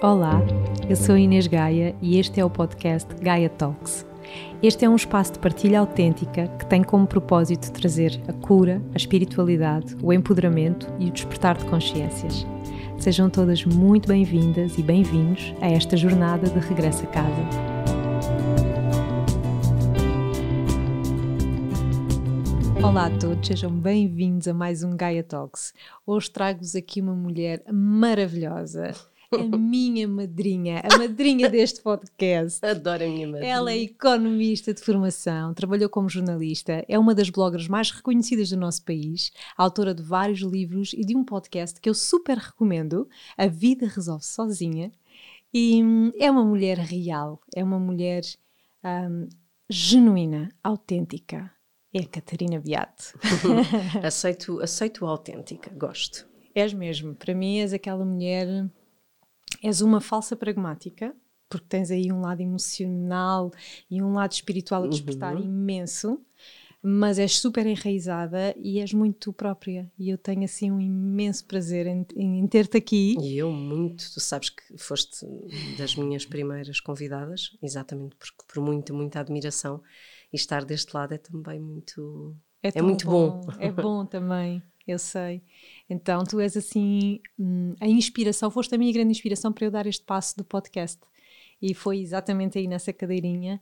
Olá, 0.00 0.40
eu 0.88 0.94
sou 0.94 1.18
Inês 1.18 1.48
Gaia 1.48 1.92
e 2.00 2.20
este 2.20 2.38
é 2.38 2.44
o 2.44 2.48
podcast 2.48 3.12
Gaia 3.16 3.50
Talks. 3.50 4.06
Este 4.62 4.84
é 4.84 4.88
um 4.88 4.94
espaço 4.94 5.32
de 5.32 5.40
partilha 5.40 5.80
autêntica 5.80 6.46
que 6.56 6.66
tem 6.66 6.84
como 6.84 7.04
propósito 7.04 7.72
trazer 7.72 8.12
a 8.28 8.32
cura, 8.32 8.80
a 8.94 8.96
espiritualidade, 8.96 9.96
o 10.00 10.12
empoderamento 10.12 10.86
e 11.00 11.08
o 11.08 11.10
despertar 11.10 11.58
de 11.58 11.64
consciências. 11.64 12.46
Sejam 12.96 13.28
todas 13.28 13.64
muito 13.64 14.06
bem-vindas 14.06 14.78
e 14.78 14.84
bem-vindos 14.84 15.52
a 15.60 15.68
esta 15.68 15.96
jornada 15.96 16.48
de 16.48 16.60
regresso 16.60 17.02
a 17.02 17.08
casa. 17.08 17.48
Olá 22.80 23.06
a 23.06 23.18
todos, 23.18 23.48
sejam 23.48 23.72
bem-vindos 23.72 24.46
a 24.46 24.54
mais 24.54 24.84
um 24.84 24.96
Gaia 24.96 25.24
Talks. 25.24 25.74
Hoje 26.06 26.30
trago-vos 26.30 26.76
aqui 26.76 27.00
uma 27.00 27.16
mulher 27.16 27.64
maravilhosa, 27.72 28.94
a 29.30 29.38
minha 29.56 30.08
madrinha, 30.08 30.82
a 30.82 30.96
madrinha 30.96 31.48
deste 31.48 31.82
podcast. 31.82 32.64
Adoro 32.64 33.04
a 33.04 33.06
minha 33.06 33.28
madrinha. 33.28 33.52
Ela 33.52 33.72
é 33.72 33.78
economista 33.78 34.72
de 34.72 34.80
formação, 34.80 35.52
trabalhou 35.52 35.88
como 35.90 36.08
jornalista, 36.08 36.84
é 36.88 36.98
uma 36.98 37.14
das 37.14 37.28
bloggers 37.28 37.68
mais 37.68 37.90
reconhecidas 37.90 38.50
do 38.50 38.56
nosso 38.56 38.84
país, 38.84 39.30
autora 39.56 39.94
de 39.94 40.02
vários 40.02 40.40
livros 40.40 40.92
e 40.94 41.04
de 41.04 41.14
um 41.16 41.24
podcast 41.24 41.80
que 41.80 41.88
eu 41.88 41.94
super 41.94 42.38
recomendo, 42.38 43.08
A 43.36 43.46
Vida 43.46 43.86
Resolve 43.86 44.24
Sozinha. 44.24 44.90
E 45.52 45.82
hum, 45.82 46.12
é 46.18 46.30
uma 46.30 46.44
mulher 46.44 46.78
real, 46.78 47.40
é 47.54 47.64
uma 47.64 47.78
mulher 47.78 48.22
hum, 48.84 49.28
genuína, 49.68 50.48
autêntica. 50.62 51.50
É 51.92 52.00
a 52.00 52.06
Catarina 52.06 52.60
Beato. 52.60 53.18
aceito, 54.04 54.60
aceito 54.60 55.06
autêntica, 55.06 55.70
gosto. 55.74 56.28
És 56.54 56.74
mesmo, 56.74 57.14
para 57.14 57.34
mim 57.34 57.60
és 57.60 57.72
aquela 57.72 58.04
mulher 58.04 58.68
és 59.62 59.80
uma 59.80 60.00
falsa 60.00 60.36
pragmática, 60.36 61.14
porque 61.48 61.66
tens 61.68 61.90
aí 61.90 62.12
um 62.12 62.20
lado 62.20 62.40
emocional 62.40 63.50
e 63.90 64.02
um 64.02 64.12
lado 64.12 64.32
espiritual 64.32 64.84
a 64.84 64.88
despertar 64.88 65.34
uhum. 65.34 65.42
imenso, 65.42 66.20
mas 66.82 67.18
és 67.18 67.38
super 67.38 67.66
enraizada 67.66 68.54
e 68.56 68.78
és 68.78 68.92
muito 68.92 69.18
tu 69.18 69.32
própria. 69.32 69.90
E 69.98 70.10
eu 70.10 70.18
tenho 70.18 70.44
assim 70.44 70.70
um 70.70 70.80
imenso 70.80 71.44
prazer 71.46 71.86
em, 71.86 72.06
em 72.14 72.46
ter-te 72.46 72.76
aqui. 72.76 73.16
E 73.20 73.36
eu 73.36 73.50
muito, 73.50 74.04
tu 74.12 74.20
sabes 74.20 74.50
que 74.50 74.78
foste 74.78 75.26
das 75.76 75.96
minhas 75.96 76.24
primeiras 76.24 76.80
convidadas, 76.80 77.56
exatamente 77.62 78.14
porque 78.16 78.44
por 78.46 78.62
muita, 78.62 78.92
muita 78.92 79.20
admiração. 79.20 79.82
E 80.32 80.36
estar 80.36 80.64
deste 80.64 80.94
lado 80.94 81.14
é 81.14 81.18
também 81.18 81.58
muito. 81.58 82.36
É, 82.62 82.70
é 82.74 82.82
muito 82.82 83.06
bom. 83.06 83.40
bom. 83.40 83.52
É 83.58 83.72
bom 83.72 84.04
também 84.06 84.62
eu 84.92 84.98
sei. 84.98 85.42
Então 85.88 86.24
tu 86.24 86.40
és 86.40 86.56
assim 86.56 87.20
hum, 87.38 87.74
a 87.80 87.86
inspiração, 87.86 88.50
foste 88.50 88.74
a 88.74 88.78
minha 88.78 88.92
grande 88.92 89.10
inspiração 89.10 89.52
para 89.52 89.66
eu 89.66 89.70
dar 89.70 89.86
este 89.86 90.04
passo 90.04 90.36
do 90.36 90.44
podcast. 90.44 91.00
E 91.60 91.74
foi 91.74 92.00
exatamente 92.00 92.58
aí 92.58 92.68
nessa 92.68 92.92
cadeirinha, 92.92 93.60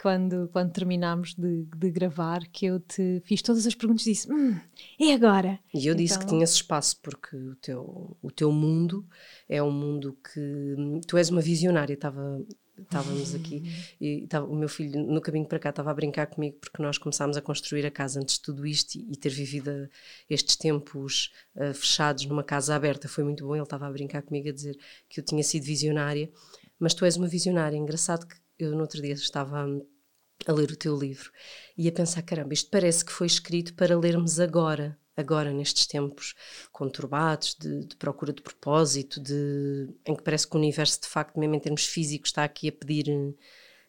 quando, 0.00 0.48
quando 0.52 0.72
terminámos 0.72 1.34
de, 1.34 1.64
de 1.64 1.90
gravar, 1.90 2.46
que 2.48 2.66
eu 2.66 2.78
te 2.78 3.20
fiz 3.24 3.42
todas 3.42 3.66
as 3.66 3.74
perguntas 3.74 4.06
e 4.06 4.12
disse: 4.12 4.32
hum, 4.32 4.58
e 4.98 5.12
agora? 5.12 5.58
E 5.74 5.86
eu 5.86 5.94
disse 5.94 6.14
então... 6.14 6.26
que 6.26 6.34
tinhas 6.34 6.52
espaço, 6.52 7.00
porque 7.02 7.36
o 7.36 7.56
teu, 7.56 8.16
o 8.22 8.30
teu 8.30 8.52
mundo 8.52 9.06
é 9.48 9.62
um 9.62 9.72
mundo 9.72 10.16
que. 10.32 10.40
Hum, 10.40 11.00
tu 11.06 11.16
és 11.16 11.30
uma 11.30 11.40
visionária, 11.40 11.94
estava 11.94 12.40
estávamos 12.82 13.34
aqui 13.34 13.62
e 14.00 14.26
o 14.48 14.54
meu 14.54 14.68
filho 14.68 15.00
no 15.00 15.20
caminho 15.20 15.46
para 15.46 15.58
cá 15.58 15.70
estava 15.70 15.90
a 15.90 15.94
brincar 15.94 16.26
comigo 16.26 16.56
porque 16.60 16.82
nós 16.82 16.98
começámos 16.98 17.36
a 17.36 17.42
construir 17.42 17.84
a 17.86 17.90
casa 17.90 18.20
antes 18.20 18.36
de 18.36 18.42
tudo 18.42 18.66
isto 18.66 18.96
e, 18.96 19.12
e 19.12 19.16
ter 19.16 19.30
vivido 19.30 19.70
a, 19.70 19.88
estes 20.28 20.56
tempos 20.56 21.32
uh, 21.56 21.74
fechados 21.74 22.26
numa 22.26 22.44
casa 22.44 22.74
aberta 22.74 23.08
foi 23.08 23.24
muito 23.24 23.46
bom. 23.46 23.54
Ele 23.54 23.62
estava 23.62 23.86
a 23.86 23.90
brincar 23.90 24.22
comigo 24.22 24.48
a 24.48 24.52
dizer 24.52 24.78
que 25.08 25.20
eu 25.20 25.24
tinha 25.24 25.42
sido 25.42 25.64
visionária, 25.64 26.30
mas 26.78 26.94
tu 26.94 27.04
és 27.04 27.16
uma 27.16 27.26
visionária. 27.26 27.76
Engraçado 27.76 28.26
que 28.26 28.36
eu 28.58 28.72
no 28.72 28.80
outro 28.80 29.00
dia 29.00 29.12
estava 29.12 29.64
a, 29.64 30.50
a 30.50 30.52
ler 30.52 30.70
o 30.70 30.76
teu 30.76 30.96
livro 30.96 31.30
e 31.76 31.88
a 31.88 31.92
pensar: 31.92 32.22
caramba, 32.22 32.54
isto 32.54 32.70
parece 32.70 33.04
que 33.04 33.12
foi 33.12 33.26
escrito 33.26 33.74
para 33.74 33.98
lermos 33.98 34.40
agora 34.40 34.98
agora 35.18 35.52
nestes 35.52 35.86
tempos 35.86 36.34
conturbados, 36.70 37.56
de, 37.58 37.86
de, 37.86 37.96
procura 37.96 38.32
de 38.32 38.40
propósito, 38.40 39.20
de, 39.20 39.88
em 40.06 40.14
que 40.14 40.22
parece 40.22 40.48
que 40.48 40.54
o 40.54 40.58
universo, 40.58 41.00
de 41.00 41.08
facto, 41.08 41.38
mesmo 41.38 41.56
em 41.56 41.60
termos 41.60 41.84
físicos, 41.86 42.30
está 42.30 42.44
aqui 42.44 42.68
a 42.68 42.72
pedir, 42.72 43.06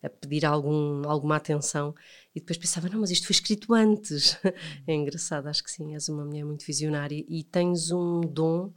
a 0.01 0.09
pedir 0.09 0.45
algum, 0.45 1.07
alguma 1.07 1.35
atenção. 1.35 1.93
E 2.33 2.39
depois 2.39 2.57
pensava, 2.57 2.89
não, 2.89 3.01
mas 3.01 3.11
isto 3.11 3.27
foi 3.27 3.33
escrito 3.33 3.73
antes. 3.73 4.37
é 4.87 4.93
engraçado, 4.93 5.47
acho 5.47 5.63
que 5.63 5.71
sim, 5.71 5.93
és 5.93 6.09
uma 6.09 6.25
mulher 6.25 6.43
muito 6.43 6.65
visionária 6.65 7.23
e 7.27 7.43
tens 7.43 7.91
um 7.91 8.21
dom 8.21 8.73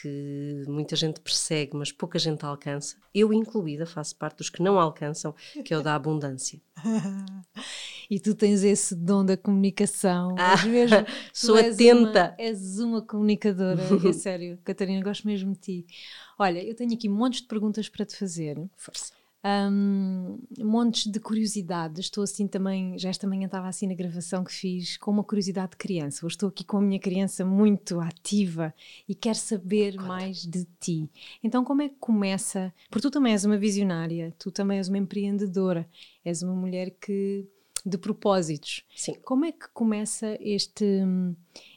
que 0.00 0.64
muita 0.68 0.94
gente 0.94 1.20
persegue, 1.20 1.76
mas 1.76 1.90
pouca 1.90 2.18
gente 2.18 2.44
alcança. 2.44 2.96
Eu, 3.14 3.32
incluída, 3.32 3.84
faço 3.84 4.16
parte 4.16 4.38
dos 4.38 4.50
que 4.50 4.62
não 4.62 4.78
alcançam, 4.78 5.34
que 5.64 5.74
é 5.74 5.78
o 5.78 5.82
da 5.82 5.94
abundância. 5.94 6.60
e 8.08 8.20
tu 8.20 8.34
tens 8.34 8.62
esse 8.62 8.94
dom 8.94 9.24
da 9.24 9.36
comunicação. 9.36 10.36
Ah, 10.38 10.64
mesmo, 10.64 10.96
sou 11.32 11.56
atenta. 11.56 12.28
Uma, 12.28 12.34
és 12.38 12.78
uma 12.78 13.02
comunicadora, 13.02 13.82
é 14.08 14.12
sério. 14.14 14.58
Catarina, 14.64 15.02
gosto 15.02 15.26
mesmo 15.26 15.52
de 15.52 15.58
ti. 15.58 15.86
Olha, 16.38 16.62
eu 16.62 16.74
tenho 16.74 16.92
aqui 16.94 17.08
montes 17.08 17.40
de 17.40 17.48
perguntas 17.48 17.88
para 17.88 18.06
te 18.06 18.16
fazer. 18.16 18.56
Força 18.76 19.17
um, 19.44 20.38
montes 20.58 21.06
de 21.06 21.20
curiosidades. 21.20 22.06
Estou 22.06 22.24
assim 22.24 22.46
também, 22.46 22.98
já 22.98 23.08
esta 23.08 23.26
manhã 23.26 23.46
estava 23.46 23.68
assim 23.68 23.86
na 23.86 23.94
gravação 23.94 24.44
que 24.44 24.52
fiz, 24.52 24.96
com 24.96 25.10
uma 25.10 25.24
curiosidade 25.24 25.72
de 25.72 25.76
criança. 25.76 26.24
Hoje 26.26 26.34
estou 26.34 26.48
aqui 26.48 26.64
com 26.64 26.78
a 26.78 26.82
minha 26.82 26.98
criança 26.98 27.44
muito 27.44 28.00
ativa 28.00 28.74
e 29.08 29.14
quero 29.14 29.38
saber 29.38 29.96
Conta. 29.96 30.08
mais 30.08 30.42
de 30.44 30.66
ti. 30.80 31.10
Então, 31.42 31.64
como 31.64 31.82
é 31.82 31.88
que 31.88 31.96
começa? 32.00 32.72
Porque 32.90 33.08
tu 33.08 33.10
também 33.10 33.32
és 33.32 33.44
uma 33.44 33.56
visionária, 33.56 34.34
tu 34.38 34.50
também 34.50 34.78
és 34.78 34.88
uma 34.88 34.98
empreendedora, 34.98 35.88
és 36.24 36.42
uma 36.42 36.54
mulher 36.54 36.90
que 37.00 37.46
de 37.86 37.96
propósitos. 37.96 38.84
Sim. 38.94 39.14
Como 39.24 39.44
é 39.44 39.52
que 39.52 39.68
começa 39.72 40.36
este 40.40 40.84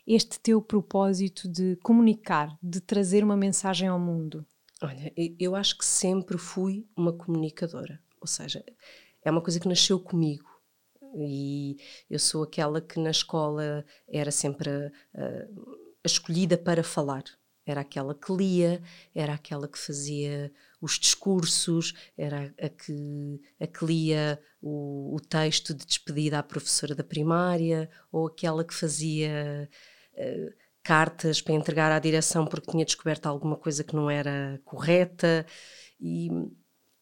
este 0.05 0.39
teu 0.39 0.61
propósito 0.61 1.47
de 1.47 1.77
comunicar, 1.83 2.57
de 2.61 2.81
trazer 2.81 3.23
uma 3.23 3.37
mensagem 3.37 3.87
ao 3.87 3.99
mundo? 3.99 4.45
Olha, 4.81 5.13
eu 5.39 5.55
acho 5.55 5.77
que 5.77 5.85
sempre 5.85 6.37
fui 6.39 6.87
uma 6.97 7.13
comunicadora, 7.13 8.01
ou 8.19 8.25
seja, 8.25 8.63
é 9.23 9.29
uma 9.29 9.41
coisa 9.41 9.59
que 9.59 9.67
nasceu 9.67 9.99
comigo. 9.99 10.49
E 11.15 11.77
eu 12.09 12.17
sou 12.17 12.43
aquela 12.43 12.81
que 12.81 12.99
na 12.99 13.11
escola 13.11 13.85
era 14.09 14.31
sempre 14.31 14.69
a, 14.69 14.91
a, 15.13 15.25
a 16.03 16.07
escolhida 16.07 16.57
para 16.57 16.83
falar. 16.83 17.23
Era 17.63 17.81
aquela 17.81 18.15
que 18.15 18.33
lia, 18.33 18.81
era 19.13 19.35
aquela 19.35 19.67
que 19.67 19.77
fazia 19.77 20.51
os 20.81 20.97
discursos, 20.97 21.93
era 22.17 22.51
a 22.59 22.69
que, 22.69 23.39
a 23.59 23.67
que 23.67 23.85
lia 23.85 24.41
o, 24.59 25.15
o 25.15 25.19
texto 25.19 25.75
de 25.75 25.85
despedida 25.85 26.39
à 26.39 26.43
professora 26.43 26.95
da 26.95 27.03
primária, 27.03 27.87
ou 28.11 28.25
aquela 28.27 28.63
que 28.63 28.73
fazia. 28.73 29.69
Uh, 30.13 30.60
cartas 30.83 31.41
para 31.41 31.53
entregar 31.53 31.91
à 31.91 31.99
direção 31.99 32.45
porque 32.45 32.71
tinha 32.71 32.85
descoberto 32.85 33.27
alguma 33.27 33.55
coisa 33.55 33.83
que 33.83 33.95
não 33.95 34.09
era 34.09 34.59
correta. 34.65 35.45
E 35.99 36.29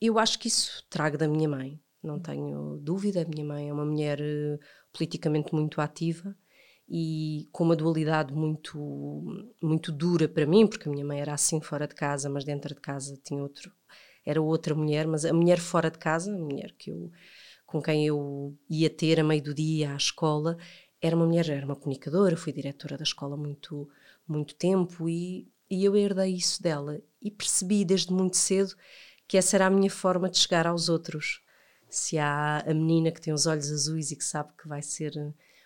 eu 0.02 0.20
acho 0.20 0.40
que 0.40 0.48
isso 0.48 0.86
trago 0.90 1.18
da 1.18 1.28
minha 1.28 1.48
mãe, 1.48 1.80
não 2.04 2.20
tenho 2.20 2.78
dúvida. 2.82 3.22
A 3.22 3.26
minha 3.26 3.46
mãe 3.46 3.70
é 3.70 3.74
uma 3.74 3.86
mulher 3.86 4.20
uh, 4.20 4.60
politicamente 4.94 5.54
muito 5.54 5.82
ativa 5.82 6.36
e 6.90 7.48
com 7.52 7.64
uma 7.64 7.76
dualidade 7.76 8.34
muito, 8.34 9.24
muito 9.62 9.92
dura 9.92 10.28
para 10.28 10.46
mim, 10.46 10.66
porque 10.66 10.90
a 10.90 10.92
minha 10.92 11.06
mãe 11.06 11.22
era 11.22 11.34
assim 11.34 11.62
fora 11.62 11.88
de 11.88 11.94
casa, 11.94 12.30
mas 12.30 12.44
dentro 12.44 12.74
de 12.74 12.82
casa 12.82 13.20
tinha 13.24 13.42
outro, 13.42 13.72
era 14.26 14.42
outra 14.42 14.74
mulher, 14.74 15.06
mas 15.06 15.24
a 15.24 15.32
mulher 15.32 15.60
fora 15.60 15.92
de 15.92 16.00
casa, 16.00 16.34
a 16.34 16.38
mulher 16.38 16.74
que 16.78 16.90
eu, 16.90 17.12
com 17.66 17.80
quem 17.80 18.08
eu 18.08 18.58
ia 18.68 18.90
ter 18.90 19.20
a 19.20 19.24
meio 19.24 19.44
do 19.44 19.54
dia 19.54 19.94
à 19.94 19.96
escola, 19.96 20.58
era 21.02 21.16
uma 21.16 21.26
mulher, 21.26 21.50
era 21.50 21.66
uma 21.66 21.76
comunicadora, 21.76 22.36
fui 22.36 22.52
diretora 22.52 22.98
da 22.98 23.04
escola 23.04 23.38
muito, 23.38 23.90
muito 24.28 24.56
tempo 24.56 25.08
e, 25.08 25.48
e 25.70 25.86
eu 25.86 25.96
herdei 25.96 26.34
isso 26.34 26.62
dela 26.62 27.02
e 27.22 27.32
percebi 27.32 27.86
desde 27.86 28.12
muito 28.12 28.38
cedo 28.38 28.76
que 29.28 29.38
essa 29.38 29.58
era 29.58 29.68
a 29.68 29.70
minha 29.70 29.90
forma 29.90 30.30
de 30.30 30.38
chegar 30.38 30.68
aos 30.68 30.90
outros. 30.90 31.42
Se 31.88 32.18
há 32.18 32.64
a 32.68 32.74
menina 32.74 33.12
que 33.12 33.22
tem 33.22 33.34
os 33.34 33.46
olhos 33.46 33.72
azuis 33.72 34.12
e 34.12 34.16
que 34.16 34.24
sabe 34.24 34.52
que 34.60 34.68
vai 34.68 34.82
ser 34.82 35.14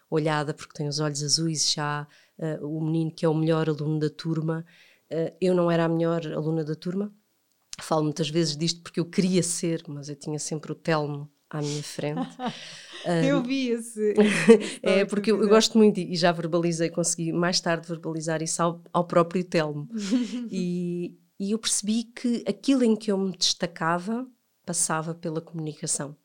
olhada 0.09 0.53
porque 0.53 0.73
tem 0.73 0.87
os 0.87 0.99
olhos 0.99 1.23
azuis, 1.23 1.75
há 1.77 2.07
uh, 2.37 2.67
o 2.67 2.83
menino 2.83 3.11
que 3.11 3.25
é 3.25 3.29
o 3.29 3.33
melhor 3.33 3.67
aluno 3.69 3.99
da 3.99 4.09
turma, 4.09 4.65
uh, 5.11 5.35
eu 5.41 5.55
não 5.55 5.71
era 5.71 5.85
a 5.85 5.89
melhor 5.89 6.25
aluna 6.27 6.63
da 6.63 6.75
turma. 6.75 7.13
Falo 7.81 8.03
muitas 8.03 8.29
vezes 8.29 8.55
disto 8.55 8.81
porque 8.81 8.99
eu 8.99 9.05
queria 9.05 9.41
ser, 9.41 9.83
mas 9.87 10.09
eu 10.09 10.15
tinha 10.15 10.37
sempre 10.37 10.71
o 10.71 10.75
Telmo 10.75 11.31
à 11.49 11.61
minha 11.61 11.83
frente. 11.83 12.29
eu 13.05 13.43
vi 13.43 13.69
esse. 13.69 14.13
é 14.81 15.05
porque 15.05 15.31
eu, 15.31 15.41
eu, 15.41 15.49
gosto 15.49 15.77
muito 15.77 15.99
e 15.99 16.15
já 16.15 16.31
verbalizei, 16.31 16.89
consegui 16.89 17.31
mais 17.31 17.59
tarde 17.59 17.87
verbalizar 17.87 18.41
isso 18.41 18.61
ao, 18.61 18.81
ao 18.91 19.05
próprio 19.05 19.43
Telmo. 19.43 19.89
e, 20.51 21.17
e 21.39 21.51
eu 21.51 21.59
percebi 21.59 22.03
que 22.03 22.43
aquilo 22.47 22.83
em 22.83 22.95
que 22.95 23.11
eu 23.11 23.17
me 23.17 23.35
destacava 23.35 24.27
passava 24.65 25.13
pela 25.13 25.41
comunicação 25.41 26.15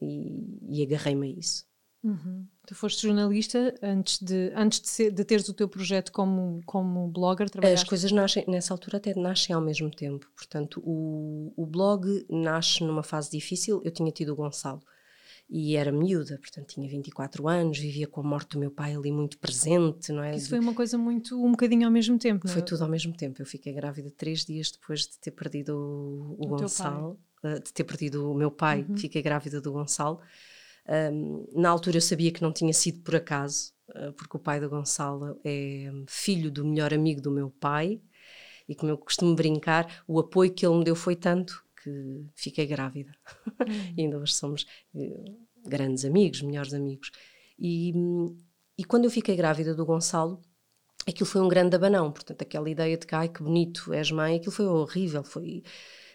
e, 0.00 0.58
e 0.68 0.82
agarrei-me 0.82 1.28
a 1.28 1.38
isso. 1.38 1.64
Uhum. 2.02 2.46
Tu 2.66 2.74
foste 2.74 3.02
jornalista 3.02 3.74
antes 3.82 4.18
de, 4.22 4.52
antes 4.54 4.80
de, 4.80 4.88
ser, 4.88 5.10
de 5.10 5.22
teres 5.22 5.48
o 5.48 5.54
teu 5.54 5.68
projeto 5.68 6.10
como, 6.12 6.60
como 6.64 7.08
blogger? 7.08 7.48
As 7.62 7.84
coisas 7.84 8.10
nascem, 8.10 8.44
nessa 8.48 8.72
altura 8.72 8.96
até 8.96 9.14
nascem 9.14 9.54
ao 9.54 9.60
mesmo 9.60 9.90
tempo. 9.90 10.26
Portanto, 10.34 10.80
o, 10.82 11.52
o 11.56 11.66
blog 11.66 12.24
nasce 12.30 12.82
numa 12.82 13.02
fase 13.02 13.30
difícil. 13.30 13.82
Eu 13.84 13.90
tinha 13.90 14.10
tido 14.10 14.32
o 14.32 14.36
Gonçalo 14.36 14.80
e 15.50 15.74
era 15.74 15.90
miúda, 15.90 16.38
portanto 16.38 16.68
tinha 16.68 16.88
24 16.88 17.48
anos, 17.48 17.76
vivia 17.76 18.06
com 18.06 18.20
a 18.20 18.24
morte 18.24 18.50
do 18.50 18.60
meu 18.60 18.70
pai 18.70 18.94
ali 18.94 19.10
muito 19.10 19.36
presente, 19.36 20.12
não 20.12 20.22
é? 20.22 20.36
Isso 20.36 20.48
foi 20.48 20.60
uma 20.60 20.72
coisa 20.72 20.96
muito, 20.96 21.44
um 21.44 21.50
bocadinho 21.50 21.86
ao 21.86 21.92
mesmo 21.92 22.16
tempo, 22.16 22.46
não 22.46 22.52
é? 22.52 22.54
Foi 22.54 22.62
tudo 22.62 22.84
ao 22.84 22.88
mesmo 22.88 23.12
tempo. 23.16 23.42
Eu 23.42 23.46
fiquei 23.46 23.72
grávida 23.72 24.12
três 24.16 24.44
dias 24.44 24.70
depois 24.70 25.00
de 25.00 25.18
ter 25.18 25.32
perdido 25.32 25.76
o, 25.76 26.36
o, 26.38 26.44
o 26.44 26.48
Gonçalo, 26.56 27.18
uh, 27.42 27.60
de 27.60 27.72
ter 27.72 27.82
perdido 27.82 28.30
o 28.30 28.34
meu 28.34 28.52
pai, 28.52 28.86
uhum. 28.88 28.96
fiquei 28.96 29.20
grávida 29.20 29.60
do 29.60 29.72
Gonçalo. 29.72 30.20
Um, 30.88 31.44
na 31.52 31.68
altura 31.68 31.96
eu 31.96 32.00
sabia 32.00 32.30
que 32.30 32.42
não 32.42 32.52
tinha 32.52 32.72
sido 32.72 33.00
por 33.00 33.16
acaso, 33.16 33.72
uh, 33.88 34.12
porque 34.12 34.36
o 34.36 34.40
pai 34.40 34.60
do 34.60 34.70
Gonçalo 34.70 35.36
é 35.44 35.90
filho 36.06 36.48
do 36.48 36.64
melhor 36.64 36.94
amigo 36.94 37.20
do 37.20 37.30
meu 37.32 37.50
pai, 37.50 38.00
e 38.68 38.74
como 38.76 38.92
eu 38.92 38.98
costumo 38.98 39.34
brincar, 39.34 40.04
o 40.06 40.20
apoio 40.20 40.52
que 40.52 40.64
ele 40.64 40.78
me 40.78 40.84
deu 40.84 40.94
foi 40.94 41.16
tanto 41.16 41.64
que 41.82 42.26
fiquei 42.34 42.66
grávida. 42.66 43.12
Uhum. 43.60 43.66
e 43.96 44.02
ainda 44.02 44.18
hoje 44.18 44.34
somos 44.34 44.66
uh, 44.94 45.36
grandes 45.66 46.04
amigos, 46.04 46.42
melhores 46.42 46.74
amigos. 46.74 47.10
E, 47.58 47.92
e 48.78 48.84
quando 48.84 49.04
eu 49.04 49.10
fiquei 49.10 49.36
grávida 49.36 49.74
do 49.74 49.84
Gonçalo, 49.84 50.40
aquilo 51.06 51.26
foi 51.26 51.40
um 51.40 51.48
grande 51.48 51.76
abanão. 51.76 52.10
Portanto, 52.10 52.42
aquela 52.42 52.68
ideia 52.70 52.96
de 52.96 53.06
que, 53.06 53.14
ai, 53.14 53.28
que 53.28 53.42
bonito, 53.42 53.92
és 53.92 54.10
mãe, 54.10 54.36
aquilo 54.36 54.52
foi 54.52 54.66
horrível. 54.66 55.22
Foi. 55.24 55.62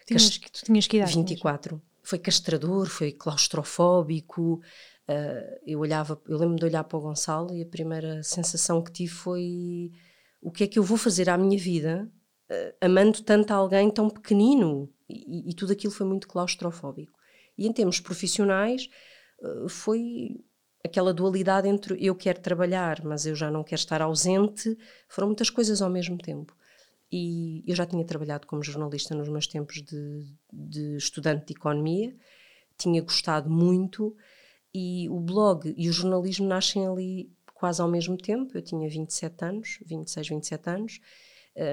Tinhas, 0.06 0.38
tu 0.38 0.64
tinhas 0.64 0.86
que 0.86 0.96
idade? 0.98 1.14
24. 1.14 1.80
Foi 2.02 2.18
castrador, 2.18 2.86
foi 2.86 3.12
claustrofóbico. 3.12 4.60
Uh, 5.08 5.60
eu 5.64 5.78
olhava, 5.78 6.20
eu 6.26 6.36
lembro 6.36 6.56
de 6.56 6.64
olhar 6.64 6.82
para 6.82 6.98
o 6.98 7.00
Gonçalo 7.00 7.54
e 7.54 7.62
a 7.62 7.66
primeira 7.66 8.22
sensação 8.24 8.82
que 8.82 8.90
tive 8.90 9.12
foi 9.12 9.92
o 10.40 10.50
que 10.50 10.64
é 10.64 10.66
que 10.66 10.78
eu 10.80 10.82
vou 10.82 10.96
fazer 10.96 11.30
à 11.30 11.38
minha 11.38 11.58
vida 11.58 12.10
uh, 12.50 12.76
amando 12.80 13.22
tanto 13.22 13.52
alguém 13.52 13.88
tão 13.88 14.10
pequenino 14.10 14.92
e, 15.08 15.50
e, 15.50 15.54
tudo 15.54 15.72
aquilo 15.72 15.92
foi 15.92 16.06
muito 16.06 16.28
claustrofóbico. 16.28 17.18
E 17.56 17.66
em 17.66 17.72
termos 17.72 18.00
profissionais, 18.00 18.88
uh, 19.40 19.68
foi 19.68 20.44
aquela 20.84 21.12
dualidade 21.12 21.68
entre 21.68 21.96
eu 22.04 22.14
quero 22.14 22.40
trabalhar, 22.40 23.04
mas 23.04 23.26
eu 23.26 23.34
já 23.34 23.50
não 23.50 23.64
quero 23.64 23.80
estar 23.80 24.02
ausente, 24.02 24.76
foram 25.08 25.28
muitas 25.28 25.50
coisas 25.50 25.82
ao 25.82 25.90
mesmo 25.90 26.18
tempo. 26.18 26.56
E 27.10 27.62
eu 27.66 27.76
já 27.76 27.86
tinha 27.86 28.04
trabalhado 28.04 28.46
como 28.46 28.62
jornalista 28.62 29.14
nos 29.14 29.28
meus 29.28 29.46
tempos 29.46 29.82
de, 29.82 30.26
de 30.52 30.96
estudante 30.96 31.46
de 31.46 31.52
economia, 31.54 32.14
tinha 32.76 33.00
gostado 33.00 33.48
muito, 33.48 34.16
e 34.74 35.08
o 35.08 35.18
blog 35.20 35.74
e 35.76 35.88
o 35.88 35.92
jornalismo 35.92 36.46
nascem 36.46 36.86
ali 36.86 37.32
quase 37.54 37.80
ao 37.80 37.88
mesmo 37.88 38.16
tempo. 38.16 38.56
Eu 38.56 38.62
tinha 38.62 38.88
27 38.88 39.44
anos, 39.44 39.78
26, 39.86 40.28
27 40.28 40.70
anos, 40.70 41.00
eh, 41.00 41.25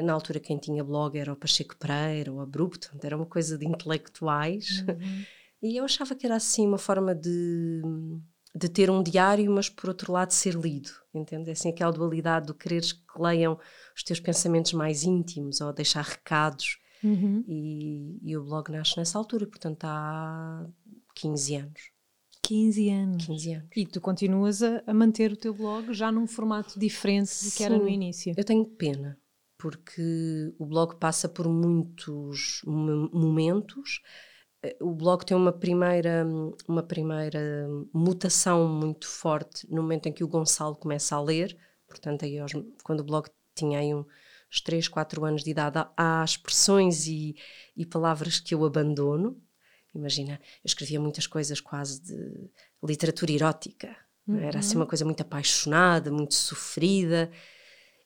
na 0.04 0.14
altura 0.14 0.40
quem 0.40 0.58
tinha 0.58 0.84
blog 0.84 1.18
era 1.18 1.34
o 1.34 1.36
Pacheco 1.36 1.76
Pereira, 1.78 2.32
o 2.32 2.40
Abrupto, 2.40 2.92
era 3.04 3.16
uma 3.16 3.26
coisa 3.26 3.58
de 3.58 3.68
intelectuais. 3.68 4.84
Uhum. 4.88 5.24
E 5.64 5.78
eu 5.78 5.86
achava 5.86 6.14
que 6.14 6.26
era 6.26 6.36
assim 6.36 6.68
uma 6.68 6.78
forma 6.78 7.16
de, 7.16 7.82
de 8.54 8.68
ter 8.68 8.92
um 8.92 9.02
diário, 9.02 9.50
mas 9.50 9.70
por 9.70 9.88
outro 9.88 10.12
lado 10.12 10.32
ser 10.32 10.56
lido, 10.56 10.92
entende? 11.14 11.50
É 11.50 11.54
assim 11.54 11.70
aquela 11.70 11.90
dualidade 11.90 12.48
do 12.48 12.54
quereres 12.54 12.92
que 12.92 13.02
leiam 13.18 13.58
os 13.96 14.04
teus 14.04 14.20
pensamentos 14.20 14.74
mais 14.74 15.06
íntimos 15.06 15.62
ou 15.62 15.72
deixar 15.72 16.04
recados. 16.04 16.80
Uhum. 17.02 17.46
E, 17.48 18.20
e, 18.22 18.38
o 18.38 18.44
blog 18.44 18.72
nasce 18.74 18.98
nessa 18.98 19.18
altura, 19.18 19.48
portanto 19.48 19.86
há 19.86 20.68
15 21.16 21.56
anos. 21.56 21.82
15 22.42 22.90
anos. 22.90 23.26
15 23.26 23.54
anos. 23.54 23.70
E 23.74 23.86
tu 23.86 24.02
continuas 24.02 24.62
a, 24.62 24.84
a 24.86 24.94
manter 24.94 25.32
o 25.32 25.38
teu 25.38 25.54
blog 25.54 25.94
já 25.94 26.12
num 26.12 26.28
formato 26.28 26.78
diferente 26.78 27.32
do 27.46 27.52
que 27.52 27.64
era 27.64 27.78
no 27.78 27.88
início. 27.88 28.34
Eu 28.36 28.44
tenho 28.44 28.66
pena, 28.66 29.18
porque 29.64 30.54
o 30.60 30.66
blog 30.66 30.98
passa 30.98 31.30
por 31.30 31.48
muitos 31.48 32.62
momentos. 32.66 34.02
O 34.82 34.94
blog 34.94 35.26
tem 35.26 35.38
uma 35.38 35.54
primeira, 35.54 36.26
uma 36.68 36.84
primeira 36.84 37.66
mutação 37.94 38.68
muito 38.68 39.08
forte 39.08 39.66
no 39.72 39.82
momento 39.82 40.08
em 40.08 40.12
que 40.12 40.22
o 40.22 40.28
Gonçalo 40.28 40.76
começa 40.76 41.16
a 41.16 41.22
ler. 41.22 41.58
Portanto, 41.88 42.26
aí, 42.26 42.36
quando 42.84 43.00
o 43.00 43.04
blog 43.06 43.30
tinha 43.56 43.80
aí 43.80 43.96
uns 43.96 44.60
3, 44.66 44.90
4 44.90 45.24
anos 45.24 45.46
de 45.46 45.52
idade, 45.52 45.80
há 45.96 46.26
expressões 46.26 47.08
e, 47.08 47.34
e 47.74 47.86
palavras 47.86 48.42
que 48.42 48.54
eu 48.54 48.66
abandono. 48.66 49.42
Imagina, 49.96 50.34
eu 50.34 50.66
escrevia 50.68 51.00
muitas 51.00 51.26
coisas 51.26 51.62
quase 51.62 52.02
de 52.02 52.52
literatura 52.84 53.32
erótica. 53.32 53.96
Uhum. 54.28 54.40
Era 54.40 54.60
assim 54.60 54.76
uma 54.76 54.86
coisa 54.86 55.06
muito 55.06 55.22
apaixonada, 55.22 56.12
muito 56.12 56.34
sofrida 56.34 57.32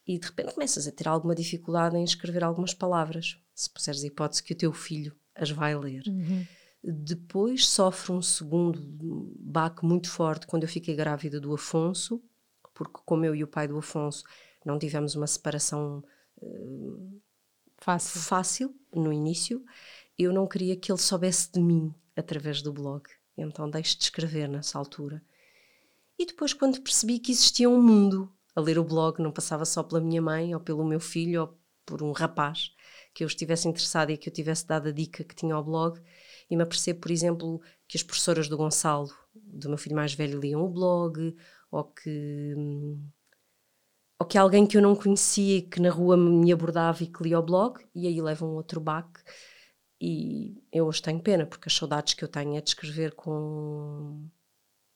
e 0.07 0.18
de 0.18 0.27
repente 0.27 0.54
começas 0.54 0.88
a 0.88 0.92
ter 0.92 1.07
alguma 1.07 1.36
dificuldade 1.36 1.98
em 1.98 2.04
escrever 2.04 2.44
algumas 2.44 2.74
palavras, 2.74 3.38
se 3.54 3.69
puseres 3.69 4.04
a 4.04 4.07
hipótese 4.07 4.42
que 4.42 4.54
o 4.54 4.57
teu 4.57 4.71
filho 4.71 5.13
as 5.36 5.51
vai 5.51 5.75
ler. 5.75 6.04
Uhum. 6.07 6.45
Depois 6.81 7.68
sofre 7.68 8.13
um 8.13 8.21
segundo 8.21 9.36
baque 9.38 9.86
muito 9.86 10.09
forte 10.09 10.48
quando 10.48 10.63
eu 10.63 10.69
fiquei 10.69 10.95
grávida 10.95 11.39
do 11.39 11.54
Afonso, 11.54 12.24
porque 12.74 13.01
como 13.06 13.25
eu 13.25 13.36
e 13.36 13.44
o 13.44 13.48
pai 13.48 13.68
do 13.68 13.77
Afonso 13.77 14.24
não 14.65 14.80
tivemos 14.80 15.15
uma 15.15 15.27
separação 15.27 16.04
uh, 16.42 17.21
fácil. 17.77 18.21
fácil 18.21 18.75
no 18.94 19.12
início, 19.12 19.63
eu 20.18 20.31
não 20.31 20.48
queria 20.48 20.77
que 20.77 20.92
ele 20.92 21.00
soubesse 21.00 21.51
de 21.51 21.59
mim 21.59 21.94
através 22.15 22.62
do 22.62 22.71
blog. 22.71 23.04
Então 23.38 23.69
deixo 23.69 23.98
de 23.98 24.06
escrever 24.06 24.48
nessa 24.48 24.77
altura. 24.77 25.21
E 26.18 26.25
depois, 26.25 26.54
quando 26.54 26.81
percebi 26.81 27.19
que 27.19 27.31
existia 27.31 27.69
um 27.69 27.81
mundo 27.81 28.31
a 28.57 28.59
ler 28.59 28.80
o 28.80 28.83
blog 28.83 29.21
não 29.21 29.31
passava 29.31 29.65
só 29.65 29.83
pela 29.83 30.01
minha 30.01 30.19
mãe 30.19 30.56
ou 30.56 30.59
pelo 30.59 30.83
meu 30.83 31.00
filho 31.00 31.42
ou 31.42 31.59
por 31.86 32.01
um 32.01 32.12
rapaz 32.12 32.71
que 33.13 33.24
eu 33.24 33.27
estivesse 33.27 33.68
interessado 33.68 34.09
e 34.09 34.18
que 34.18 34.30
eu 34.30 34.33
tivesse 34.33 34.65
dado 34.65 34.89
a 34.89 34.92
dica 34.92 35.24
que 35.24 35.36
tinha 35.36 35.54
ao 35.54 35.63
blog. 35.63 36.01
E 36.50 36.56
me 36.57 36.63
apercebo, 36.63 37.01
por 37.01 37.12
exemplo, 37.12 37.62
que 37.88 37.98
as 37.98 38.01
professoras 38.01 38.48
do 38.48 38.57
Gonçalo, 38.57 39.12
do 39.36 39.69
meu 39.69 39.77
filho 39.77 39.95
mais 39.95 40.15
velho, 40.15 40.39
liam 40.39 40.63
o 40.63 40.69
blog 40.69 41.36
ou 41.69 41.83
que 41.83 42.56
ou 44.19 44.25
que 44.25 44.39
alguém 44.39 44.65
que 44.65 44.75
eu 44.75 44.81
não 44.81 44.95
conhecia 44.95 45.62
que 45.62 45.80
na 45.80 45.92
rua 45.92 46.18
me 46.18 46.51
abordava 46.51 47.04
e 47.04 47.07
que 47.07 47.21
lia 47.21 47.38
o 47.38 47.44
blog 47.44 47.80
e 47.94 48.07
aí 48.07 48.19
leva 48.19 48.44
um 48.44 48.56
outro 48.56 48.81
baque. 48.81 49.21
E 50.01 50.63
eu 50.71 50.88
hoje 50.88 51.04
tenho 51.04 51.21
pena 51.21 51.45
porque 51.45 51.69
as 51.69 51.75
saudades 51.75 52.15
que 52.15 52.24
eu 52.24 52.27
tenho 52.27 52.57
é 52.57 52.62
de 52.62 52.69
escrever 52.69 53.13
com 53.13 54.27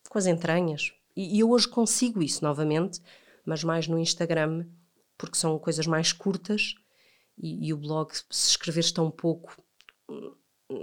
com 0.10 0.18
as 0.18 0.26
entranhas. 0.26 0.92
E, 1.16 1.38
e 1.38 1.40
eu 1.42 1.52
hoje 1.52 1.68
consigo 1.68 2.24
isso 2.24 2.44
novamente 2.44 3.00
mas 3.46 3.64
mais 3.64 3.88
no 3.88 4.00
Instagram, 4.00 4.66
porque 5.18 5.38
são 5.38 5.58
coisas 5.60 5.86
mais 5.88 6.12
curtas 6.12 6.74
e, 7.38 7.68
e 7.68 7.74
o 7.74 7.78
blog, 7.78 8.12
se 8.30 8.50
escreveres 8.50 8.92
tão 8.92 9.10
pouco, 9.10 9.56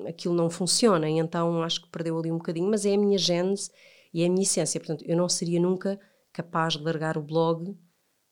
aquilo 0.08 0.34
não 0.34 0.50
funciona. 0.50 1.08
E 1.08 1.18
então 1.18 1.62
acho 1.62 1.82
que 1.82 1.90
perdeu 1.90 2.18
ali 2.18 2.30
um 2.30 2.38
bocadinho, 2.38 2.70
mas 2.70 2.84
é 2.84 2.94
a 2.94 2.98
minha 2.98 3.18
gênese 3.18 3.70
e 4.12 4.22
é 4.22 4.26
a 4.26 4.30
minha 4.30 4.42
essência. 4.42 4.80
Portanto, 4.80 5.04
eu 5.06 5.16
não 5.16 5.28
seria 5.28 5.60
nunca 5.60 5.98
capaz 6.32 6.74
de 6.74 6.82
largar 6.82 7.16
o 7.16 7.22
blog, 7.22 7.76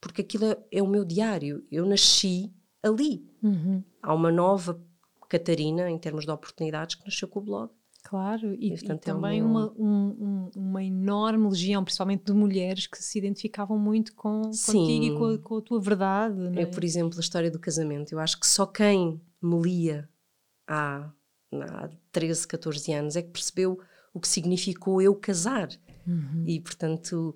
porque 0.01 0.23
aquilo 0.23 0.47
é, 0.47 0.59
é 0.73 0.83
o 0.83 0.89
meu 0.89 1.05
diário. 1.05 1.67
Eu 1.71 1.87
nasci 1.87 2.53
ali. 2.83 3.29
Uhum. 3.43 3.83
Há 4.03 4.15
uma 4.15 4.31
nova 4.31 4.81
Catarina, 5.29 5.91
em 5.91 5.99
termos 5.99 6.25
de 6.25 6.31
oportunidades, 6.31 6.95
que 6.95 7.05
nasceu 7.05 7.27
com 7.29 7.41
o 7.41 7.45
blog. 7.45 7.73
Claro, 8.09 8.55
e, 8.55 8.73
e, 8.73 8.99
também 8.99 9.43
um... 9.43 9.51
uma, 9.51 9.73
um, 9.77 10.51
uma 10.55 10.85
enorme 10.85 11.49
legião, 11.49 11.83
principalmente 11.83 12.23
de 12.23 12.33
mulheres 12.33 12.87
que 12.87 13.03
se 13.03 13.19
identificavam 13.19 13.77
muito 13.77 14.15
com, 14.15 14.43
contigo 14.43 15.05
e 15.05 15.19
com 15.19 15.25
a, 15.25 15.39
com 15.39 15.57
a, 15.57 15.61
tua 15.61 15.81
verdade. 15.81 16.57
É? 16.57 16.63
é? 16.63 16.67
por 16.67 16.85
exemplo, 16.85 17.19
a 17.19 17.21
história 17.21 17.51
do 17.51 17.59
casamento. 17.59 18.13
Eu 18.13 18.21
acho 18.21 18.39
que 18.39 18.47
só 18.47 18.65
quem 18.65 19.21
me 19.43 19.61
lia 19.61 20.09
há, 20.69 21.11
há 21.53 21.91
13, 22.13 22.47
14 22.47 22.93
anos 22.93 23.17
é 23.17 23.23
que 23.23 23.31
percebeu 23.31 23.77
o 24.15 24.21
que 24.21 24.29
significou 24.29 25.03
eu 25.03 25.13
casar. 25.17 25.69
Uhum. 26.07 26.45
E, 26.47 26.61
portanto, 26.61 27.35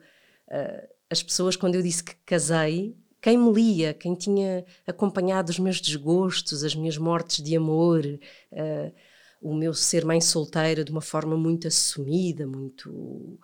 uh, 0.48 0.88
as 1.10 1.20
pessoas, 1.20 1.56
quando 1.56 1.74
eu 1.74 1.82
disse 1.82 2.04
que 2.04 2.14
casei, 2.24 2.96
quem 3.20 3.36
me 3.36 3.52
lia, 3.52 3.92
quem 3.92 4.14
tinha 4.14 4.64
acompanhado 4.86 5.50
os 5.50 5.58
meus 5.58 5.80
desgostos, 5.80 6.62
as 6.62 6.76
minhas 6.76 6.96
mortes 6.96 7.42
de 7.42 7.56
amor, 7.56 8.06
uh, 8.06 8.94
o 9.40 9.54
meu 9.54 9.72
ser 9.72 10.04
mãe 10.04 10.20
solteira 10.20 10.84
de 10.84 10.90
uma 10.90 11.00
forma 11.00 11.36
muito 11.36 11.66
assumida, 11.66 12.46
muito, 12.46 13.38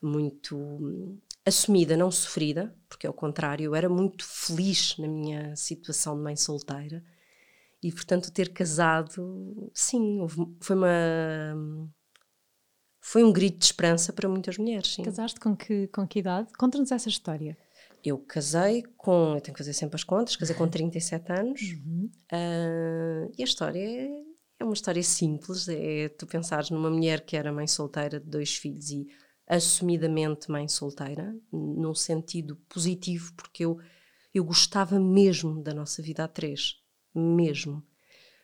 muito 0.00 0.56
hum, 0.56 1.18
assumida, 1.44 1.96
não 1.96 2.10
sofrida, 2.10 2.74
porque 2.88 3.06
ao 3.06 3.12
contrário, 3.12 3.64
eu 3.64 3.74
era 3.74 3.88
muito 3.88 4.24
feliz 4.24 4.96
na 4.98 5.06
minha 5.06 5.54
situação 5.54 6.16
de 6.16 6.22
mãe 6.22 6.36
solteira 6.36 7.04
e, 7.84 7.92
portanto, 7.92 8.32
ter 8.32 8.50
casado, 8.50 9.70
sim, 9.74 10.18
houve, 10.18 10.46
foi 10.58 10.74
uma. 10.74 11.90
Foi 12.98 13.22
um 13.22 13.30
grito 13.30 13.58
de 13.58 13.66
esperança 13.66 14.10
para 14.10 14.26
muitas 14.26 14.56
mulheres. 14.56 14.94
Sim. 14.94 15.02
Casaste 15.02 15.38
com 15.38 15.54
que, 15.54 15.88
com 15.88 16.08
que 16.08 16.20
idade? 16.20 16.50
Conta-nos 16.54 16.90
essa 16.90 17.10
história. 17.10 17.58
Eu 18.02 18.16
casei 18.16 18.82
com. 18.96 19.34
Eu 19.34 19.40
tenho 19.42 19.54
que 19.54 19.58
fazer 19.58 19.74
sempre 19.74 19.96
as 19.96 20.04
contas, 20.04 20.34
casei 20.34 20.56
com 20.56 20.66
37 20.66 21.30
anos 21.30 21.60
uhum. 21.60 22.10
uh, 22.32 23.32
e 23.36 23.42
a 23.42 23.44
história 23.44 23.78
é 23.78 24.23
é 24.58 24.64
uma 24.64 24.74
história 24.74 25.02
simples, 25.02 25.68
é 25.68 26.08
tu 26.08 26.26
pensares 26.26 26.70
numa 26.70 26.90
mulher 26.90 27.24
que 27.24 27.36
era 27.36 27.52
mãe 27.52 27.66
solteira 27.66 28.20
de 28.20 28.26
dois 28.26 28.54
filhos 28.54 28.90
e 28.90 29.06
assumidamente 29.46 30.50
mãe 30.50 30.66
solteira, 30.68 31.34
num 31.52 31.94
sentido 31.94 32.56
positivo, 32.68 33.32
porque 33.34 33.64
eu, 33.64 33.78
eu 34.32 34.44
gostava 34.44 34.98
mesmo 34.98 35.62
da 35.62 35.74
nossa 35.74 36.02
vida 36.02 36.24
a 36.24 36.28
três. 36.28 36.76
Mesmo. 37.14 37.82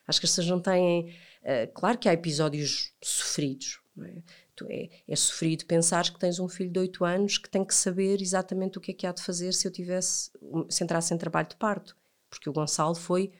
Acho 0.07 0.19
que 0.19 0.25
as 0.25 0.31
pessoas 0.31 0.47
não 0.47 0.59
têm. 0.59 1.09
Uh, 1.41 1.71
claro 1.73 1.97
que 1.97 2.07
há 2.07 2.13
episódios 2.13 2.93
sofridos. 3.03 3.79
É? 3.99 4.21
É, 4.69 4.89
é 5.07 5.15
sofrido 5.15 5.65
pensar 5.65 6.03
que 6.11 6.19
tens 6.19 6.39
um 6.39 6.47
filho 6.47 6.71
de 6.71 6.79
8 6.79 7.03
anos 7.03 7.37
que 7.37 7.49
tem 7.49 7.65
que 7.65 7.73
saber 7.73 8.21
exatamente 8.21 8.77
o 8.77 8.81
que 8.81 8.91
é 8.91 8.93
que 8.93 9.07
há 9.07 9.11
de 9.11 9.23
fazer 9.23 9.53
se 9.53 9.67
eu 9.67 9.71
tivesse, 9.71 10.29
se 10.69 10.83
entrasse 10.83 11.13
em 11.13 11.17
trabalho 11.17 11.47
de 11.47 11.55
parto. 11.55 11.97
Porque 12.29 12.49
o 12.49 12.53
Gonçalo 12.53 12.95
foi 12.95 13.31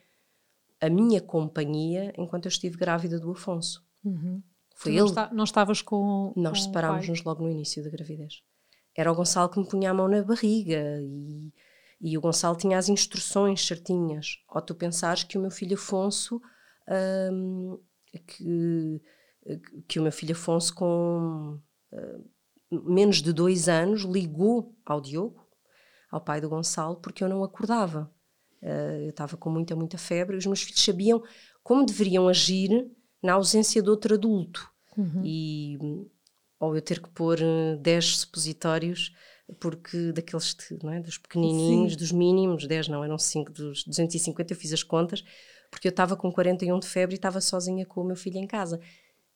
a 0.81 0.89
minha 0.89 1.21
companhia 1.21 2.11
enquanto 2.17 2.45
eu 2.45 2.49
estive 2.49 2.77
grávida 2.77 3.19
do 3.19 3.31
Afonso. 3.31 3.85
Uhum. 4.03 4.41
Foi 4.75 4.91
tu 4.91 4.95
ele. 4.95 4.99
Não, 4.99 5.05
está, 5.05 5.33
não 5.33 5.43
estavas 5.43 5.81
com. 5.81 6.33
Nós 6.35 6.63
separámos-nos 6.63 7.23
logo 7.23 7.43
no 7.43 7.51
início 7.51 7.83
da 7.83 7.89
gravidez. 7.89 8.41
Era 8.97 9.11
o 9.11 9.15
Gonçalo 9.15 9.49
que 9.49 9.59
me 9.59 9.67
punha 9.67 9.91
a 9.91 9.93
mão 9.93 10.07
na 10.07 10.23
barriga 10.23 10.99
e, 11.01 11.53
e 12.01 12.17
o 12.17 12.21
Gonçalo 12.21 12.57
tinha 12.57 12.77
as 12.77 12.89
instruções 12.89 13.65
certinhas. 13.65 14.39
Ou 14.49 14.61
tu 14.61 14.75
pensares 14.75 15.23
que 15.23 15.37
o 15.37 15.41
meu 15.41 15.51
filho 15.51 15.77
Afonso. 15.77 16.41
Hum, 17.31 17.79
que, 18.27 19.01
que 19.87 19.99
o 19.99 20.03
meu 20.03 20.11
filho 20.11 20.33
Afonso, 20.33 20.73
com 20.75 21.59
uh, 21.93 22.89
menos 22.89 23.21
de 23.21 23.31
dois 23.31 23.69
anos, 23.69 24.01
ligou 24.01 24.75
ao 24.85 24.99
Diogo, 24.99 25.47
ao 26.11 26.21
pai 26.21 26.41
do 26.41 26.49
Gonçalo, 26.49 26.97
porque 26.97 27.23
eu 27.23 27.29
não 27.29 27.43
acordava. 27.43 28.11
Uh, 28.61 29.05
eu 29.05 29.09
estava 29.09 29.35
com 29.37 29.49
muita, 29.49 29.75
muita 29.75 29.97
febre 29.97 30.37
os 30.37 30.45
meus 30.45 30.61
filhos 30.61 30.83
sabiam 30.83 31.23
como 31.63 31.85
deveriam 31.85 32.27
agir 32.27 32.69
na 33.21 33.33
ausência 33.33 33.81
de 33.81 33.89
outro 33.89 34.15
adulto. 34.15 34.69
Uhum. 34.97 35.21
E, 35.23 35.77
ou 36.59 36.75
eu 36.75 36.81
ter 36.81 37.01
que 37.01 37.09
pôr 37.09 37.39
10 37.79 38.05
eh, 38.05 38.07
supositórios, 38.07 39.13
porque 39.59 40.11
daqueles, 40.11 40.55
não 40.83 40.93
é? 40.93 40.99
dos 40.99 41.17
pequenininhos, 41.17 41.93
Sim. 41.93 41.97
dos 41.97 42.11
mínimos, 42.11 42.67
10 42.67 42.87
não, 42.87 43.03
eram 43.03 43.17
5, 43.17 43.51
dos 43.51 43.83
250 43.83 44.53
eu 44.53 44.57
fiz 44.57 44.73
as 44.73 44.83
contas, 44.83 45.23
porque 45.69 45.87
eu 45.87 45.91
estava 45.91 46.15
com 46.15 46.31
41 46.31 46.79
de 46.79 46.87
febre 46.87 47.15
e 47.15 47.17
estava 47.17 47.41
sozinha 47.41 47.85
com 47.85 48.01
o 48.01 48.05
meu 48.05 48.15
filho 48.15 48.37
em 48.37 48.47
casa. 48.47 48.79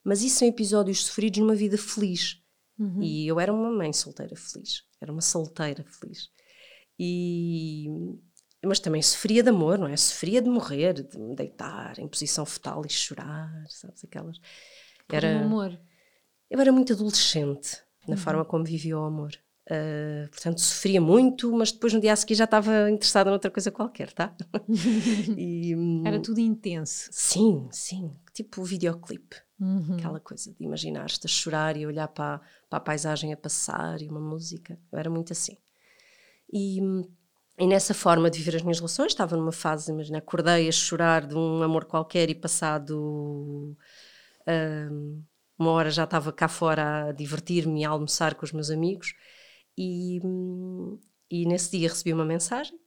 Mas 0.04 0.22
isso 0.22 0.40
são 0.40 0.48
episódios 0.48 1.06
sofridos 1.06 1.40
numa 1.40 1.56
vida 1.56 1.78
feliz. 1.78 2.40
Uhum. 2.78 3.02
E 3.02 3.28
eu 3.28 3.40
era 3.40 3.52
uma 3.54 3.72
mãe 3.72 3.92
solteira 3.94 4.36
feliz, 4.36 4.84
era 5.02 5.12
uma 5.12 5.22
solteira 5.22 5.84
feliz. 5.84 6.30
E 7.00 7.88
mas 8.66 8.80
também 8.80 9.02
sofria 9.02 9.44
de 9.44 9.50
amor, 9.50 9.78
não 9.78 9.88
é? 9.88 9.96
Sofria 9.96 10.42
de 10.42 10.50
morrer, 10.50 10.94
de 10.94 11.18
me 11.18 11.36
deitar 11.36 11.98
em 12.00 12.08
posição 12.08 12.46
fetal 12.46 12.84
e 12.86 12.90
chorar, 12.90 13.66
sabes? 13.70 14.04
Aquelas. 14.04 14.38
Era. 15.10 15.28
Um 15.28 15.46
amor. 15.46 15.80
Eu 16.50 16.60
era 16.60 16.72
muito 16.72 16.94
adolescente 16.94 17.82
na 18.08 18.16
uhum. 18.16 18.18
forma 18.18 18.46
como 18.46 18.64
vivia 18.64 18.98
o 18.98 19.04
amor. 19.04 19.32
Uh, 19.68 20.30
portanto, 20.30 20.62
sofria 20.62 21.02
muito, 21.02 21.52
mas 21.52 21.72
depois 21.72 21.92
no 21.92 22.00
dia 22.00 22.14
a 22.14 22.16
seguir 22.16 22.36
já 22.36 22.44
estava 22.44 22.90
interessada 22.92 23.32
noutra 23.32 23.50
coisa 23.50 23.72
qualquer, 23.72 24.14
tá? 24.14 24.36
e, 25.36 25.76
hum, 25.76 26.04
era 26.06 26.20
tudo 26.20 26.40
intenso. 26.40 27.10
Sim, 27.12 27.68
sim. 27.72 28.16
Tipo 28.32 28.62
o 28.62 28.66
videoclipe. 28.66 29.38
Uhum. 29.60 29.96
Aquela 29.96 30.20
coisa 30.20 30.54
de 30.54 30.64
imaginar-te 30.64 31.26
a 31.26 31.30
chorar 31.30 31.78
e 31.78 31.88
olhar 31.88 32.08
para, 32.10 32.42
para 32.70 32.78
a 32.78 32.82
paisagem 32.82 33.34
a 33.34 33.38
passar 33.38 34.02
e 34.02 34.08
uma 34.08 34.20
música. 34.20 34.78
Eu 34.92 35.00
era 35.00 35.10
muito 35.10 35.34
assim. 35.34 35.58
E 36.52 36.80
hum, 36.82 37.04
e 37.58 37.68
nessa 37.68 37.94
forma 37.94 38.30
de 38.30 38.40
viver 38.40 38.58
as 38.58 38.62
minhas 38.62 38.80
relações, 38.80 39.12
estava 39.14 39.38
numa 39.38 39.52
fase, 39.52 39.92
imagina, 39.92 40.18
acordei 40.18 40.68
a 40.68 40.72
chorar 40.72 41.26
de 41.26 41.36
um 41.36 41.64
amor 41.64 41.86
qualquer 41.86 42.30
e 42.30 42.36
passado 42.36 43.76
um, 44.48 45.24
uma 45.58 45.72
hora 45.72 45.90
já 45.90 46.04
estava 46.04 46.32
cá 46.34 46.48
fora 46.48 47.10
a 47.10 47.12
divertir-me 47.12 47.82
e 47.82 47.86
a 47.86 47.90
almoçar 47.90 48.36
com 48.36 48.46
os 48.46 48.52
meus 48.52 48.70
amigos. 48.70 49.14
E, 49.78 50.20
e 51.30 51.46
nesse 51.46 51.78
dia 51.78 51.90
recebi 51.90 52.14
uma 52.14 52.26
mensagem 52.26 52.78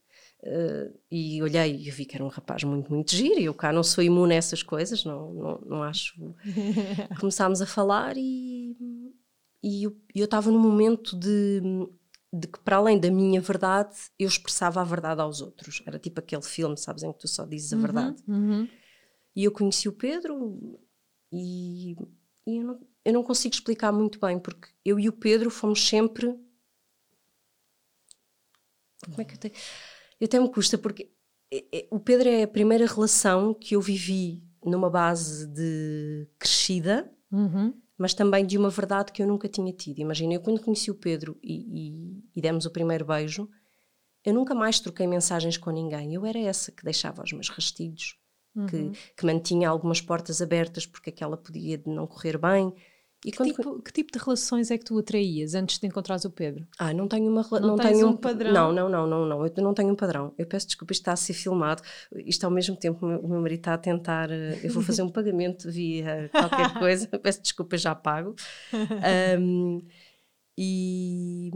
uh, 0.43 0.99
e 1.11 1.41
olhei 1.41 1.75
e 1.75 1.89
vi 1.91 2.05
que 2.05 2.15
era 2.15 2.23
um 2.23 2.29
rapaz 2.29 2.63
muito, 2.63 2.91
muito 2.91 3.15
giro. 3.15 3.39
E 3.39 3.45
eu 3.45 3.53
cá 3.53 3.73
não 3.73 3.83
sou 3.83 4.03
imune 4.03 4.33
a 4.35 4.37
essas 4.37 4.61
coisas, 4.61 5.03
não, 5.03 5.33
não, 5.33 5.61
não 5.65 5.83
acho. 5.83 6.15
Começámos 7.19 7.61
a 7.61 7.65
falar 7.65 8.15
e, 8.17 8.75
e 9.63 9.83
eu 9.83 9.95
estava 10.15 10.51
num 10.51 10.59
momento 10.59 11.17
de 11.17 11.61
de 12.31 12.47
que 12.47 12.59
para 12.59 12.77
além 12.77 12.99
da 12.99 13.09
minha 13.09 13.41
verdade 13.41 13.95
eu 14.17 14.27
expressava 14.27 14.81
a 14.81 14.83
verdade 14.83 15.21
aos 15.21 15.41
outros. 15.41 15.81
Era 15.85 15.97
tipo 15.97 16.19
aquele 16.19 16.43
filme, 16.43 16.77
sabes, 16.77 17.03
em 17.03 17.11
que 17.11 17.19
tu 17.19 17.27
só 17.27 17.45
dizes 17.45 17.73
a 17.73 17.75
uhum, 17.75 17.81
verdade. 17.81 18.23
Uhum. 18.27 18.67
E 19.35 19.43
eu 19.43 19.51
conheci 19.51 19.89
o 19.89 19.93
Pedro 19.93 20.79
e, 21.31 21.93
e 22.45 22.57
eu, 22.57 22.63
não, 22.63 22.87
eu, 23.05 23.13
não, 23.13 23.23
consigo 23.23 23.53
explicar 23.53 23.91
muito 23.91 24.19
bem, 24.19 24.39
porque 24.39 24.69
eu 24.85 24.99
e 24.99 25.09
o 25.09 25.13
Pedro 25.13 25.49
fomos 25.49 25.87
sempre. 25.87 26.27
Como 29.05 29.21
é 29.21 29.25
que 29.25 29.33
eu 29.33 29.39
tenho. 29.39 29.53
Eu 30.19 30.25
até 30.25 30.39
me 30.39 30.51
custa, 30.51 30.77
porque 30.77 31.11
é, 31.51 31.65
é, 31.71 31.87
o 31.89 31.99
Pedro 31.99 32.29
é 32.29 32.43
a 32.43 32.47
primeira 32.47 32.85
relação 32.85 33.53
que 33.53 33.75
eu 33.75 33.81
vivi 33.81 34.43
numa 34.63 34.89
base 34.89 35.47
de 35.47 36.27
crescida. 36.37 37.11
Uhum 37.31 37.73
mas 37.99 38.13
também 38.13 38.45
de 38.45 38.57
uma 38.57 38.69
verdade 38.69 39.11
que 39.11 39.21
eu 39.21 39.27
nunca 39.27 39.49
tinha 39.49 39.73
tido. 39.73 39.99
Imagina, 39.99 40.33
eu 40.33 40.39
quando 40.39 40.61
conheci 40.61 40.89
o 40.89 40.95
Pedro 40.95 41.37
e, 41.43 41.53
e, 41.53 42.23
e, 42.33 42.41
demos 42.41 42.65
o 42.65 42.71
primeiro 42.71 43.03
beijo, 43.05 43.49
eu 44.23 44.33
nunca 44.33 44.55
mais 44.55 44.79
troquei 44.79 45.05
mensagens 45.05 45.57
com 45.57 45.69
ninguém. 45.69 46.13
Eu 46.13 46.25
era 46.25 46.39
essa 46.39 46.71
que 46.71 46.85
deixava 46.85 47.21
os 47.21 47.33
meus 47.33 47.49
rastilhos, 47.49 48.17
uhum. 48.55 48.67
que, 48.67 48.91
que 49.17 49.25
mantinha 49.25 49.67
algumas 49.67 49.99
portas 49.99 50.41
abertas 50.41 50.85
porque 50.87 51.09
aquela 51.09 51.35
podia 51.35 51.81
não 51.85 52.07
correr 52.07 52.37
bem 52.37 52.73
e 53.25 53.31
que, 53.31 53.43
tipo, 53.43 53.81
que 53.81 53.91
tipo 53.91 54.11
de 54.13 54.23
relações 54.23 54.71
é 54.71 54.77
que 54.77 54.85
tu 54.85 54.97
atraías 54.97 55.53
antes 55.53 55.77
de 55.77 55.85
encontrares 55.85 56.23
o 56.23 56.31
Pedro? 56.31 56.65
Ah, 56.77 56.93
não 56.93 57.05
tenho 57.05 57.29
uma 57.29 57.45
não, 57.51 57.59
não 57.59 57.75
tenho 57.75 58.07
um, 58.07 58.15
padrão. 58.15 58.53
Não, 58.53 58.71
não, 58.71 58.89
não, 58.89 59.07
não, 59.07 59.25
não. 59.25 59.45
Eu 59.45 59.53
não 59.63 59.73
tenho 59.73 59.91
um 59.91 59.95
padrão. 59.95 60.33
Eu 60.37 60.45
peço 60.45 60.67
desculpa, 60.67 60.93
isto 60.93 61.01
está 61.01 61.11
a 61.11 61.17
ser 61.17 61.33
filmado. 61.33 61.83
Isto 62.25 62.45
ao 62.45 62.51
mesmo 62.51 62.77
tempo 62.77 63.05
o 63.05 63.27
meu 63.27 63.41
marido 63.41 63.59
está 63.59 63.73
a 63.73 63.77
tentar. 63.77 64.31
Eh, 64.31 64.61
eu 64.63 64.71
vou 64.71 64.81
fazer 64.81 65.01
um 65.01 65.09
pagamento 65.11 65.69
via 65.69 66.29
qualquer 66.31 66.73
coisa. 66.79 67.07
peço 67.19 67.41
desculpa, 67.41 67.75
já 67.77 67.93
pago. 67.93 68.35
Um, 69.37 69.81
e 70.57 71.51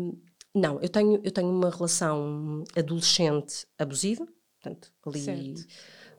não, 0.53 0.81
eu 0.81 0.89
tenho, 0.89 1.21
eu 1.23 1.31
tenho 1.31 1.49
uma 1.49 1.69
relação 1.69 2.63
adolescente 2.77 3.65
abusiva, 3.77 4.27
portanto, 4.61 4.91
ali 5.05 5.19
certo. 5.19 5.65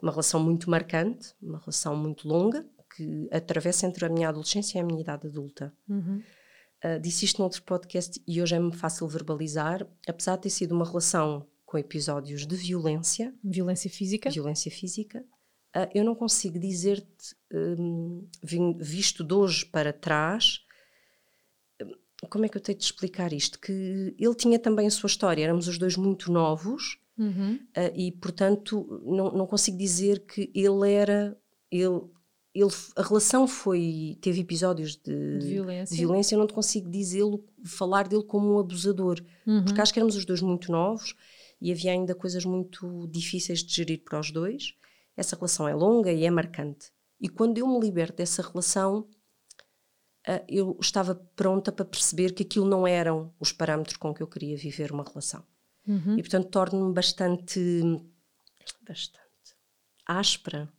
uma 0.01 0.11
relação 0.11 0.43
muito 0.43 0.69
marcante, 0.69 1.33
uma 1.41 1.59
relação 1.59 1.95
muito 1.95 2.27
longa, 2.27 2.65
que 2.95 3.27
atravessa 3.31 3.85
entre 3.85 4.05
a 4.05 4.09
minha 4.09 4.29
adolescência 4.29 4.77
e 4.77 4.81
a 4.81 4.85
minha 4.85 5.01
idade 5.01 5.27
adulta. 5.27 5.73
Uhum. 5.87 6.21
Uh, 6.83 6.99
disse 6.99 7.25
isto 7.25 7.39
noutro 7.39 7.63
podcast 7.63 8.21
e 8.27 8.41
hoje 8.41 8.55
é-me 8.55 8.75
fácil 8.75 9.07
verbalizar, 9.07 9.87
apesar 10.07 10.35
de 10.35 10.43
ter 10.43 10.49
sido 10.49 10.73
uma 10.73 10.85
relação 10.85 11.47
com 11.65 11.77
episódios 11.77 12.45
de 12.45 12.55
violência. 12.55 13.33
Violência 13.43 13.89
física. 13.89 14.29
Violência 14.29 14.71
física. 14.71 15.25
Uh, 15.75 15.89
eu 15.93 16.03
não 16.03 16.15
consigo 16.15 16.59
dizer-te, 16.59 17.35
um, 17.51 18.27
visto 18.79 19.23
de 19.23 19.33
hoje 19.33 19.65
para 19.65 19.91
trás, 19.91 20.61
como 22.29 22.45
é 22.45 22.49
que 22.49 22.57
eu 22.57 22.61
tenho 22.61 22.77
de 22.77 22.83
explicar 22.83 23.33
isto? 23.33 23.59
Que 23.59 24.15
ele 24.17 24.35
tinha 24.35 24.57
também 24.57 24.87
a 24.87 24.91
sua 24.91 25.07
história, 25.07 25.43
éramos 25.43 25.67
os 25.67 25.77
dois 25.77 25.97
muito 25.97 26.31
novos 26.31 26.99
uhum. 27.17 27.55
uh, 27.55 27.91
e, 27.95 28.11
portanto, 28.13 29.01
não, 29.05 29.31
não 29.31 29.47
consigo 29.47 29.77
dizer 29.77 30.25
que 30.25 30.51
ele 30.53 30.91
era. 30.91 31.37
Ele 31.71 32.01
ele, 32.55 32.71
a 32.95 33.01
relação 33.01 33.45
foi 33.47 34.17
teve 34.21 34.39
episódios 34.39 34.95
de, 34.95 35.39
de 35.39 35.47
violência. 35.47 35.93
de 35.93 36.01
violência 36.01 36.35
eu 36.35 36.39
não 36.39 36.47
te 36.47 36.53
consigo 36.53 36.89
dizê-lo 36.89 37.43
falar 37.65 38.07
dele 38.07 38.23
como 38.23 38.55
um 38.55 38.59
abusador 38.59 39.21
uhum. 39.45 39.65
porque 39.65 39.81
acho 39.81 39.93
que 39.93 39.99
éramos 39.99 40.15
os 40.15 40.23
dois 40.23 40.41
muito 40.41 40.71
novos 40.71 41.15
e 41.61 41.71
havia 41.71 41.91
ainda 41.91 42.15
coisas 42.15 42.45
muito 42.45 43.07
difíceis 43.07 43.61
de 43.61 43.75
gerir 43.75 44.01
para 44.03 44.21
os 44.21 44.31
dois 44.31 44.73
essa 45.17 45.35
relação 45.35 45.67
é 45.67 45.75
longa 45.75 46.11
e 46.13 46.23
é 46.23 46.31
marcante 46.31 46.91
e 47.19 47.27
quando 47.27 47.57
eu 47.57 47.67
me 47.67 47.79
liberto 47.79 48.17
dessa 48.17 48.41
relação 48.41 49.01
uh, 50.27 50.45
eu 50.47 50.77
estava 50.79 51.13
pronta 51.35 51.73
para 51.73 51.83
perceber 51.83 52.31
que 52.31 52.43
aquilo 52.43 52.65
não 52.65 52.87
eram 52.87 53.33
os 53.37 53.51
parâmetros 53.51 53.97
com 53.97 54.13
que 54.13 54.23
eu 54.23 54.27
queria 54.27 54.55
viver 54.55 54.93
uma 54.93 55.03
relação 55.03 55.43
uhum. 55.85 56.17
e 56.17 56.21
portanto 56.21 56.47
torno-me 56.47 56.93
bastante 56.93 57.81
bastante 58.87 59.25
áspera 60.05 60.71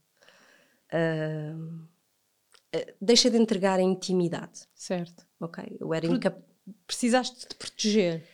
uh, 0.93 1.89
deixa 3.01 3.31
de 3.31 3.39
entregar 3.39 3.79
a 3.79 3.83
intimidade. 3.83 4.67
Certo. 4.75 5.27
Ok, 5.41 5.77
eu 5.81 5.93
era 5.93 6.07
incapaz. 6.07 6.45
Precisaste 6.87 7.41
de 7.41 7.47
te 7.47 7.55
proteger. 7.55 8.27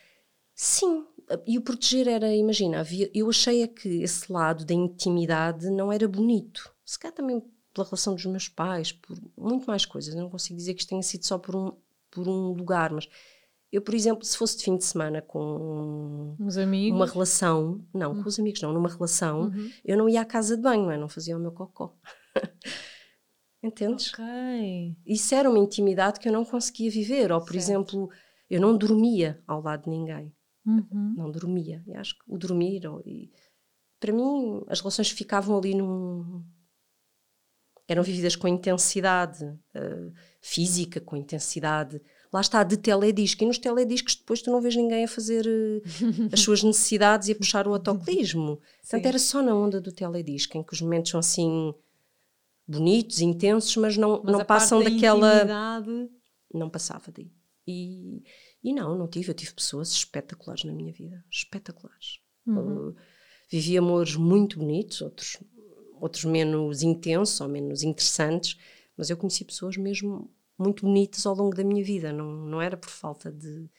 Sim, 0.55 1.05
e 1.45 1.57
o 1.57 1.61
proteger 1.61 2.07
era, 2.07 2.33
imagina, 2.33 2.79
havia, 2.79 3.09
eu 3.13 3.29
achei 3.29 3.61
é 3.61 3.67
que 3.67 4.01
esse 4.01 4.31
lado 4.31 4.65
da 4.65 4.73
intimidade 4.73 5.69
não 5.69 5.91
era 5.91 6.07
bonito. 6.07 6.73
Se 6.83 6.97
calhar 6.97 7.15
também 7.15 7.41
pela 7.73 7.87
relação 7.87 8.13
dos 8.13 8.25
meus 8.25 8.47
pais, 8.47 8.91
por 8.91 9.17
muito 9.35 9.65
mais 9.65 9.85
coisas. 9.85 10.13
Eu 10.13 10.21
não 10.21 10.29
consigo 10.29 10.57
dizer 10.57 10.73
que 10.73 10.81
isto 10.81 10.89
tenha 10.89 11.01
sido 11.01 11.25
só 11.25 11.37
por 11.37 11.55
um, 11.55 11.73
por 12.11 12.27
um 12.27 12.51
lugar, 12.51 12.91
mas 12.91 13.09
eu, 13.71 13.81
por 13.81 13.95
exemplo, 13.95 14.23
se 14.23 14.37
fosse 14.37 14.57
de 14.57 14.63
fim 14.63 14.77
de 14.77 14.85
semana 14.85 15.21
com 15.21 16.35
os 16.39 16.57
amigos. 16.57 16.95
uma 16.95 17.07
relação, 17.07 17.83
não, 17.91 18.11
uhum. 18.13 18.21
com 18.21 18.29
os 18.29 18.39
amigos 18.39 18.61
não, 18.61 18.71
numa 18.71 18.89
relação, 18.89 19.45
uhum. 19.45 19.71
eu 19.83 19.97
não 19.97 20.07
ia 20.07 20.21
à 20.21 20.25
casa 20.25 20.55
de 20.55 20.61
banho, 20.61 20.83
não, 20.83 20.91
é? 20.91 20.97
não 20.97 21.09
fazia 21.09 21.35
o 21.35 21.39
meu 21.39 21.51
cocó. 21.51 21.95
Entendes? 23.61 24.11
Ok. 24.13 24.95
Isso 25.05 25.33
era 25.35 25.49
uma 25.49 25.59
intimidade 25.59 26.19
que 26.19 26.27
eu 26.27 26.33
não 26.33 26.43
conseguia 26.43 26.91
viver. 26.91 27.31
Ou, 27.31 27.39
por 27.39 27.53
certo. 27.53 27.57
exemplo, 27.63 28.09
eu 28.49 28.59
não 28.59 28.77
dormia 28.77 29.41
ao 29.47 29.61
lado 29.61 29.83
de 29.83 29.89
ninguém. 29.89 30.33
Uhum. 30.65 31.13
Não 31.17 31.31
dormia. 31.31 31.81
E 31.87 31.93
acho 31.95 32.13
que 32.17 32.23
o 32.27 32.37
dormir, 32.37 32.85
ou- 32.87 33.01
e, 33.05 33.31
para 33.99 34.11
mim, 34.13 34.61
as 34.67 34.79
relações 34.81 35.09
ficavam 35.11 35.57
ali 35.57 35.73
num. 35.75 36.43
eram 37.87 38.01
vividas 38.03 38.35
com 38.35 38.47
intensidade 38.47 39.43
eh, 39.73 40.11
física, 40.41 40.99
com 41.01 41.15
intensidade. 41.17 42.01
Lá 42.31 42.41
está, 42.41 42.63
de 42.63 42.77
teledisco. 42.77 43.43
E 43.43 43.47
nos 43.47 43.57
telediscos 43.57 44.15
depois 44.15 44.41
tu 44.41 44.49
não 44.51 44.61
vês 44.61 44.75
ninguém 44.75 45.03
a 45.03 45.07
fazer 45.07 45.45
eh, 45.45 45.81
as 46.33 46.39
suas 46.41 46.63
necessidades 46.63 47.27
e 47.27 47.33
a 47.33 47.35
puxar 47.35 47.67
o 47.67 47.73
autocolismo. 47.73 48.59
Portanto, 48.81 49.05
era 49.05 49.19
só 49.19 49.41
na 49.41 49.53
onda 49.55 49.79
do 49.79 49.91
teledisco, 49.91 50.57
em 50.57 50.63
que 50.63 50.73
os 50.73 50.81
momentos 50.81 51.11
são 51.11 51.19
assim 51.19 51.73
bonitos, 52.67 53.19
intensos, 53.19 53.75
mas 53.77 53.97
não, 53.97 54.21
Mas 54.23 54.31
não 54.33 54.45
passam 54.45 54.81
da 54.83 54.89
daquela 54.89 55.35
intimidade- 55.35 56.09
não 56.53 56.69
passava 56.69 57.11
daí. 57.11 57.31
E, 57.67 58.21
e 58.63 58.73
não, 58.73 58.97
não 58.97 59.07
tive. 59.07 59.29
Eu 59.31 59.33
tive 59.35 59.53
pessoas 59.53 59.91
espetaculares 59.91 60.63
na 60.63 60.73
minha 60.73 60.91
vida. 60.91 61.23
Espetaculares. 61.31 62.19
Uhum. 62.45 62.89
Uh, 62.89 62.95
vivi 63.49 63.77
amores 63.77 64.15
muito 64.15 64.59
bonitos, 64.59 65.01
outros, 65.01 65.37
outros 65.99 66.25
menos 66.25 66.83
intensos 66.83 67.39
ou 67.41 67.47
menos 67.47 67.83
interessantes, 67.83 68.57
mas 68.97 69.09
eu 69.09 69.17
conheci 69.17 69.45
pessoas 69.45 69.77
mesmo 69.77 70.29
muito 70.57 70.85
bonitas 70.85 71.25
ao 71.25 71.35
longo 71.35 71.55
da 71.55 71.63
minha 71.63 71.83
vida. 71.83 72.11
Não, 72.11 72.31
não 72.45 72.61
era 72.61 72.77
por 72.77 72.89
falta 72.89 73.31
de, 73.31 73.69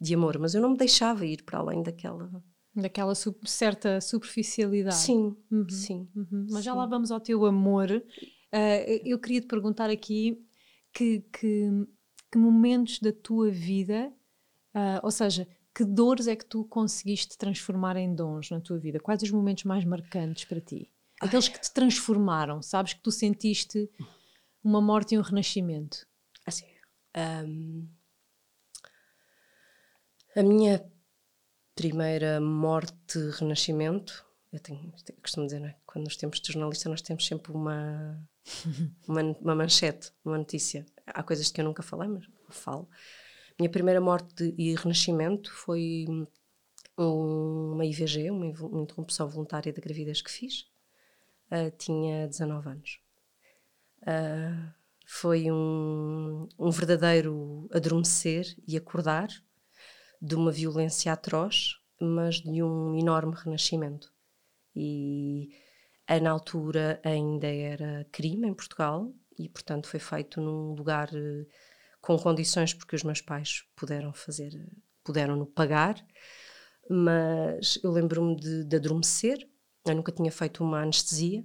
de 0.00 0.14
amor, 0.14 0.38
mas 0.38 0.54
eu 0.54 0.62
não 0.62 0.70
me 0.70 0.76
deixava 0.78 1.24
ir 1.26 1.42
para 1.42 1.58
além 1.58 1.82
daquela. 1.82 2.30
Daquela 2.74 3.14
certa 3.44 4.00
superficialidade. 4.00 4.96
Sim, 4.96 5.36
Uhum. 5.50 5.68
sim. 5.68 6.08
Uhum. 6.14 6.46
Mas 6.50 6.64
já 6.64 6.72
Sim. 6.72 6.78
lá 6.78 6.86
vamos 6.86 7.10
ao 7.10 7.20
teu 7.20 7.44
amor. 7.46 7.90
Uh, 7.90 9.00
eu 9.04 9.18
queria 9.18 9.40
te 9.40 9.46
perguntar 9.46 9.90
aqui 9.90 10.44
que, 10.92 11.20
que, 11.32 11.68
que 12.30 12.38
momentos 12.38 12.98
da 12.98 13.12
tua 13.12 13.50
vida, 13.50 14.12
uh, 14.74 15.00
ou 15.02 15.10
seja, 15.10 15.46
que 15.74 15.84
dores 15.84 16.26
é 16.28 16.36
que 16.36 16.46
tu 16.46 16.64
conseguiste 16.64 17.36
transformar 17.36 17.96
em 17.96 18.14
dons 18.14 18.50
na 18.50 18.60
tua 18.60 18.78
vida? 18.78 19.00
Quais 19.00 19.22
os 19.22 19.30
momentos 19.30 19.64
mais 19.64 19.84
marcantes 19.84 20.44
para 20.44 20.60
ti? 20.60 20.90
Aqueles 21.20 21.48
que 21.48 21.60
te 21.60 21.72
transformaram, 21.72 22.60
sabes 22.62 22.92
que 22.92 23.00
tu 23.00 23.10
sentiste 23.10 23.88
uma 24.62 24.80
morte 24.80 25.14
e 25.14 25.18
um 25.18 25.22
renascimento. 25.22 26.06
Assim, 26.46 26.66
hum, 27.46 27.86
a 30.36 30.42
minha 30.42 30.84
primeira 31.74 32.40
morte, 32.40 33.18
renascimento, 33.38 34.24
eu, 34.52 34.60
tenho, 34.60 34.92
eu 35.08 35.14
costumo 35.20 35.46
dizer, 35.46 35.60
não 35.60 35.68
é? 35.68 35.76
quando 35.86 36.04
nos 36.04 36.16
tempos 36.16 36.40
de 36.40 36.52
jornalista 36.52 36.88
nós 36.88 37.02
temos 37.02 37.26
sempre 37.26 37.52
uma, 37.52 38.18
uma, 39.08 39.22
uma 39.40 39.54
manchete, 39.54 40.12
uma 40.24 40.38
notícia. 40.38 40.86
Há 41.06 41.22
coisas 41.22 41.50
que 41.50 41.60
eu 41.60 41.64
nunca 41.64 41.82
falei, 41.82 42.08
mas 42.08 42.24
falo. 42.50 42.88
Minha 43.58 43.70
primeira 43.70 44.00
morte 44.00 44.54
e 44.56 44.74
renascimento 44.74 45.52
foi 45.52 46.06
um- 46.98 47.72
uma 47.72 47.84
IVG, 47.84 48.30
uma, 48.30 48.46
interrupção 48.80 49.28
voluntária 49.28 49.72
da 49.72 49.80
gravidez 49.80 50.22
que 50.22 50.30
fiz. 50.30 50.66
Ah, 51.50 51.70
tinha 51.70 52.28
19 52.28 52.68
anos. 52.68 53.00
Ah, 54.06 54.72
foi 55.06 55.50
um, 55.50 56.48
um 56.58 56.70
verdadeiro 56.70 57.68
adormecer 57.72 58.56
e 58.66 58.76
acordar 58.76 59.28
de 60.24 60.34
uma 60.34 60.50
violência 60.50 61.12
atroz, 61.12 61.76
mas 62.00 62.36
de 62.40 62.62
um 62.62 62.98
enorme 62.98 63.34
renascimento. 63.36 64.10
E 64.74 65.50
na 66.22 66.30
altura 66.30 66.98
ainda 67.04 67.46
era 67.46 68.06
crime 68.10 68.48
em 68.48 68.54
Portugal 68.54 69.12
e, 69.38 69.50
portanto, 69.50 69.86
foi 69.86 70.00
feito 70.00 70.40
num 70.40 70.72
lugar 70.72 71.10
eh, 71.14 71.46
com 72.00 72.18
condições 72.18 72.72
porque 72.72 72.96
os 72.96 73.02
meus 73.02 73.20
pais 73.20 73.64
puderam 73.76 74.14
fazer, 74.14 74.54
eh, 74.54 74.76
puderam-no 75.04 75.46
pagar, 75.46 75.94
mas 76.88 77.78
eu 77.82 77.92
lembro-me 77.92 78.34
de, 78.36 78.64
de 78.64 78.76
adormecer. 78.76 79.46
Eu 79.86 79.94
nunca 79.94 80.12
tinha 80.12 80.32
feito 80.32 80.64
uma 80.64 80.80
anestesia. 80.80 81.44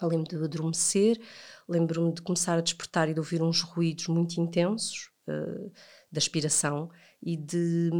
Eu 0.00 0.08
lembro-me 0.08 0.38
de 0.38 0.44
adormecer, 0.44 1.20
lembro-me 1.68 2.14
de 2.14 2.22
começar 2.22 2.58
a 2.58 2.62
despertar 2.62 3.08
e 3.10 3.14
de 3.14 3.20
ouvir 3.20 3.42
uns 3.42 3.60
ruídos 3.60 4.08
muito 4.08 4.40
intensos 4.40 5.10
eh, 5.28 5.70
de 6.10 6.18
aspiração 6.18 6.90
e 7.22 7.36
de, 7.36 7.90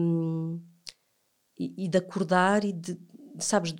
e, 1.58 1.85
e 1.85 1.88
de 1.88 1.98
acordar 1.98 2.64
e 2.64 2.72
de, 2.72 2.98
sabes, 3.38 3.74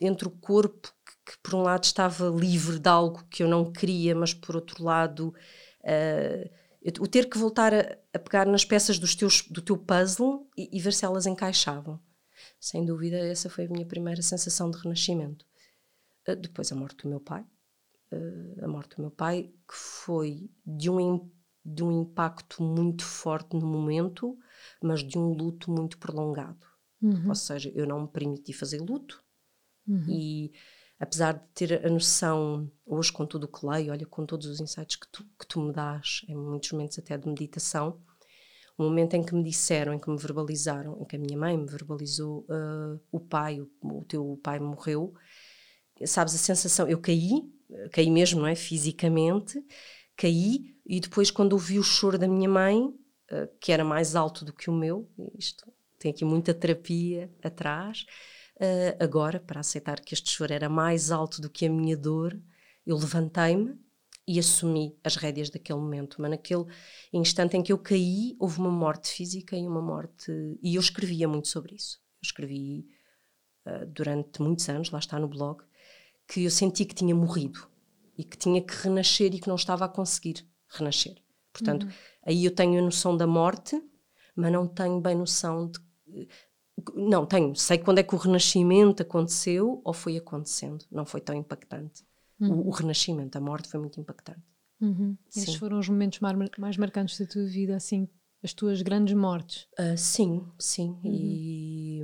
entre 0.00 0.28
o 0.28 0.30
corpo 0.30 0.92
que, 1.04 1.32
que 1.32 1.38
por 1.42 1.54
um 1.54 1.62
lado 1.62 1.84
estava 1.84 2.28
livre 2.28 2.78
de 2.78 2.88
algo 2.88 3.24
que 3.30 3.42
eu 3.42 3.48
não 3.48 3.72
queria, 3.72 4.14
mas 4.14 4.34
por 4.34 4.56
outro 4.56 4.82
lado 4.84 5.34
eu- 6.82 6.92
o 7.00 7.06
ter 7.06 7.28
que 7.28 7.38
voltar 7.38 7.72
a, 7.74 7.98
a 8.12 8.18
pegar 8.18 8.46
nas 8.46 8.64
peças 8.64 8.98
dos 8.98 9.14
teus, 9.14 9.42
do 9.42 9.62
teu 9.62 9.76
puzzle 9.76 10.48
e, 10.56 10.68
e 10.76 10.80
ver 10.80 10.92
se 10.92 11.04
elas 11.04 11.26
encaixavam. 11.26 12.00
Sem 12.60 12.84
dúvida, 12.84 13.16
essa 13.18 13.48
foi 13.48 13.66
a 13.66 13.68
minha 13.68 13.86
primeira 13.86 14.20
sensação 14.22 14.70
de 14.70 14.78
renascimento. 14.78 15.44
Uh, 16.28 16.36
depois 16.36 16.70
a 16.72 16.74
morte 16.74 17.02
do 17.02 17.08
meu 17.08 17.20
pai. 17.20 17.44
Uh, 18.12 18.64
a 18.64 18.68
morte 18.68 18.96
do 18.96 19.02
meu 19.02 19.10
pai, 19.10 19.52
que 19.68 19.74
foi 19.74 20.50
de 20.66 20.90
um, 20.90 21.30
de 21.64 21.82
um 21.82 22.02
impacto 22.02 22.62
muito 22.62 23.04
forte 23.04 23.56
no 23.56 23.66
momento, 23.66 24.36
mas 24.82 25.02
de 25.02 25.18
um 25.18 25.32
luto 25.32 25.70
muito 25.70 25.98
prolongado. 25.98 26.66
Uhum. 27.00 27.28
Ou 27.28 27.34
seja, 27.34 27.70
eu 27.74 27.86
não 27.86 28.02
me 28.02 28.08
permiti 28.08 28.52
fazer 28.52 28.80
luto 28.80 29.22
Uhum. 29.86 30.04
e 30.08 30.52
apesar 30.98 31.32
de 31.32 31.40
ter 31.54 31.84
a 31.84 31.90
noção, 31.90 32.70
hoje 32.86 33.12
com 33.12 33.26
tudo 33.26 33.44
o 33.44 33.48
que 33.48 33.66
leio, 33.66 33.90
olha, 33.90 34.06
com 34.06 34.24
todos 34.24 34.46
os 34.46 34.60
insights 34.60 34.96
que 34.96 35.08
tu, 35.10 35.24
que 35.38 35.46
tu 35.46 35.60
me 35.60 35.72
dás, 35.72 36.22
em 36.28 36.36
muitos 36.36 36.70
momentos 36.70 36.98
até 36.98 37.18
de 37.18 37.28
meditação, 37.28 38.00
o 38.78 38.84
momento 38.84 39.14
em 39.14 39.24
que 39.24 39.34
me 39.34 39.42
disseram, 39.42 39.92
em 39.92 39.98
que 39.98 40.08
me 40.08 40.16
verbalizaram, 40.16 41.00
em 41.00 41.04
que 41.04 41.16
a 41.16 41.18
minha 41.18 41.36
mãe 41.36 41.58
me 41.58 41.66
verbalizou, 41.66 42.46
ah, 42.48 42.96
o 43.10 43.20
pai, 43.20 43.60
o, 43.60 43.70
o 43.82 44.04
teu 44.04 44.38
pai 44.42 44.58
morreu, 44.60 45.12
sabes 46.06 46.34
a 46.34 46.38
sensação, 46.38 46.88
eu 46.88 47.00
caí, 47.00 47.42
caí 47.92 48.10
mesmo, 48.10 48.40
não 48.40 48.46
é? 48.46 48.54
Fisicamente, 48.54 49.60
caí 50.16 50.76
e 50.86 51.00
depois 51.00 51.30
quando 51.30 51.52
ouvi 51.52 51.78
o 51.78 51.82
choro 51.82 52.18
da 52.18 52.28
minha 52.28 52.48
mãe, 52.48 52.92
ah, 53.32 53.48
que 53.60 53.72
era 53.72 53.84
mais 53.84 54.14
alto 54.14 54.44
do 54.44 54.52
que 54.52 54.70
o 54.70 54.74
meu, 54.74 55.08
isto 55.38 55.72
tem 55.98 56.10
aqui 56.10 56.24
muita 56.24 56.52
terapia 56.52 57.30
atrás, 57.42 58.04
ah, 58.60 58.96
agora, 59.02 59.40
para 59.40 59.60
aceitar 59.60 60.00
que 60.00 60.14
este 60.14 60.30
choro 60.30 60.52
era 60.52 60.68
mais 60.68 61.10
alto 61.10 61.40
do 61.40 61.50
que 61.50 61.66
a 61.66 61.70
minha 61.70 61.96
dor, 61.96 62.38
eu 62.86 62.96
levantei-me 62.96 63.76
e 64.26 64.38
assumi 64.38 64.96
as 65.02 65.16
rédeas 65.16 65.50
daquele 65.50 65.78
momento. 65.78 66.20
Mas 66.20 66.30
naquele 66.30 66.64
instante 67.12 67.56
em 67.56 67.62
que 67.62 67.72
eu 67.72 67.78
caí, 67.78 68.36
houve 68.38 68.58
uma 68.60 68.70
morte 68.70 69.08
física 69.08 69.56
e 69.56 69.66
uma 69.66 69.82
morte. 69.82 70.30
E 70.62 70.76
eu 70.76 70.80
escrevia 70.80 71.28
muito 71.28 71.48
sobre 71.48 71.74
isso. 71.74 71.98
Eu 72.22 72.26
escrevi 72.26 72.86
ah, 73.64 73.84
durante 73.86 74.40
muitos 74.42 74.68
anos, 74.68 74.90
lá 74.90 74.98
está 74.98 75.18
no 75.18 75.28
blog, 75.28 75.62
que 76.28 76.44
eu 76.44 76.50
senti 76.50 76.84
que 76.84 76.94
tinha 76.94 77.14
morrido 77.14 77.68
e 78.16 78.24
que 78.24 78.36
tinha 78.36 78.60
que 78.62 78.74
renascer 78.74 79.34
e 79.34 79.40
que 79.40 79.48
não 79.48 79.56
estava 79.56 79.84
a 79.84 79.88
conseguir 79.88 80.46
renascer. 80.68 81.21
Portanto, 81.52 81.86
aí 82.24 82.44
eu 82.44 82.54
tenho 82.54 82.78
a 82.78 82.82
noção 82.82 83.16
da 83.16 83.26
morte, 83.26 83.80
mas 84.34 84.52
não 84.52 84.66
tenho 84.66 85.00
bem 85.00 85.14
noção 85.14 85.70
de. 85.70 85.78
Não, 86.94 87.26
tenho. 87.26 87.54
Sei 87.54 87.78
quando 87.78 87.98
é 87.98 88.02
que 88.02 88.14
o 88.14 88.18
renascimento 88.18 89.02
aconteceu 89.02 89.80
ou 89.84 89.92
foi 89.92 90.16
acontecendo. 90.16 90.84
Não 90.90 91.04
foi 91.04 91.20
tão 91.20 91.34
impactante. 91.34 92.04
O, 92.40 92.68
o 92.68 92.70
renascimento, 92.70 93.36
a 93.38 93.40
morte 93.40 93.68
foi 93.68 93.78
muito 93.78 94.00
impactante. 94.00 94.42
Uhum. 94.80 95.16
Esses 95.28 95.54
foram 95.54 95.78
os 95.78 95.88
momentos 95.88 96.18
mar- 96.18 96.36
mais 96.58 96.76
marcantes 96.76 97.18
da 97.18 97.26
tua 97.26 97.44
vida, 97.46 97.76
assim, 97.76 98.08
as 98.42 98.52
tuas 98.52 98.82
grandes 98.82 99.14
mortes. 99.14 99.68
Ah, 99.78 99.96
sim, 99.96 100.44
sim. 100.58 100.98
E, 101.04 102.00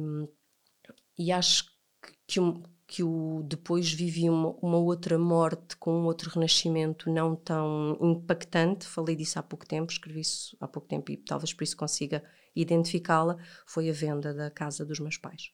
e 1.18 1.32
acho 1.32 1.64
que, 1.64 2.12
que, 2.28 2.40
que 2.88 3.04
o, 3.04 3.42
depois 3.44 3.92
vivi 3.92 4.30
uma, 4.30 4.50
uma 4.62 4.78
outra 4.78 5.18
morte 5.18 5.76
com 5.76 5.92
um 5.92 6.06
outro 6.06 6.30
renascimento 6.30 7.10
não 7.12 7.36
tão 7.36 7.98
impactante. 8.02 8.86
Falei 8.86 9.16
disso 9.16 9.38
há 9.38 9.44
pouco 9.44 9.66
tempo, 9.66 9.92
escrevi 9.92 10.22
isso 10.22 10.56
há 10.60 10.68
pouco 10.68 10.88
tempo 10.88 11.12
e 11.12 11.18
talvez 11.18 11.54
por 11.54 11.64
isso 11.64 11.76
consiga 11.76 12.24
identificá-la. 12.56 13.36
Foi 13.66 13.90
a 13.90 13.94
venda 13.94 14.34
da 14.34 14.50
casa 14.50 14.86
dos 14.86 15.00
meus 15.00 15.18
pais. 15.18 15.52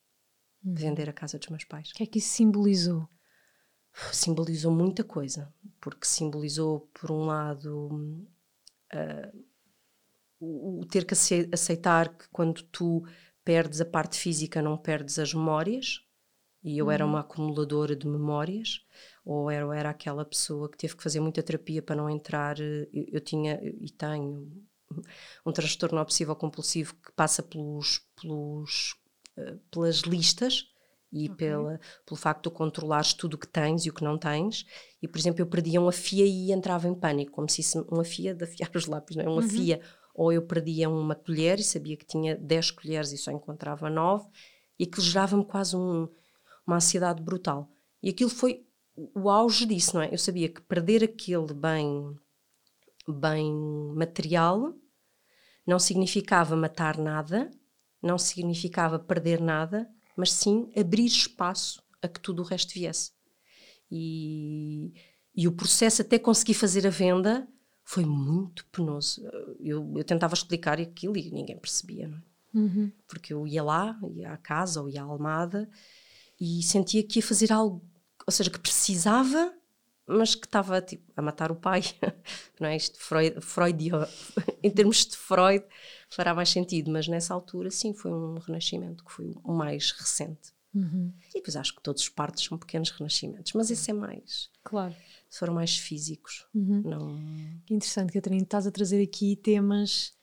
Vender 0.65 1.11
a 1.11 1.15
casa 1.15 1.39
dos 1.39 1.49
meus 1.49 1.65
pais. 1.65 1.91
O 1.91 1.95
que 1.95 2.05
é 2.05 2.07
que 2.07 2.19
isso 2.21 2.31
simbolizou? 2.31 3.09
simbolizou 4.13 4.73
muita 4.73 5.05
coisa, 5.05 5.53
porque 5.81 6.07
simbolizou, 6.07 6.91
por 6.93 7.11
um 7.13 7.27
lado, 7.27 7.89
hum, 7.93 8.27
ah, 8.93 9.33
o, 10.41 10.85
ter 10.91 11.05
que 11.05 11.15
ace- 11.15 11.49
aceitar 11.53 12.17
que 12.17 12.29
quando 12.31 12.63
tu 12.65 13.03
perdes 13.45 13.81
a 13.81 13.85
parte 13.85 14.19
física, 14.19 14.63
não 14.63 14.77
perdes 14.77 15.19
as 15.19 15.33
memórias. 15.35 16.01
E 16.65 16.79
eu 16.79 16.91
era 16.91 17.05
uma 17.05 17.21
acumuladora 17.21 17.95
de 17.95 18.07
memórias, 18.09 18.81
ou 19.25 19.51
era, 19.51 19.67
ou 19.67 19.73
era 19.73 19.91
aquela 19.91 20.25
pessoa 20.25 20.71
que 20.71 20.79
teve 20.79 20.97
que 20.97 21.03
fazer 21.03 21.21
muita 21.21 21.43
terapia 21.43 21.83
para 21.83 21.97
não 21.97 22.09
entrar. 22.11 22.59
eh, 22.61 22.89
Eu, 22.93 23.07
eu 23.13 23.21
tinha 23.21 23.61
e 23.63 23.91
tenho 23.91 24.51
um 25.45 25.53
transtorno 25.53 26.01
obsessivo 26.01 26.35
compulsivo 26.37 26.95
que 26.95 27.13
passa 27.13 27.43
pelos, 27.43 28.01
pelos, 28.21 28.97
eh, 29.37 29.57
pelas 29.71 29.99
listas 30.01 30.67
e 31.13 31.29
pela, 31.29 31.79
pelo 32.05 32.17
facto 32.17 32.51
de 32.51 32.57
controlares 32.57 33.13
tudo 33.15 33.35
o 33.35 33.39
que 33.39 33.47
tens 33.47 33.87
e 33.87 33.91
o 33.91 33.95
que 33.95 34.03
não 34.05 34.19
tens. 34.19 34.65
E, 35.01 35.07
por 35.09 35.19
exemplo, 35.19 35.41
eu 35.41 35.47
perdia 35.47 35.81
uma 35.81 35.93
fia 35.93 36.25
e 36.27 36.51
entrava 36.53 36.89
em 36.89 36.95
pânico, 36.95 37.33
como 37.33 37.49
se 37.49 37.61
isso, 37.61 37.87
uma 37.91 38.05
fia 38.05 38.35
de 38.35 38.45
afiar 38.45 38.71
os 38.75 38.87
lápis, 38.87 39.17
não 39.17 39.25
é? 39.25 39.29
Uma 39.29 39.43
fia 39.43 39.81
ou 40.15 40.33
eu 40.33 40.43
perdia 40.43 40.89
uma 40.89 41.15
colher 41.15 41.59
e 41.59 41.65
sabia 41.65 41.97
que 41.97 42.07
tinha 42.07 42.37
10 42.37 42.71
colheres 42.71 43.11
e 43.13 43.19
só 43.19 43.31
encontrava 43.33 43.91
9, 43.91 44.29
e 44.79 44.85
aquilo 44.85 45.03
gerava-me 45.03 45.45
quase 45.45 45.77
um, 45.77 46.09
uma 46.67 46.77
ansiedade 46.77 47.23
brutal. 47.23 47.71
E 48.03 48.09
aquilo 48.11 48.31
foi 48.31 48.67
o 48.97 49.29
auge 49.29 49.67
disso, 49.67 49.97
não 49.97 50.03
é? 50.03 50.13
Eu 50.13 50.19
sabia 50.19 50.49
que 50.49 50.61
perder 50.61 51.03
aquele 51.03 51.53
bem, 51.53 52.17
bem 53.09 53.53
material 53.95 54.75
não 55.67 55.79
significava 55.79 56.55
matar 56.55 56.99
nada, 56.99 57.51
não 58.03 58.19
significava 58.19 58.99
perder 58.99 59.41
nada, 59.41 59.89
mas 60.17 60.33
sim 60.33 60.71
abrir 60.77 61.07
espaço 61.07 61.83
a 62.03 62.09
que 62.09 62.21
tudo 62.21 62.43
o 62.43 62.45
resto 62.45 62.75
viesse. 62.75 63.13
E, 63.91 64.93
e 65.35 65.49
o 65.49 65.53
processo 65.53 66.03
até 66.03 66.19
conseguir 66.19 66.55
fazer 66.55 66.87
a 66.87 66.91
venda 66.91 67.49
foi 67.83 68.05
muito 68.05 68.67
penoso. 68.67 69.23
Eu, 69.59 69.93
eu 69.97 70.05
tentava 70.05 70.35
explicar 70.35 70.79
aquilo 70.79 71.17
e 71.17 71.31
ninguém 71.31 71.59
percebia, 71.59 72.09
não 72.09 72.19
é? 72.19 72.23
Uhum. 72.55 72.93
Porque 73.09 73.35
eu 73.35 73.47
ia 73.47 73.63
lá, 73.65 73.99
ia 74.15 74.33
à 74.33 74.37
casa 74.37 74.81
ou 74.81 74.89
ia 74.89 75.03
à 75.03 75.05
Almada 75.05 75.69
e 76.41 76.63
sentia 76.63 77.03
que 77.03 77.19
ia 77.19 77.23
fazer 77.23 77.53
algo, 77.53 77.83
ou 78.27 78.33
seja, 78.33 78.51
que 78.51 78.59
precisava, 78.59 79.53
mas 80.07 80.35
que 80.35 80.47
estava 80.47 80.81
tipo, 80.83 81.11
a 81.17 81.23
matar 81.23 81.51
o 81.51 81.57
pai. 81.57 81.83
não 82.61 82.69
é? 82.69 82.77
Isto, 82.77 82.99
Freud, 82.99 83.41
Freud, 83.41 83.91
em 84.63 84.71
termos 84.71 85.07
de 85.07 85.17
Freud, 85.17 85.65
fará 86.11 86.35
mais 86.35 86.51
sentido, 86.51 86.91
mas 86.91 87.09
nessa 87.09 87.35
altura, 87.35 87.71
sim, 87.71 87.95
foi 87.95 88.13
um 88.13 88.39
renascimento 88.39 89.05
que 89.05 89.13
foi 89.13 89.35
o 89.43 89.53
mais 89.53 89.93
recente. 89.93 90.53
Uhum. 90.75 91.13
E 91.31 91.35
depois 91.35 91.55
acho 91.55 91.75
que 91.75 91.83
todos 91.83 92.03
os 92.03 92.09
partos 92.09 92.45
são 92.45 92.59
pequenos 92.59 92.91
renascimentos, 92.91 93.53
mas 93.53 93.71
esse 93.71 93.91
é 93.91 93.95
mais. 93.95 94.51
Claro. 94.65 94.95
Foram 95.31 95.55
mais 95.55 95.77
físicos. 95.77 96.47
Uhum. 96.55 96.83
Não... 96.85 97.61
Que 97.65 97.75
interessante, 97.75 98.13
Catarina. 98.13 98.43
Estás 98.43 98.67
a 98.67 98.71
trazer 98.71 99.03
aqui 99.03 99.37
temas. 99.37 100.14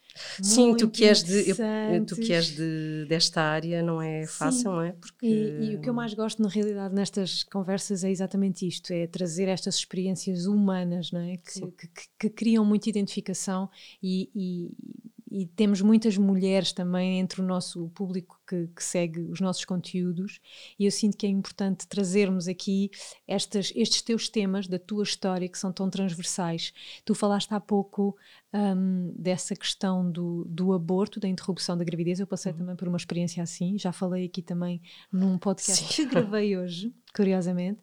Sim, 0.41 0.76
tu 0.76 0.89
que 0.89 1.06
és, 1.06 1.24
de, 1.24 1.50
eu, 1.50 2.06
tu 2.06 2.15
que 2.15 2.34
és 2.34 2.47
de, 2.47 3.06
desta 3.08 3.41
área 3.41 3.82
não 3.82 4.02
é 4.02 4.26
fácil, 4.28 4.60
Sim. 4.60 4.67
não 4.67 4.82
é? 4.82 4.91
Porque... 4.93 5.26
E, 5.26 5.71
e, 5.71 5.76
o 5.76 5.82
que 5.82 5.89
eu 5.89 5.93
mais 5.93 6.13
gosto, 6.13 6.41
na 6.41 6.50
realidade, 6.50 6.93
nestas 6.93 7.43
conversas 7.43 8.04
é 8.04 8.10
exatamente 8.10 8.67
isto: 8.67 8.91
é 8.91 9.08
trazer 9.08 9.47
estas 9.47 9.76
experiências 9.76 10.45
humanas, 10.45 11.12
não 11.12 11.21
é? 11.21 11.38
Que, 11.38 11.62
que, 11.62 11.88
que, 11.88 12.04
que 12.19 12.30
criam 12.30 12.65
muita 12.65 12.89
identificação 12.89 13.69
e, 14.04 14.30
e 14.36 14.71
e 15.32 15.46
temos 15.46 15.82
muitas 15.82 16.17
mulheres 16.17 16.74
também 16.74 17.20
entre 17.20 17.41
o 17.41 17.46
nosso 17.46 17.88
público 17.91 18.38
que, 18.46 18.67
que, 18.67 18.84
segue 18.84 19.22
os 19.32 19.39
nossos 19.39 19.63
conteúdos 19.63 20.41
e 20.78 20.84
eu 20.84 20.91
sinto 20.91 21.15
que 21.15 21.26
é 21.26 21.30
importante 21.30 21.88
trazermos 21.88 22.50
aqui 22.50 22.91
estas, 23.26 23.72
estes 23.74 24.02
teus 24.02 24.28
temas 24.28 24.67
da 24.67 24.78
tua 24.78 25.04
história 25.04 25.48
que 25.48 25.58
são 25.58 25.72
tão 25.72 25.89
transversais. 25.89 26.74
Tu 27.06 27.15
falaste 27.15 27.54
há 27.54 27.62
pouco 27.62 28.13
um, 28.54 29.13
dessa 29.17 29.56
questão 29.56 30.12
do, 30.12 30.44
do 30.50 30.74
aborto, 30.74 31.17
da 31.17 31.30
interrupção 31.30 31.78
da 31.78 31.86
gravidez, 31.86 32.20
eu 32.20 32.28
passei 32.28 32.52
uhum. 32.52 32.58
também 32.58 32.76
por 32.76 32.89
uma 32.89 32.98
experiência 32.98 33.41
assim, 33.41 33.78
já 33.78 33.94
falei 33.94 34.26
aqui 34.26 34.41
também 34.41 34.82
num 35.10 35.38
podcast 35.38 35.86
Sim. 35.86 36.04
que 36.04 36.06
gravei 36.13 36.58
hoje, 36.60 36.94
curiosamente. 37.15 37.80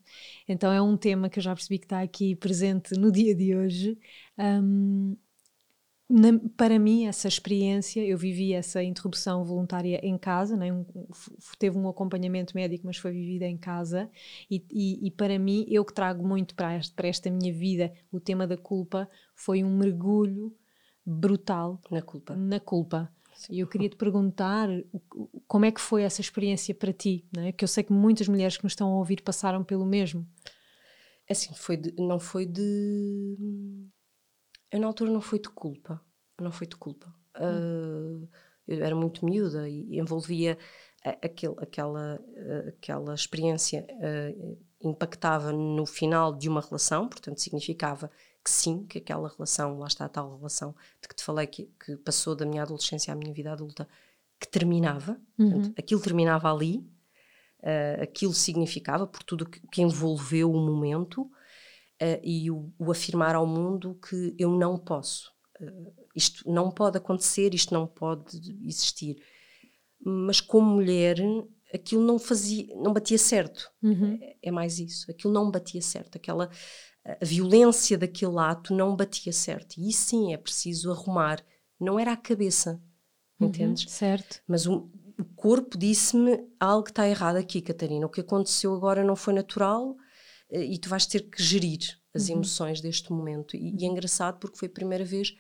Então 0.46 0.70
é 0.70 0.82
um 0.82 0.98
tema 0.98 1.30
que 1.30 1.38
eu 1.38 1.42
já 1.42 1.54
percebi 1.54 1.78
que 1.78 1.86
está 1.86 2.02
aqui 2.02 2.36
presente 2.36 2.94
no 2.94 3.10
dia 3.10 3.34
de 3.34 3.56
hoje. 3.56 3.98
Um, 4.38 5.16
na, 6.08 6.38
para 6.56 6.78
mim, 6.78 7.06
essa 7.06 7.28
experiência, 7.28 8.00
eu 8.00 8.16
vivi 8.16 8.54
essa 8.54 8.82
interrupção 8.82 9.44
voluntária 9.44 10.00
em 10.02 10.16
casa, 10.16 10.56
né? 10.56 10.72
Um, 10.72 10.86
teve 11.58 11.76
um 11.76 11.86
acompanhamento 11.86 12.56
médico, 12.56 12.86
mas 12.86 12.96
foi 12.96 13.12
vivida 13.12 13.44
em 13.46 13.58
casa. 13.58 14.10
E, 14.50 14.64
e, 14.70 15.06
e, 15.06 15.10
para 15.10 15.38
mim, 15.38 15.66
eu 15.68 15.84
que 15.84 15.92
trago 15.92 16.26
muito 16.26 16.54
para 16.54 16.72
esta, 16.72 16.94
para 16.94 17.08
esta 17.08 17.30
minha 17.30 17.52
vida 17.52 17.92
o 18.10 18.18
tema 18.18 18.46
da 18.46 18.56
culpa, 18.56 19.08
foi 19.34 19.62
um 19.62 19.76
mergulho 19.76 20.56
brutal 21.04 21.78
na 21.90 22.00
culpa. 22.00 22.34
Na 22.34 22.58
culpa. 22.58 23.12
E 23.50 23.60
eu 23.60 23.66
queria 23.66 23.88
te 23.88 23.96
perguntar 23.96 24.68
como 25.46 25.64
é 25.66 25.70
que 25.70 25.80
foi 25.80 26.02
essa 26.02 26.22
experiência 26.22 26.74
para 26.74 26.92
ti, 26.92 27.24
né? 27.36 27.52
que 27.52 27.62
eu 27.62 27.68
sei 27.68 27.84
que 27.84 27.92
muitas 27.92 28.26
mulheres 28.28 28.56
que 28.56 28.64
nos 28.64 28.72
estão 28.72 28.88
a 28.88 28.96
ouvir 28.96 29.22
passaram 29.22 29.62
pelo 29.62 29.84
mesmo. 29.84 30.26
É 31.28 31.32
assim, 31.32 31.52
foi 31.54 31.76
de, 31.76 31.94
não 31.98 32.18
foi 32.18 32.46
de 32.46 33.36
eu 34.70 34.80
na 34.80 34.86
altura 34.86 35.10
não 35.10 35.20
foi 35.20 35.38
de 35.38 35.48
culpa, 35.48 36.00
não 36.40 36.52
foi 36.52 36.66
de 36.66 36.76
culpa. 36.76 37.14
Hum. 37.40 38.24
Uh, 38.24 38.28
eu 38.66 38.84
era 38.84 38.94
muito 38.94 39.24
miúda 39.24 39.68
e 39.68 39.98
envolvia 39.98 40.58
aquele, 41.02 41.54
aquela, 41.58 42.20
aquela 42.68 43.14
experiência 43.14 43.86
uh, 43.90 44.58
impactava 44.80 45.52
no 45.52 45.86
final 45.86 46.34
de 46.34 46.48
uma 46.48 46.60
relação, 46.60 47.08
portanto 47.08 47.40
significava 47.40 48.10
que 48.44 48.50
sim, 48.50 48.84
que 48.86 48.98
aquela 48.98 49.28
relação, 49.28 49.78
lá 49.78 49.86
está 49.86 50.04
a 50.04 50.08
tal 50.08 50.36
relação 50.36 50.74
de 51.00 51.08
que 51.08 51.14
te 51.14 51.24
falei 51.24 51.46
que, 51.46 51.70
que 51.84 51.96
passou 51.96 52.34
da 52.36 52.46
minha 52.46 52.62
adolescência 52.62 53.12
à 53.12 53.16
minha 53.16 53.32
vida 53.32 53.52
adulta, 53.52 53.88
que 54.38 54.46
terminava, 54.46 55.20
uhum. 55.38 55.50
portanto, 55.50 55.74
aquilo 55.78 56.00
terminava 56.00 56.52
ali, 56.52 56.78
uh, 57.60 58.02
aquilo 58.02 58.32
significava 58.32 59.06
por 59.06 59.22
tudo 59.22 59.48
que, 59.48 59.60
que 59.68 59.82
envolveu 59.82 60.52
o 60.52 60.60
momento, 60.60 61.30
uh, 62.02 62.20
e 62.22 62.50
o, 62.50 62.72
o, 62.78 62.90
afirmar 62.90 63.34
ao 63.34 63.46
mundo 63.46 63.98
que 64.08 64.34
eu 64.38 64.50
não 64.50 64.78
posso. 64.78 65.32
Uh, 65.60 65.92
isto 66.14 66.50
não 66.50 66.70
pode 66.70 66.98
acontecer, 66.98 67.54
isto 67.54 67.72
não 67.74 67.86
pode 67.86 68.40
existir. 68.64 69.22
Mas 70.00 70.40
como 70.40 70.74
mulher, 70.74 71.18
aquilo 71.74 72.02
não 72.02 72.18
fazia, 72.18 72.66
não 72.76 72.92
batia 72.92 73.18
certo. 73.18 73.70
Uhum. 73.82 74.18
É, 74.20 74.36
é, 74.42 74.50
mais 74.50 74.78
isso. 74.78 75.10
Aquilo 75.10 75.32
não 75.32 75.50
batia 75.50 75.82
certo. 75.82 76.16
Aquela 76.16 76.50
a 77.20 77.24
violência 77.24 77.96
daquele 77.96 78.38
ato 78.38 78.74
não 78.74 78.94
batia 78.94 79.32
certo. 79.32 79.76
E 79.78 79.92
sim 79.92 80.32
é 80.32 80.36
preciso 80.36 80.90
arrumar. 80.90 81.42
Não 81.80 81.98
era 81.98 82.12
a 82.12 82.16
cabeça, 82.16 82.82
uhum, 83.40 83.48
entendes? 83.48 83.90
Certo. 83.90 84.42
Mas 84.46 84.66
o, 84.66 84.90
o 85.18 85.24
corpo 85.36 85.78
disse-me 85.78 86.38
algo 86.60 86.88
está 86.88 87.08
errado 87.08 87.36
aqui, 87.36 87.62
Catarina. 87.62 88.06
O 88.06 88.10
que 88.10 88.20
aconteceu 88.20 88.74
agora 88.74 89.02
não 89.02 89.16
foi 89.16 89.32
natural 89.32 89.96
e 90.50 90.78
tu 90.78 90.88
vais 90.88 91.06
ter 91.06 91.20
que 91.28 91.42
gerir 91.42 91.98
as 92.14 92.28
uhum. 92.28 92.36
emoções 92.36 92.80
deste 92.80 93.12
momento. 93.12 93.56
E, 93.56 93.74
e, 93.78 93.84
é 93.84 93.88
engraçado 93.88 94.38
porque 94.38 94.58
foi 94.58 94.68
a 94.68 94.72
primeira 94.72 95.04
vez 95.04 95.36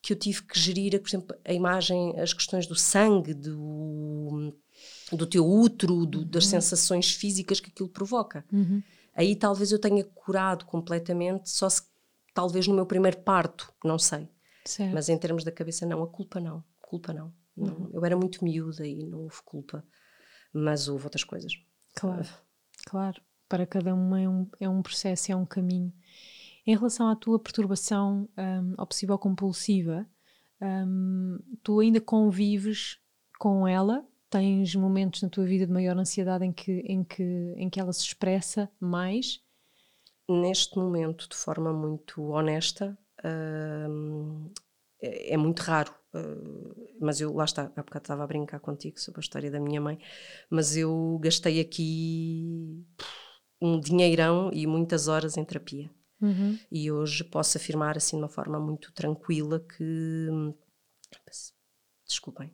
que 0.00 0.12
eu 0.12 0.16
tive 0.16 0.42
que 0.42 0.58
gerir, 0.58 1.00
por 1.00 1.08
exemplo, 1.08 1.36
a 1.44 1.52
imagem, 1.52 2.18
as 2.18 2.32
questões 2.32 2.66
do 2.66 2.74
sangue, 2.74 3.34
do, 3.34 4.52
do 5.12 5.26
teu 5.26 5.46
útero, 5.46 6.04
do, 6.06 6.24
das 6.24 6.44
uhum. 6.44 6.50
sensações 6.50 7.12
físicas 7.12 7.60
que 7.60 7.70
aquilo 7.70 7.88
provoca. 7.88 8.44
Uhum. 8.52 8.82
Aí 9.14 9.36
talvez 9.36 9.70
eu 9.70 9.78
tenha 9.78 10.02
curado 10.02 10.64
completamente, 10.64 11.50
só 11.50 11.68
se 11.68 11.82
talvez 12.34 12.66
no 12.66 12.74
meu 12.74 12.86
primeiro 12.86 13.18
parto, 13.18 13.72
não 13.84 13.98
sei. 13.98 14.28
Certo. 14.64 14.92
Mas 14.92 15.08
em 15.08 15.18
termos 15.18 15.44
da 15.44 15.52
cabeça, 15.52 15.84
não, 15.84 16.02
a 16.02 16.08
culpa 16.08 16.40
não. 16.40 16.64
Culpa 16.80 17.12
não. 17.12 17.32
não. 17.56 17.74
Uhum. 17.74 17.90
Eu 17.92 18.04
era 18.04 18.16
muito 18.16 18.42
miúda 18.42 18.86
e 18.86 19.04
não 19.04 19.20
houve 19.20 19.42
culpa. 19.44 19.84
Mas 20.52 20.88
houve 20.88 21.04
outras 21.04 21.24
coisas. 21.24 21.52
Claro, 21.94 22.28
claro 22.86 23.22
para 23.52 23.66
cada 23.66 23.94
uma 23.94 24.18
é 24.18 24.26
um, 24.26 24.48
é 24.58 24.66
um 24.66 24.80
processo, 24.80 25.30
é 25.30 25.36
um 25.36 25.44
caminho. 25.44 25.92
Em 26.66 26.74
relação 26.74 27.06
à 27.08 27.14
tua 27.14 27.38
perturbação 27.38 28.26
um, 28.34 28.74
obsessiva-compulsiva, 28.78 30.06
um, 30.62 31.38
tu 31.62 31.80
ainda 31.80 32.00
convives 32.00 32.98
com 33.38 33.68
ela? 33.68 34.06
Tens 34.30 34.74
momentos 34.74 35.20
na 35.20 35.28
tua 35.28 35.44
vida 35.44 35.66
de 35.66 35.72
maior 35.72 35.98
ansiedade 35.98 36.46
em 36.46 36.50
que, 36.50 36.72
em 36.86 37.04
que, 37.04 37.22
em 37.58 37.68
que 37.68 37.78
ela 37.78 37.92
se 37.92 38.06
expressa 38.06 38.70
mais? 38.80 39.42
Neste 40.26 40.78
momento, 40.78 41.28
de 41.28 41.36
forma 41.36 41.74
muito 41.74 42.22
honesta, 42.30 42.96
hum, 43.22 44.50
é, 44.98 45.34
é, 45.34 45.36
muito 45.36 45.60
raro. 45.60 45.94
Uh, 46.14 46.88
mas 46.98 47.20
eu, 47.20 47.34
lá 47.34 47.44
está, 47.44 47.64
há 47.64 47.82
bocado 47.82 48.04
estava 48.04 48.24
a 48.24 48.26
brincar 48.26 48.60
contigo 48.60 48.98
sobre 48.98 49.20
a 49.20 49.24
história 49.24 49.50
da 49.50 49.60
minha 49.60 49.80
mãe, 49.80 49.98
mas 50.48 50.74
eu 50.74 51.18
gastei 51.22 51.60
aqui 51.60 52.82
um 53.62 53.78
dinheirão 53.78 54.50
e 54.52 54.66
muitas 54.66 55.06
horas 55.06 55.36
em 55.36 55.44
terapia. 55.44 55.88
Uhum. 56.20 56.58
E 56.70 56.90
hoje 56.90 57.22
posso 57.24 57.56
afirmar 57.56 57.96
assim 57.96 58.16
de 58.16 58.22
uma 58.22 58.28
forma 58.28 58.58
muito 58.58 58.92
tranquila 58.92 59.60
que. 59.60 60.28
Desculpem. 62.06 62.52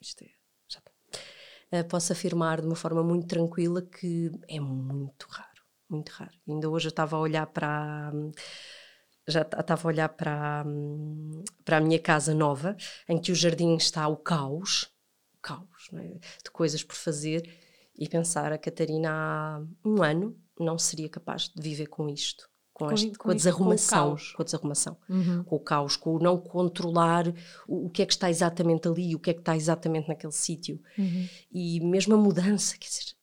Isto 0.00 0.24
é. 0.24 0.30
Já 0.68 1.80
uh, 1.80 1.88
posso 1.88 2.12
afirmar 2.12 2.60
de 2.60 2.66
uma 2.66 2.76
forma 2.76 3.02
muito 3.02 3.26
tranquila 3.26 3.80
que 3.80 4.30
é 4.48 4.60
muito 4.60 5.26
raro. 5.28 5.62
Muito 5.88 6.10
raro. 6.10 6.36
Ainda 6.48 6.68
hoje 6.68 6.88
eu 6.88 6.90
estava 6.90 7.16
a 7.16 7.20
olhar 7.20 7.46
para. 7.46 8.12
Já 9.28 9.42
estava 9.42 9.88
a 9.88 9.90
olhar 9.90 10.08
para, 10.10 10.64
para 11.64 11.78
a 11.78 11.80
minha 11.80 11.98
casa 11.98 12.32
nova, 12.32 12.76
em 13.08 13.20
que 13.20 13.32
o 13.32 13.34
jardim 13.34 13.74
está 13.76 14.06
o 14.06 14.16
caos 14.16 14.88
caos 15.46 15.88
é? 15.92 16.18
de 16.42 16.50
coisas 16.50 16.82
por 16.82 16.96
fazer 16.96 17.48
e 17.98 18.08
pensar 18.08 18.52
a 18.52 18.58
Catarina 18.58 19.10
há 19.10 19.62
um 19.84 20.02
ano 20.02 20.36
não 20.58 20.78
seria 20.78 21.08
capaz 21.08 21.48
de 21.48 21.62
viver 21.62 21.86
com 21.86 22.08
isto. 22.08 22.48
Com, 22.72 22.92
este, 22.92 23.10
com, 23.12 23.24
com 23.24 23.30
a 23.30 23.34
desarrumação, 23.34 24.16
com, 24.16 24.36
com 24.36 24.42
a 24.42 24.44
desarrumação, 24.44 24.98
uhum. 25.08 25.42
com 25.44 25.56
o 25.56 25.60
caos, 25.60 25.96
com 25.96 26.14
o 26.14 26.18
não 26.18 26.36
controlar 26.36 27.26
o, 27.66 27.86
o, 27.86 27.90
que 27.90 28.02
é 28.02 28.06
que 28.06 28.12
está 28.12 28.28
exatamente 28.28 28.86
ali, 28.86 29.14
o 29.14 29.18
que 29.18 29.30
é 29.30 29.32
que 29.32 29.40
está 29.40 29.56
exatamente 29.56 30.08
naquele 30.08 30.32
sítio. 30.32 30.78
Uhum. 30.98 31.26
E 31.50 31.80
mesmo 31.80 32.14
a 32.14 32.18
mudança, 32.18 32.76
quer 32.76 32.88
dizer, 32.88 33.14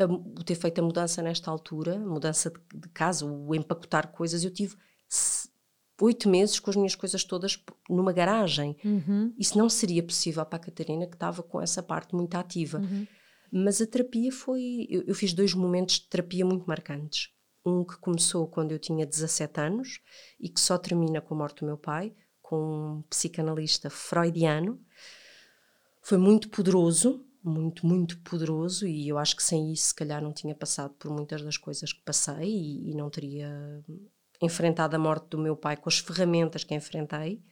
a, 0.00 0.04
o 0.06 0.42
ter 0.42 0.56
feito 0.56 0.80
a 0.80 0.82
mudança 0.82 1.22
nesta 1.22 1.48
altura, 1.48 1.94
a 1.94 2.00
mudança 2.00 2.50
de, 2.50 2.58
de 2.76 2.88
casa, 2.88 3.24
o 3.24 3.54
empacotar 3.54 4.08
coisas, 4.08 4.42
eu 4.42 4.50
tive 4.50 4.74
oito 6.00 6.28
meses 6.28 6.58
com 6.58 6.70
as 6.70 6.76
minhas 6.76 6.94
coisas 6.94 7.22
todas 7.24 7.62
numa 7.88 8.12
garagem. 8.12 8.76
Uhum. 8.84 9.32
Isso 9.38 9.56
não 9.56 9.68
seria 9.68 10.02
possível 10.02 10.44
para 10.44 10.56
a 10.56 10.60
Catarina, 10.60 11.06
que 11.06 11.14
estava 11.14 11.42
com 11.42 11.60
essa 11.60 11.82
parte 11.82 12.16
muito 12.16 12.34
ativa. 12.34 12.78
Uhum. 12.78 13.06
Mas 13.50 13.80
a 13.80 13.86
terapia 13.86 14.30
foi. 14.30 14.86
Eu, 14.90 15.02
eu, 15.06 15.14
fiz 15.14 15.32
dois 15.32 15.54
momentos 15.54 15.96
de 15.96 16.08
terapia 16.08 16.44
muito 16.44 16.66
marcantes. 16.66 17.30
Um 17.64 17.84
que 17.84 17.98
começou 17.98 18.46
quando 18.46 18.72
eu 18.72 18.78
tinha 18.78 19.06
17 19.06 19.60
anos 19.60 20.00
e 20.38 20.48
que 20.48 20.60
só 20.60 20.78
termina 20.78 21.20
com 21.20 21.34
a 21.34 21.38
morte 21.38 21.60
do 21.60 21.66
meu 21.66 21.76
pai, 21.76 22.14
com 22.40 22.98
um 22.98 23.02
psicanalista 23.02 23.90
freudiano. 23.90 24.80
Foi 26.02 26.16
muito 26.16 26.48
poderoso, 26.48 27.24
muito, 27.42 27.86
muito 27.86 28.18
poderoso, 28.20 28.86
e 28.86 29.08
eu 29.08 29.18
acho 29.18 29.36
que 29.36 29.42
sem 29.42 29.72
isso, 29.72 29.88
se 29.88 29.94
calhar, 29.94 30.22
não 30.22 30.32
tinha 30.32 30.54
passado 30.54 30.94
por 30.94 31.10
muitas 31.10 31.42
das 31.42 31.56
coisas 31.56 31.92
que 31.92 32.02
passei 32.02 32.48
e, 32.48 32.90
e 32.90 32.94
não 32.94 33.10
teria 33.10 33.84
enfrentado 34.40 34.96
a 34.96 34.98
morte 34.98 35.28
do 35.28 35.38
meu 35.38 35.56
pai 35.56 35.76
com 35.76 35.88
as 35.88 35.98
ferramentas 35.98 36.64
que 36.64 36.74
enfrentei, 36.74 37.42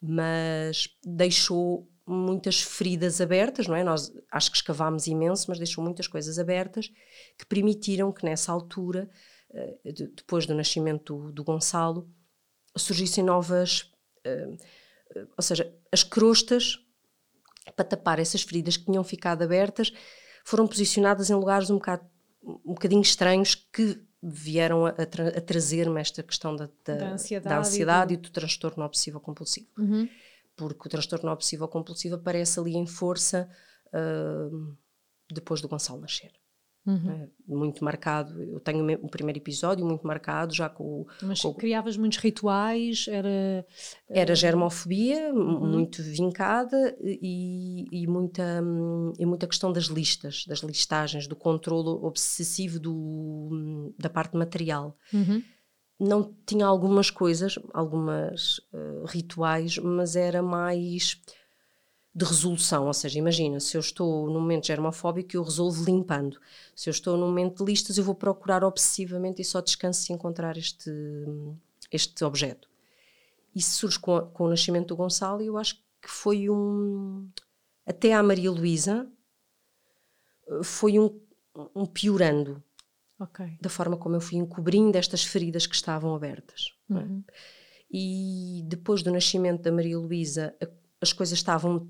mas 0.00 0.88
deixou 1.04 1.88
muitas 2.06 2.60
feridas 2.60 3.20
abertas, 3.20 3.66
não 3.66 3.74
é? 3.74 3.82
Nós 3.82 4.12
acho 4.30 4.50
que 4.50 4.56
escavámos 4.56 5.06
imenso, 5.06 5.46
mas 5.48 5.58
deixou 5.58 5.82
muitas 5.82 6.06
coisas 6.06 6.38
abertas 6.38 6.88
que 7.36 7.44
permitiram 7.46 8.12
que 8.12 8.24
nessa 8.24 8.52
altura, 8.52 9.10
eh, 9.52 9.76
depois 10.14 10.46
do 10.46 10.54
nascimento 10.54 11.16
do, 11.16 11.32
do 11.32 11.44
Gonçalo, 11.44 12.08
surgissem 12.76 13.24
novas, 13.24 13.90
eh, 14.24 14.56
eh, 15.16 15.26
ou 15.36 15.42
seja, 15.42 15.74
as 15.90 16.04
crostas 16.04 16.78
para 17.74 17.84
tapar 17.84 18.20
essas 18.20 18.42
feridas 18.42 18.76
que 18.76 18.84
tinham 18.84 19.02
ficado 19.02 19.42
abertas 19.42 19.92
foram 20.44 20.68
posicionadas 20.68 21.28
em 21.28 21.34
lugares 21.34 21.70
um, 21.70 21.74
bocado, 21.74 22.06
um 22.42 22.74
bocadinho 22.74 23.02
estranhos 23.02 23.54
que 23.54 24.00
vieram 24.22 24.86
a, 24.86 24.92
tra 24.92 25.28
a 25.28 25.40
trazer-me 25.40 26.00
esta 26.00 26.22
questão 26.22 26.54
da, 26.54 26.68
da, 26.84 26.94
da 26.94 27.12
ansiedade, 27.12 27.48
da 27.48 27.58
ansiedade 27.58 28.14
e, 28.14 28.16
do... 28.16 28.20
e, 28.20 28.30
do... 28.30 28.30
transtorno 28.30 28.84
obsessivo 28.84 29.20
compulsivo. 29.20 29.68
Uhum. 29.76 30.08
Porque 30.56 30.86
o 30.86 30.90
transtorno 30.90 31.30
obsessivo 31.30 31.68
compulsivo 31.68 32.14
aparece 32.14 32.58
ali 32.58 32.74
em 32.76 32.86
força 32.86 33.48
uh, 33.88 34.76
depois 35.30 35.60
do 35.60 35.68
Gonçalo 35.68 36.00
nascer. 36.00 36.32
Uhum. 36.86 37.10
É, 37.10 37.28
muito 37.48 37.84
marcado. 37.84 38.40
Eu 38.40 38.60
tenho 38.60 38.86
o 39.02 39.08
primeiro 39.08 39.40
episódio 39.40 39.84
muito 39.84 40.06
marcado, 40.06 40.54
já 40.54 40.68
com. 40.68 41.04
Mas 41.20 41.40
com, 41.40 41.52
criavas 41.52 41.96
muitos 41.96 42.18
rituais? 42.18 43.06
Era. 43.08 43.66
Era 44.08 44.34
germofobia, 44.36 45.34
uhum. 45.34 45.66
muito 45.66 46.00
vincada 46.00 46.96
e, 47.02 47.86
e, 47.90 48.06
muita, 48.06 48.62
e 49.18 49.26
muita 49.26 49.48
questão 49.48 49.72
das 49.72 49.86
listas, 49.86 50.44
das 50.46 50.60
listagens, 50.60 51.26
do 51.26 51.34
controle 51.34 51.88
obsessivo 51.88 52.78
do, 52.78 53.92
da 53.98 54.08
parte 54.08 54.36
material. 54.36 54.96
Uhum. 55.12 55.42
Não 55.98 56.34
tinha 56.44 56.66
algumas 56.66 57.10
coisas, 57.10 57.58
algumas 57.72 58.58
uh, 58.72 59.04
rituais, 59.06 59.78
mas 59.78 60.14
era 60.14 60.42
mais 60.42 61.20
de 62.16 62.24
resolução, 62.24 62.86
ou 62.86 62.94
seja, 62.94 63.18
imagina, 63.18 63.60
se 63.60 63.76
eu 63.76 63.80
estou 63.80 64.26
num 64.26 64.40
momento 64.40 64.66
germofóbico, 64.66 65.36
eu 65.36 65.42
resolvo 65.42 65.84
limpando. 65.84 66.40
Se 66.74 66.88
eu 66.88 66.90
estou 66.90 67.14
num 67.14 67.26
momento 67.26 67.58
de 67.58 67.70
listas, 67.70 67.98
eu 67.98 68.04
vou 68.04 68.14
procurar 68.14 68.64
obsessivamente 68.64 69.42
e 69.42 69.44
só 69.44 69.60
descanso 69.60 70.00
se 70.00 70.14
encontrar 70.14 70.56
este, 70.56 70.90
este 71.92 72.24
objeto. 72.24 72.70
Isso 73.54 73.78
surge 73.78 73.98
com, 73.98 74.18
com 74.32 74.44
o 74.44 74.48
nascimento 74.48 74.88
do 74.88 74.96
Gonçalo 74.96 75.42
e 75.42 75.46
eu 75.46 75.58
acho 75.58 75.76
que 76.00 76.08
foi 76.10 76.48
um... 76.48 77.28
Até 77.84 78.14
à 78.14 78.22
Maria 78.22 78.50
Luísa 78.50 79.06
foi 80.62 80.98
um, 80.98 81.20
um 81.74 81.84
piorando 81.84 82.62
okay. 83.18 83.58
da 83.60 83.68
forma 83.68 83.96
como 83.96 84.16
eu 84.16 84.20
fui 84.20 84.38
encobrindo 84.38 84.96
estas 84.96 85.24
feridas 85.24 85.66
que 85.66 85.74
estavam 85.74 86.14
abertas. 86.14 86.74
É? 86.90 86.94
Uhum. 86.94 87.24
É? 87.28 87.32
E 87.90 88.62
depois 88.66 89.02
do 89.02 89.12
nascimento 89.12 89.62
da 89.62 89.72
Maria 89.72 89.98
Luísa, 89.98 90.54
as 91.00 91.12
coisas 91.12 91.38
estavam 91.38 91.88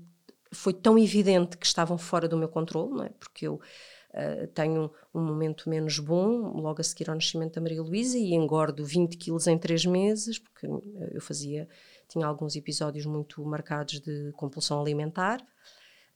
foi 0.51 0.73
tão 0.73 0.97
evidente 0.97 1.57
que 1.57 1.65
estavam 1.65 1.97
fora 1.97 2.27
do 2.27 2.37
meu 2.37 2.47
controle, 2.47 2.91
não 2.91 3.03
é? 3.03 3.09
Porque 3.19 3.47
eu 3.47 3.55
uh, 3.55 4.47
tenho 4.53 4.91
um 5.13 5.21
momento 5.21 5.69
menos 5.69 5.99
bom 5.99 6.53
logo 6.53 6.79
a 6.79 6.83
seguir 6.83 7.09
ao 7.09 7.15
nascimento 7.15 7.55
da 7.55 7.61
Maria 7.61 7.81
Luísa 7.81 8.17
e 8.17 8.33
engordo 8.33 8.85
20 8.85 9.17
quilos 9.17 9.47
em 9.47 9.57
3 9.57 9.85
meses, 9.85 10.39
porque 10.39 10.67
uh, 10.67 11.09
eu 11.11 11.21
fazia, 11.21 11.67
tinha 12.07 12.25
alguns 12.25 12.55
episódios 12.55 13.05
muito 13.05 13.43
marcados 13.45 13.99
de 13.99 14.31
compulsão 14.33 14.79
alimentar. 14.81 15.41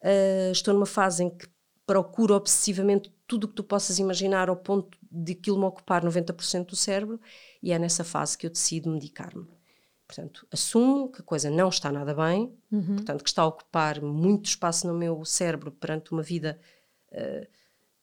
Uh, 0.01 0.51
estou 0.51 0.73
numa 0.73 0.85
fase 0.85 1.23
em 1.23 1.29
que 1.29 1.47
procuro 1.85 2.35
obsessivamente 2.35 3.13
tudo 3.31 3.45
o 3.45 3.47
que 3.47 3.55
tu 3.55 3.63
possas 3.63 3.97
imaginar 3.97 4.49
ao 4.49 4.57
ponto 4.57 4.97
de 5.09 5.31
aquilo 5.31 5.57
me 5.57 5.63
ocupar 5.63 6.03
90% 6.03 6.65
do 6.65 6.75
cérebro 6.75 7.17
e 7.63 7.71
é 7.71 7.79
nessa 7.79 8.03
fase 8.03 8.37
que 8.37 8.45
eu 8.45 8.49
decido 8.49 8.89
medicar-me. 8.89 9.47
Portanto, 10.05 10.45
assumo 10.51 11.09
que 11.09 11.21
a 11.21 11.23
coisa 11.23 11.49
não 11.49 11.69
está 11.69 11.93
nada 11.93 12.13
bem, 12.13 12.53
uhum. 12.69 12.97
portanto, 12.97 13.23
que 13.23 13.29
está 13.29 13.43
a 13.43 13.47
ocupar 13.47 14.01
muito 14.01 14.47
espaço 14.47 14.85
no 14.85 14.93
meu 14.93 15.23
cérebro 15.23 15.71
perante 15.71 16.11
uma 16.11 16.21
vida 16.21 16.59
uh, 17.13 17.47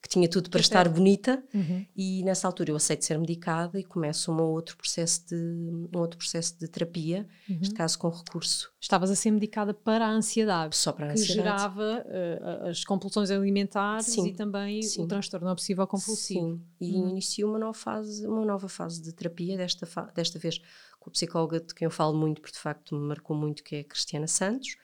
que 0.08 0.14
tinha 0.14 0.28
tudo 0.28 0.48
para 0.48 0.60
que 0.60 0.64
estar 0.64 0.86
é. 0.86 0.88
bonita, 0.88 1.44
uhum. 1.52 1.86
e 1.94 2.22
nessa 2.24 2.48
altura 2.48 2.70
eu 2.70 2.76
aceito 2.76 3.04
ser 3.04 3.18
medicada 3.18 3.78
e 3.78 3.84
começo 3.84 4.32
um 4.32 4.40
outro 4.40 4.76
processo 4.76 5.28
de, 5.28 5.36
um 5.36 5.98
outro 5.98 6.16
processo 6.16 6.58
de 6.58 6.66
terapia, 6.66 7.28
uhum. 7.48 7.58
neste 7.58 7.74
caso 7.74 7.98
com 7.98 8.08
recurso. 8.08 8.72
Estavas 8.80 9.10
a 9.10 9.14
ser 9.14 9.30
medicada 9.30 9.74
para 9.74 10.06
a 10.06 10.10
ansiedade. 10.10 10.74
Só 10.76 10.92
para 10.92 11.06
a 11.06 11.08
que 11.08 11.20
ansiedade. 11.20 11.42
gerava 11.42 12.06
uh, 12.06 12.68
as 12.68 12.84
compulsões 12.84 13.30
alimentares 13.30 14.06
Sim. 14.06 14.28
e 14.28 14.32
também 14.32 14.82
Sim. 14.82 15.02
o 15.02 15.06
transtorno 15.06 15.50
obsessivo 15.50 15.86
compulsivo. 15.86 16.56
Sim, 16.56 16.62
e 16.80 16.94
uhum. 16.94 17.10
inicio 17.10 17.46
uma 17.46 17.58
nova 17.58 17.74
fase, 17.74 18.26
uma 18.26 18.44
nova 18.46 18.68
fase 18.68 19.02
de 19.02 19.12
terapia, 19.12 19.58
desta, 19.58 19.86
desta 20.14 20.38
vez 20.38 20.58
com 20.98 21.10
a 21.10 21.12
psicóloga 21.12 21.60
de 21.60 21.74
quem 21.74 21.84
eu 21.84 21.90
falo 21.90 22.16
muito, 22.16 22.40
porque 22.40 22.56
de 22.56 22.62
facto 22.62 22.94
me 22.94 23.06
marcou 23.08 23.36
muito, 23.36 23.62
que 23.62 23.76
é 23.76 23.80
a 23.80 23.84
Cristiana 23.84 24.26
Santos. 24.26 24.76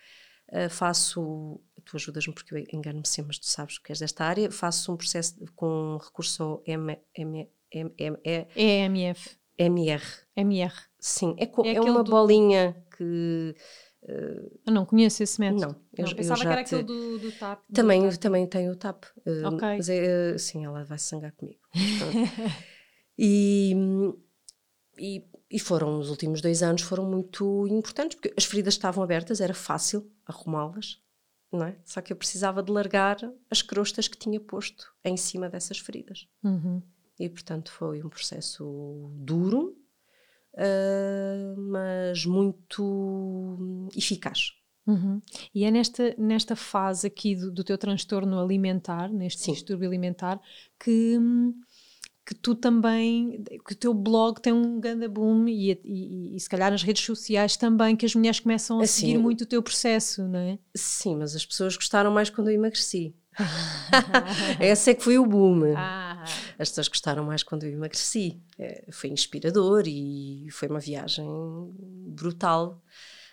Uh, 0.53 0.69
faço, 0.69 1.61
tu 1.85 1.97
ajudas-me 1.97 2.35
porque 2.35 2.55
eu 2.55 2.59
engano-me 2.73 3.07
sempre, 3.07 3.29
mas 3.29 3.39
tu 3.39 3.47
sabes 3.47 3.79
que 3.79 3.91
és 3.91 3.99
desta 3.99 4.25
área, 4.25 4.51
faço 4.51 4.93
um 4.93 4.97
processo 4.97 5.37
com 5.57 5.99
recurso 6.03 6.43
ao 6.43 6.63
M, 6.67 6.99
M, 7.15 7.51
M, 7.73 7.93
M, 7.97 8.19
EMF. 8.55 9.39
MR. 9.57 10.03
MR. 10.37 10.75
Sim, 10.99 11.37
é, 11.39 11.45
é, 11.45 11.75
é 11.75 11.81
uma 11.81 12.03
do... 12.03 12.11
bolinha 12.11 12.77
que... 12.97 13.55
Uh, 14.03 14.61
eu 14.67 14.73
não 14.73 14.85
conheço 14.85 15.23
esse 15.23 15.41
método. 15.41 15.61
Não, 15.63 15.77
eu, 15.97 16.05
não, 16.05 16.15
pensava 16.15 16.41
eu 16.41 16.47
que 16.47 16.53
era 16.53 16.65
te... 16.65 16.75
aquele 16.75 16.83
do, 16.83 17.19
do 17.19 17.33
TAP. 17.33 17.63
Também, 17.73 18.03
do 18.03 18.11
TAP. 18.11 18.21
também 18.21 18.47
tem 18.47 18.71
o 18.71 18.77
TAP. 18.77 19.05
Uh, 19.27 19.47
ok. 19.47 19.69
Mas 19.77 19.89
é, 19.89 20.37
sim, 20.37 20.65
ela 20.65 20.85
vai 20.85 20.99
sangar 20.99 21.33
comigo. 21.33 21.61
e, 23.19 23.75
e 24.99 25.25
e 25.55 25.59
foram, 25.61 26.01
os 26.01 26.11
últimos 26.11 26.41
dois 26.41 26.65
anos 26.65 26.83
foram 26.83 27.09
muito 27.09 27.65
importantes, 27.69 28.17
porque 28.17 28.35
as 28.37 28.45
feridas 28.45 28.75
estavam 28.75 29.05
abertas, 29.05 29.41
era 29.41 29.55
fácil 29.55 30.11
arrumá-las, 30.27 31.01
não 31.53 31.67
é? 31.67 31.79
Só 31.85 32.01
que 32.01 32.13
eu 32.13 32.17
precisava 32.17 32.63
de 32.63 32.73
largar 32.73 33.17
as 33.51 33.63
crostas 33.63 34.09
que 34.09 34.19
tinha 34.19 34.41
posto 34.41 34.93
em 35.05 35.17
cima 35.17 35.49
dessas 35.49 35.79
feridas. 35.79 36.27
Uhum. 36.43 36.83
E, 37.19 37.29
portanto, 37.29 37.71
foi 37.71 38.03
um 38.03 38.09
processo 38.09 39.11
duro, 39.15 39.77
uh, 40.55 41.61
mas 41.61 42.25
muito 42.27 43.89
eficaz. 43.97 44.53
Uhum. 44.87 45.21
E 45.55 45.65
é 45.65 45.71
nesta, 45.71 46.15
nesta 46.19 46.55
fase 46.55 47.07
aqui 47.07 47.35
do, 47.35 47.51
do 47.51 47.65
teu 47.65 47.79
transtorno 47.79 48.39
alimentar, 48.39 49.09
neste 49.09 49.43
Sim. 49.43 49.53
distúrbio 49.53 49.89
alimentar, 49.89 50.41
que 50.79 51.17
hum, 51.19 51.55
que 52.27 52.35
tu 52.35 52.55
também, 52.55 53.45
que 53.67 53.73
o 53.73 53.77
teu 53.77 53.93
blog 53.93 54.41
tem 54.41 54.53
um 54.53 54.81
grande 54.81 55.07
boom 55.07 55.47
e, 55.47 55.73
e, 55.85 56.37
e, 56.37 56.41
se 56.41 56.49
calhar 56.49 56.71
nas 56.71 56.83
redes 56.83 57.05
sociais 57.05 57.57
também, 57.57 57.95
que 57.95 58.07
as 58.07 58.15
mulheres 58.15 58.41
começam 58.41 58.81
a 58.81 58.85
assim, 58.85 59.01
seguir 59.01 59.19
muito 59.19 59.43
o 59.43 59.47
teu 59.47 59.63
processo, 59.63 60.27
não 60.27 60.39
é? 60.39 60.59
Sim, 60.75 61.17
mas 61.17 61.37
as 61.37 61.45
pessoas 61.45 61.77
gostaram 61.77 62.11
mais 62.11 62.31
quando 62.31 62.49
eu 62.49 62.55
emagreci. 62.55 63.15
Esse 64.61 64.91
é 64.91 64.95
que 64.95 65.05
foi 65.05 65.19
o 65.19 65.27
boom. 65.27 65.75
Ah. 65.77 66.25
As 66.59 66.71
pessoas 66.71 66.89
gostaram 66.89 67.25
mais 67.25 67.43
quando 67.43 67.65
eu 67.65 67.73
emagreci. 67.73 68.41
É, 68.59 68.87
foi 68.91 69.11
inspirador 69.11 69.85
e 69.87 70.49
foi 70.51 70.69
uma 70.69 70.81
viagem 70.81 71.27
brutal. 72.07 72.83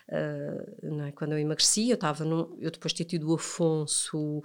Uh, 0.08 1.02
é? 1.06 1.12
Quando 1.12 1.32
eu 1.32 1.38
emagreci, 1.38 1.88
eu 1.88 1.94
estava 1.94 2.24
eu 2.24 2.70
depois 2.70 2.92
de 2.92 2.98
ter 2.98 3.10
tido 3.10 3.30
o 3.30 3.34
Afonso 3.36 4.42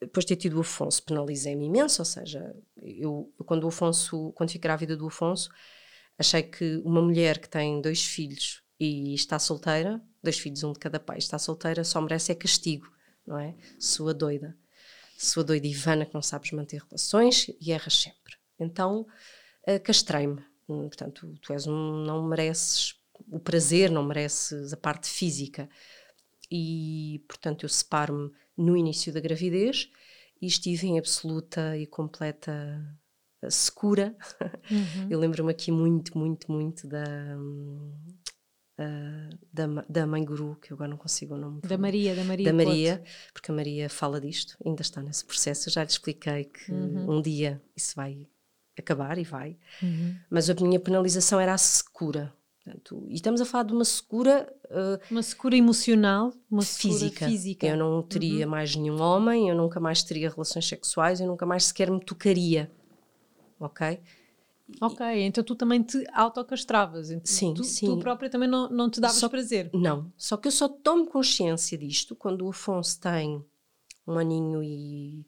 depois 0.00 0.24
de 0.24 0.34
ter 0.34 0.36
tido 0.36 0.56
o 0.56 0.60
Afonso, 0.60 1.02
penalizei-me 1.02 1.66
imenso, 1.66 2.00
ou 2.00 2.06
seja, 2.06 2.54
eu, 2.80 3.32
quando 3.44 3.64
o 3.64 3.68
Afonso, 3.68 4.32
quando 4.34 4.50
fiquei 4.50 4.62
grávida 4.62 4.96
do 4.96 5.06
Afonso, 5.06 5.50
achei 6.18 6.42
que 6.42 6.76
uma 6.84 7.02
mulher 7.02 7.38
que 7.38 7.48
tem 7.48 7.80
dois 7.80 8.04
filhos 8.04 8.62
e 8.78 9.14
está 9.14 9.38
solteira, 9.38 10.00
dois 10.22 10.38
filhos, 10.38 10.62
um 10.62 10.72
de 10.72 10.78
cada 10.78 11.00
pai, 11.00 11.18
está 11.18 11.38
solteira, 11.38 11.82
só 11.84 12.00
merece 12.00 12.32
é 12.32 12.34
castigo, 12.34 12.90
não 13.26 13.38
é? 13.38 13.54
Sua 13.78 14.14
doida. 14.14 14.56
Sua 15.18 15.42
doida 15.42 15.66
Ivana 15.66 16.06
que 16.06 16.14
não 16.14 16.22
sabes 16.22 16.52
manter 16.52 16.80
relações 16.82 17.48
e 17.60 17.72
erras 17.72 17.94
sempre. 17.94 18.34
Então, 18.58 19.06
uh, 19.66 19.80
castrei-me. 19.82 20.40
Hum, 20.68 20.86
portanto, 20.88 21.34
tu 21.42 21.52
és 21.52 21.66
um, 21.66 22.04
não 22.04 22.22
mereces 22.28 22.94
o 23.30 23.40
prazer, 23.40 23.90
não 23.90 24.04
mereces 24.04 24.72
a 24.72 24.76
parte 24.76 25.08
física. 25.08 25.68
E, 26.50 27.22
portanto, 27.28 27.64
eu 27.64 27.68
separo-me 27.68 28.30
no 28.56 28.76
início 28.76 29.12
da 29.12 29.20
gravidez 29.20 29.90
e 30.40 30.46
estive 30.46 30.86
em 30.86 30.98
absoluta 30.98 31.76
e 31.76 31.86
completa 31.86 32.52
secura. 33.50 34.16
Uhum. 34.70 35.06
Eu 35.10 35.18
lembro-me 35.18 35.50
aqui 35.50 35.70
muito, 35.70 36.16
muito, 36.18 36.50
muito 36.50 36.88
da, 36.88 37.04
uh, 38.78 39.38
da, 39.52 39.66
da 39.88 40.06
mãe 40.06 40.24
guru, 40.24 40.56
que 40.60 40.72
eu 40.72 40.74
agora 40.74 40.90
não 40.90 40.96
consigo 40.96 41.34
o 41.34 41.38
nome. 41.38 41.60
Da 41.62 41.78
Maria, 41.78 42.14
da 42.14 42.24
Maria. 42.24 42.46
Da 42.46 42.52
Maria, 42.52 43.04
porque 43.32 43.50
a 43.50 43.54
Maria 43.54 43.88
fala 43.88 44.20
disto, 44.20 44.56
ainda 44.64 44.82
está 44.82 45.02
nesse 45.02 45.24
processo. 45.24 45.68
Eu 45.68 45.72
já 45.72 45.82
lhe 45.82 45.90
expliquei 45.90 46.44
que 46.44 46.72
uhum. 46.72 47.18
um 47.18 47.22
dia 47.22 47.62
isso 47.76 47.94
vai 47.94 48.26
acabar 48.76 49.18
e 49.18 49.24
vai. 49.24 49.56
Uhum. 49.82 50.16
Mas 50.30 50.48
a 50.48 50.54
minha 50.54 50.80
penalização 50.80 51.38
era 51.40 51.54
a 51.54 51.58
secura. 51.58 52.32
Portanto, 52.68 53.06
e 53.08 53.14
estamos 53.14 53.40
a 53.40 53.46
falar 53.46 53.64
de 53.64 53.72
uma 53.72 53.84
secura. 53.84 54.52
Uh, 54.66 55.00
uma 55.10 55.22
secura 55.22 55.56
emocional, 55.56 56.32
uma 56.50 56.60
física. 56.62 57.26
física. 57.26 57.66
Eu 57.66 57.76
não 57.78 58.02
teria 58.02 58.44
uhum. 58.44 58.50
mais 58.50 58.76
nenhum 58.76 59.00
homem, 59.00 59.48
eu 59.48 59.56
nunca 59.56 59.80
mais 59.80 60.02
teria 60.02 60.28
relações 60.28 60.68
sexuais, 60.68 61.20
eu 61.20 61.26
nunca 61.26 61.46
mais 61.46 61.64
sequer 61.64 61.90
me 61.90 61.98
tocaria. 61.98 62.70
Ok? 63.58 63.98
Ok, 64.82 65.06
então 65.22 65.42
tu 65.42 65.54
também 65.54 65.82
te 65.82 66.04
autocastravas. 66.12 67.10
Então 67.10 67.24
sim, 67.24 67.54
tu, 67.54 67.64
sim. 67.64 67.86
Tu 67.86 67.98
própria 67.98 68.28
também 68.28 68.48
não, 68.48 68.68
não 68.68 68.90
te 68.90 69.00
davas 69.00 69.16
só, 69.16 69.28
prazer. 69.28 69.70
Não, 69.72 70.12
só 70.14 70.36
que 70.36 70.46
eu 70.46 70.52
só 70.52 70.68
tomo 70.68 71.06
consciência 71.06 71.78
disto 71.78 72.14
quando 72.14 72.44
o 72.44 72.50
Afonso 72.50 73.00
tem 73.00 73.42
um 74.06 74.18
aninho 74.18 74.62
e. 74.62 75.26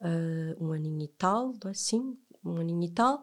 Uh, 0.00 0.64
um 0.64 0.72
aninho 0.72 1.02
e 1.02 1.08
tal, 1.08 1.52
assim? 1.66 2.16
Um 2.42 2.56
aninho 2.56 2.82
e 2.82 2.90
tal. 2.90 3.22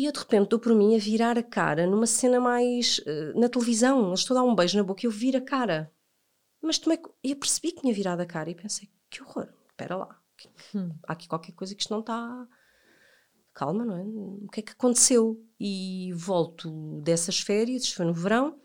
E 0.00 0.06
eu 0.06 0.12
de 0.12 0.18
repente 0.18 0.48
dou 0.48 0.58
por 0.58 0.74
mim 0.74 0.96
a 0.96 0.98
virar 0.98 1.36
a 1.36 1.42
cara 1.42 1.86
numa 1.86 2.06
cena 2.06 2.40
mais. 2.40 3.00
Uh, 3.00 3.38
na 3.38 3.50
televisão. 3.50 4.14
Estou 4.14 4.34
a 4.34 4.40
dar 4.40 4.46
um 4.46 4.54
beijo 4.54 4.78
na 4.78 4.82
boca 4.82 5.02
e 5.04 5.06
eu 5.06 5.10
viro 5.10 5.36
a 5.36 5.42
cara. 5.42 5.92
Mas 6.62 6.78
tomei, 6.78 6.98
eu 7.22 7.36
percebi 7.36 7.70
que 7.70 7.82
tinha 7.82 7.92
virado 7.92 8.22
a 8.22 8.24
cara 8.24 8.48
e 8.48 8.54
pensei: 8.54 8.88
que 9.10 9.22
horror, 9.22 9.52
espera 9.68 9.96
lá. 9.96 10.18
Hum. 10.74 10.94
Há 11.06 11.12
aqui 11.12 11.28
qualquer 11.28 11.52
coisa 11.52 11.74
que 11.74 11.82
isto 11.82 11.90
não 11.90 12.00
está 12.00 12.48
calma, 13.52 13.84
não 13.84 13.94
é? 13.94 14.02
O 14.02 14.48
que 14.50 14.60
é 14.60 14.62
que 14.62 14.72
aconteceu? 14.72 15.38
E 15.60 16.14
volto 16.14 17.02
dessas 17.02 17.38
férias, 17.38 17.82
isto 17.82 17.96
foi 17.96 18.06
no 18.06 18.14
verão, 18.14 18.58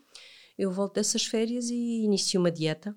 eu 0.56 0.70
volto 0.70 0.94
dessas 0.94 1.26
férias 1.26 1.68
e 1.68 2.02
inicio 2.02 2.40
uma 2.40 2.50
dieta. 2.50 2.96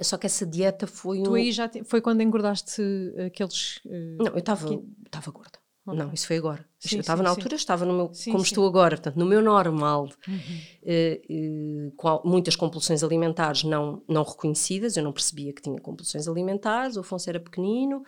Só 0.00 0.16
que 0.16 0.24
essa 0.24 0.46
dieta 0.46 0.86
foi 0.86 1.20
um... 1.20 1.24
Tu 1.24 1.34
aí 1.34 1.52
já 1.52 1.68
te... 1.68 1.84
foi 1.84 2.00
quando 2.00 2.22
engordaste 2.22 2.82
aqueles... 3.26 3.76
Uh... 3.84 4.24
Não, 4.24 4.32
eu 4.32 4.38
estava 4.38 5.30
gorda. 5.30 5.58
Okay. 5.84 5.98
Não, 5.98 6.12
isso 6.14 6.26
foi 6.26 6.38
agora. 6.38 6.71
Sim, 6.88 6.96
eu 6.96 7.00
estava 7.00 7.22
na 7.22 7.30
altura, 7.30 7.50
sim. 7.50 7.56
estava 7.56 7.84
no 7.86 7.94
meu, 7.94 8.12
sim, 8.12 8.32
como 8.32 8.42
estou 8.42 8.66
agora, 8.66 8.96
portanto, 8.96 9.16
no 9.16 9.24
meu 9.24 9.40
normal, 9.40 10.08
uhum. 10.26 10.34
uh, 10.82 11.92
com 11.96 12.22
muitas 12.24 12.56
compulsões 12.56 13.04
alimentares 13.04 13.62
não, 13.62 14.02
não 14.08 14.24
reconhecidas, 14.24 14.96
eu 14.96 15.04
não 15.04 15.12
percebia 15.12 15.52
que 15.52 15.62
tinha 15.62 15.80
compulsões 15.80 16.26
alimentares, 16.26 16.96
o 16.96 17.00
Afonso 17.00 17.30
era 17.30 17.38
pequenino, 17.38 18.04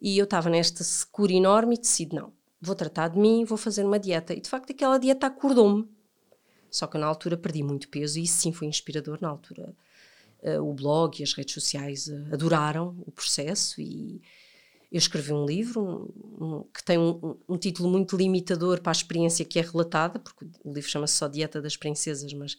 e 0.00 0.16
eu 0.16 0.24
estava 0.24 0.48
nesta 0.48 0.82
secura 0.82 1.32
enorme 1.32 1.74
e 1.74 1.78
decidi: 1.78 2.16
não, 2.16 2.32
vou 2.60 2.74
tratar 2.74 3.08
de 3.08 3.18
mim, 3.18 3.44
vou 3.44 3.58
fazer 3.58 3.84
uma 3.84 3.98
dieta. 3.98 4.32
E 4.32 4.40
de 4.40 4.48
facto, 4.48 4.70
aquela 4.70 4.96
dieta 4.96 5.26
acordou-me. 5.26 5.86
Só 6.70 6.86
que 6.86 6.96
na 6.96 7.06
altura 7.06 7.36
perdi 7.36 7.62
muito 7.62 7.88
peso 7.88 8.18
e 8.18 8.22
isso 8.22 8.40
sim 8.40 8.52
foi 8.52 8.68
inspirador. 8.68 9.18
Na 9.20 9.28
altura, 9.28 9.74
uh, 10.42 10.62
o 10.62 10.72
blog 10.72 11.20
e 11.20 11.22
as 11.22 11.34
redes 11.34 11.52
sociais 11.52 12.08
uh, 12.08 12.32
adoraram 12.32 12.96
o 13.06 13.10
processo 13.10 13.80
e 13.80 14.22
eu 14.90 14.98
escrevi 14.98 15.32
um 15.32 15.44
livro 15.44 15.82
um, 15.82 16.44
um, 16.44 16.62
que 16.74 16.82
tem 16.82 16.98
um, 16.98 17.38
um, 17.48 17.58
título 17.58 17.90
muito 17.90 18.16
limitador 18.16 18.80
para 18.80 18.90
a 18.90 18.92
experiência 18.92 19.44
que 19.44 19.58
é 19.58 19.62
relatada, 19.62 20.18
porque 20.18 20.46
o 20.64 20.72
livro 20.72 20.90
chama-se 20.90 21.14
só 21.14 21.28
Dieta 21.28 21.60
das 21.60 21.76
Princesas, 21.76 22.32
mas 22.32 22.56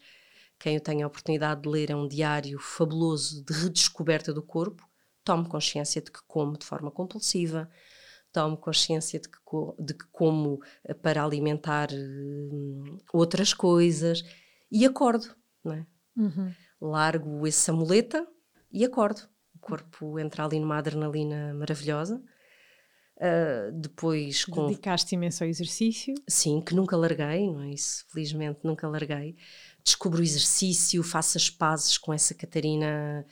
quem 0.59 0.75
eu 0.75 0.81
tenho 0.81 1.03
a 1.03 1.07
oportunidade 1.07 1.61
de 1.61 1.69
ler 1.69 1.89
é 1.89 1.95
um 1.95 2.07
diário 2.07 2.59
fabuloso 2.59 3.43
de 3.43 3.53
redescoberta 3.53 4.33
do 4.33 4.43
corpo 4.43 4.89
tomo 5.29 5.47
consciência 5.47 6.01
de 6.01 6.11
que 6.11 6.19
como 6.27 6.57
de 6.57 6.65
forma 6.65 6.89
compulsiva, 6.89 7.69
tomo 8.31 8.57
consciência 8.57 9.19
de 9.19 9.29
que, 9.29 9.37
de 9.77 9.93
que 9.93 10.05
como 10.11 10.59
eh, 10.83 10.93
para 10.95 11.23
alimentar 11.23 11.89
uh, 11.91 12.97
outras 13.13 13.53
coisas 13.53 14.23
e 14.71 14.85
acordo, 14.85 15.35
não 15.63 15.73
é? 15.73 15.85
Uhum. 16.17 16.51
Largo 16.81 17.45
essa 17.47 17.71
muleta 17.71 18.27
e 18.71 18.83
acordo. 18.83 19.21
O 19.61 19.67
corpo 19.69 20.17
entra 20.19 20.45
ali 20.45 20.59
numa 20.59 20.77
adrenalina 20.77 21.53
maravilhosa. 21.53 22.21
Uh, 23.17 23.71
depois 23.73 24.45
com... 24.45 24.67
Dedicaste 24.67 25.13
imenso 25.13 25.43
ao 25.43 25.49
exercício? 25.49 26.15
Sim, 26.25 26.61
que 26.61 26.73
nunca 26.73 26.95
larguei, 26.95 27.51
não 27.51 27.63
é 27.63 27.71
isso? 27.71 28.05
Felizmente 28.07 28.59
nunca 28.63 28.87
larguei. 28.87 29.35
Descubro 29.83 30.21
o 30.21 30.23
exercício, 30.23 31.03
faço 31.03 31.37
as 31.37 31.49
pazes 31.49 31.97
com 31.97 32.13
essa 32.13 32.33
Catarina 32.33 33.25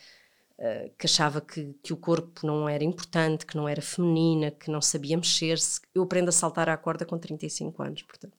uh, 0.60 0.92
que 0.98 1.06
achava 1.06 1.40
que, 1.40 1.74
que 1.82 1.94
o 1.94 1.98
corpo 1.98 2.46
não 2.46 2.68
era 2.68 2.84
importante, 2.84 3.46
que 3.46 3.56
não 3.56 3.68
era 3.68 3.82
feminina, 3.82 4.52
que 4.52 4.70
não 4.70 4.82
sabia 4.82 5.16
mexer-se. 5.16 5.80
Eu 5.96 6.04
aprendo 6.04 6.28
a 6.30 6.34
saltar 6.34 6.68
à 6.68 6.76
corda 6.76 7.06
com 7.06 7.18
35 7.18 7.82
anos, 7.82 8.02
portanto. 8.02 8.38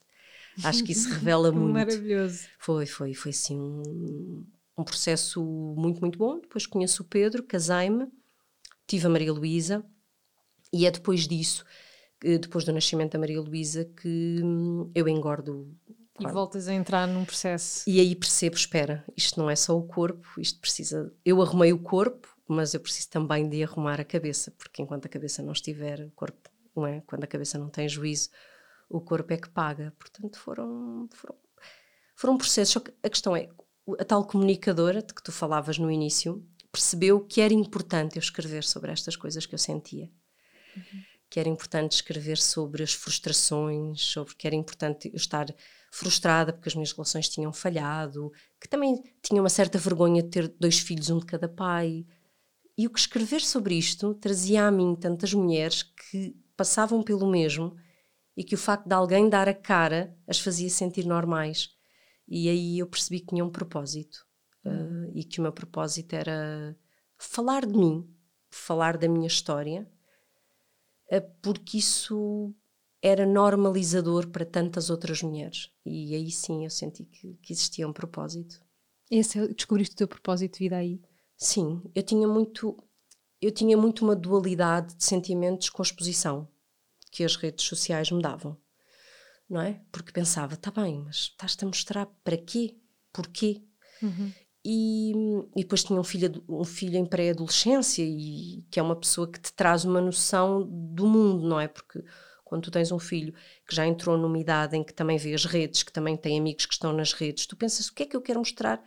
Acho 0.62 0.85
que 0.85 0.92
isso 0.92 1.09
revela 1.09 1.51
muito. 1.53 1.72
Maravilhoso. 1.72 2.46
Foi, 2.59 2.85
foi, 2.85 3.14
foi 3.14 3.31
assim 3.31 3.59
um, 3.59 4.44
um 4.79 4.85
processo 4.85 5.43
muito, 5.77 6.01
muito 6.01 6.19
bom. 6.19 6.41
Depois 6.41 6.67
conheço 6.67 7.03
o 7.03 7.07
Pedro, 7.07 7.43
casei-me, 7.43 8.07
tive 8.87 9.07
a 9.07 9.11
Maria 9.11 9.33
Luísa 9.33 9.85
e 10.73 10.87
é 10.87 10.91
depois 10.91 11.27
disso, 11.27 11.64
depois 12.23 12.64
do 12.64 12.73
nascimento 12.73 13.12
da 13.12 13.19
Maria 13.19 13.41
Luísa, 13.41 13.85
que 13.85 14.41
hum, 14.43 14.91
eu 14.95 15.09
engordo 15.09 15.77
e 16.21 16.27
voltas 16.27 16.67
a 16.67 16.75
entrar 16.75 17.07
num 17.07 17.25
processo. 17.25 17.88
E 17.88 18.01
aí 18.01 18.14
percebo, 18.14 18.57
espera, 18.57 19.05
isto 19.17 19.38
não 19.38 19.49
é 19.49 19.55
só 19.55 19.77
o 19.77 19.87
corpo, 19.87 20.29
isto 20.41 20.61
precisa. 20.61 21.12
Eu 21.25 21.41
arrumei 21.41 21.73
o 21.73 21.79
corpo, 21.79 22.29
mas 22.49 22.75
eu 22.75 22.81
preciso 22.81 23.09
também 23.11 23.49
de 23.49 23.62
arrumar 23.62 24.01
a 24.01 24.05
cabeça, 24.05 24.51
porque 24.53 24.83
enquanto 24.83 25.07
a 25.07 25.09
cabeça 25.09 25.43
não 25.43 25.53
estiver, 25.53 26.01
o 26.01 26.11
corpo, 26.11 26.51
não 26.75 26.87
é? 26.87 27.03
Quando 27.07 27.25
a 27.25 27.27
cabeça 27.29 27.57
não 27.57 27.69
tem 27.69 27.88
juízo, 27.88 28.31
o 28.88 29.01
corpo 29.01 29.33
é 29.33 29.37
que 29.37 29.49
paga. 29.49 29.95
Portanto, 29.97 30.38
foram, 30.41 31.09
foram, 31.12 31.37
foram 32.17 32.37
processos. 32.37 32.73
Só 32.73 32.81
que 32.81 32.93
a 33.03 33.09
questão 33.09 33.37
é, 33.37 33.49
a 33.98 34.05
tal 34.05 34.24
comunicadora 34.24 35.03
de 35.03 35.14
que 35.14 35.22
tu 35.22 35.33
falavas 35.33 35.79
no 35.79 35.90
início 35.90 36.44
percebeu 36.70 37.20
que 37.20 37.40
era 37.40 37.55
importante 37.55 38.16
eu 38.16 38.20
escrever 38.20 38.64
sobre 38.64 38.92
estas 38.92 39.16
coisas 39.16 39.46
que 39.46 39.55
eu 39.55 39.59
sentia. 39.59 40.11
Uhum. 40.77 41.03
Que 41.31 41.40
era 41.40 41.48
importante 41.48 41.92
escrever 41.92 42.38
sobre 42.38 42.83
as 42.83 42.92
frustrações, 42.92 44.01
sobre 44.01 44.35
que 44.35 44.46
era 44.46 44.57
importante 44.57 45.09
eu 45.09 45.16
estar 45.16 45.46
frustrada 45.90 46.53
porque 46.53 46.68
as 46.68 46.74
minhas 46.74 46.92
relações 46.92 47.29
tinham 47.29 47.53
falhado, 47.53 48.31
que 48.61 48.68
também 48.68 49.03
tinha 49.22 49.40
uma 49.40 49.48
certa 49.48 49.79
vergonha 49.79 50.22
de 50.22 50.29
ter 50.29 50.48
dois 50.48 50.79
filhos, 50.79 51.11
um 51.11 51.18
de 51.18 51.27
cada 51.27 51.48
pai. 51.48 52.07
E 52.77 52.87
o 52.87 52.90
que 52.90 53.01
escrever 53.01 53.40
sobre 53.40 53.74
isto 53.74 54.14
trazia 54.14 54.66
a 54.66 54.70
mim 54.70 54.94
tantas 54.94 55.33
mulheres 55.35 55.83
que 55.83 56.37
passavam 56.57 57.03
pelo 57.03 57.29
mesmo 57.29 57.77
e 58.37 58.44
que 58.44 58.55
o 58.55 58.59
facto 58.59 58.87
de 58.87 58.94
alguém 58.94 59.29
dar 59.29 59.48
a 59.48 59.55
cara 59.55 60.16
as 60.27 60.38
fazia 60.38 60.70
sentir 60.70 61.05
normais. 61.05 61.78
E 62.29 62.49
aí 62.49 62.79
eu 62.79 62.87
percebi 62.87 63.21
que 63.21 63.29
tinha 63.29 63.45
um 63.45 63.51
propósito. 63.51 64.27
Uh, 64.64 65.11
e 65.14 65.25
que 65.25 65.41
o 65.41 65.43
meu 65.43 65.53
propósito 65.53 66.12
era 66.12 66.77
falar 67.17 67.64
de 67.64 67.73
mim, 67.73 68.07
falar 68.51 68.99
da 68.99 69.09
minha 69.09 69.27
história, 69.27 69.91
uh, 71.11 71.37
porque 71.41 71.79
isso 71.79 72.55
era 73.01 73.25
normalizador 73.25 74.29
para 74.29 74.45
tantas 74.45 74.91
outras 74.91 75.23
mulheres. 75.23 75.71
E 75.87 76.14
aí 76.14 76.31
sim 76.31 76.64
eu 76.64 76.71
senti 76.71 77.05
que, 77.05 77.35
que 77.37 77.53
existia 77.53 77.88
um 77.88 77.93
propósito. 77.93 78.61
Esse, 79.11 79.38
é 79.38 79.49
descobriste 79.49 79.95
o 79.95 79.99
teu 79.99 80.09
propósito 80.09 80.55
de 80.55 80.59
vida 80.59 80.77
aí? 80.77 81.01
Sim, 81.37 81.81
eu 81.95 82.03
tinha 82.03 82.29
muito 82.29 82.77
eu 83.41 83.53
tinha 83.53 83.77
muito 83.77 84.05
uma 84.05 84.17
dualidade 84.17 84.97
de 84.97 85.05
sentimentos 85.05 85.71
com 85.71 85.81
a 85.81 85.85
exposição 85.85 86.49
que 87.12 87.23
as 87.23 87.37
redes 87.37 87.64
sociais 87.64 88.11
me 88.11 88.21
davam, 88.21 88.57
não 89.48 89.61
é? 89.61 89.80
Porque 89.90 90.12
pensava, 90.12 90.56
tá 90.56 90.70
bem, 90.70 91.02
mas 91.04 91.16
estás-te 91.16 91.64
a 91.64 91.66
mostrar 91.66 92.06
para 92.22 92.37
quê? 92.37 92.76
Porquê? 93.12 93.62
Uhum. 94.02 94.32
E, 94.64 95.12
e, 95.56 95.62
depois 95.62 95.82
tinha 95.82 95.98
um 95.98 96.04
filho, 96.04 96.44
um 96.48 96.64
filho 96.64 96.96
em 96.96 97.06
pré-adolescência 97.06 98.02
e 98.04 98.66
que 98.70 98.78
é 98.78 98.82
uma 98.82 98.96
pessoa 98.96 99.30
que 99.30 99.40
te 99.40 99.52
traz 99.52 99.84
uma 99.84 100.00
noção 100.00 100.68
do 100.68 101.06
mundo, 101.06 101.48
não 101.48 101.58
é? 101.58 101.68
Porque 101.68 102.04
quando 102.44 102.64
tu 102.64 102.70
tens 102.70 102.92
um 102.92 102.98
filho 102.98 103.32
que 103.66 103.74
já 103.74 103.87
entrou 103.87 104.18
numa 104.18 104.38
idade 104.38 104.76
em 104.76 104.84
que 104.84 104.92
também 104.92 105.16
vê 105.16 105.32
as 105.32 105.44
redes, 105.44 105.82
que 105.82 105.92
também 105.92 106.16
tem 106.16 106.38
amigos 106.38 106.66
que 106.66 106.74
estão 106.74 106.92
nas 106.92 107.12
redes, 107.12 107.46
tu 107.46 107.57
pensas 107.57 107.88
o 107.88 107.94
que 107.94 108.03
é 108.03 108.07
que 108.07 108.16
eu 108.16 108.20
quero 108.20 108.40
mostrar 108.40 108.82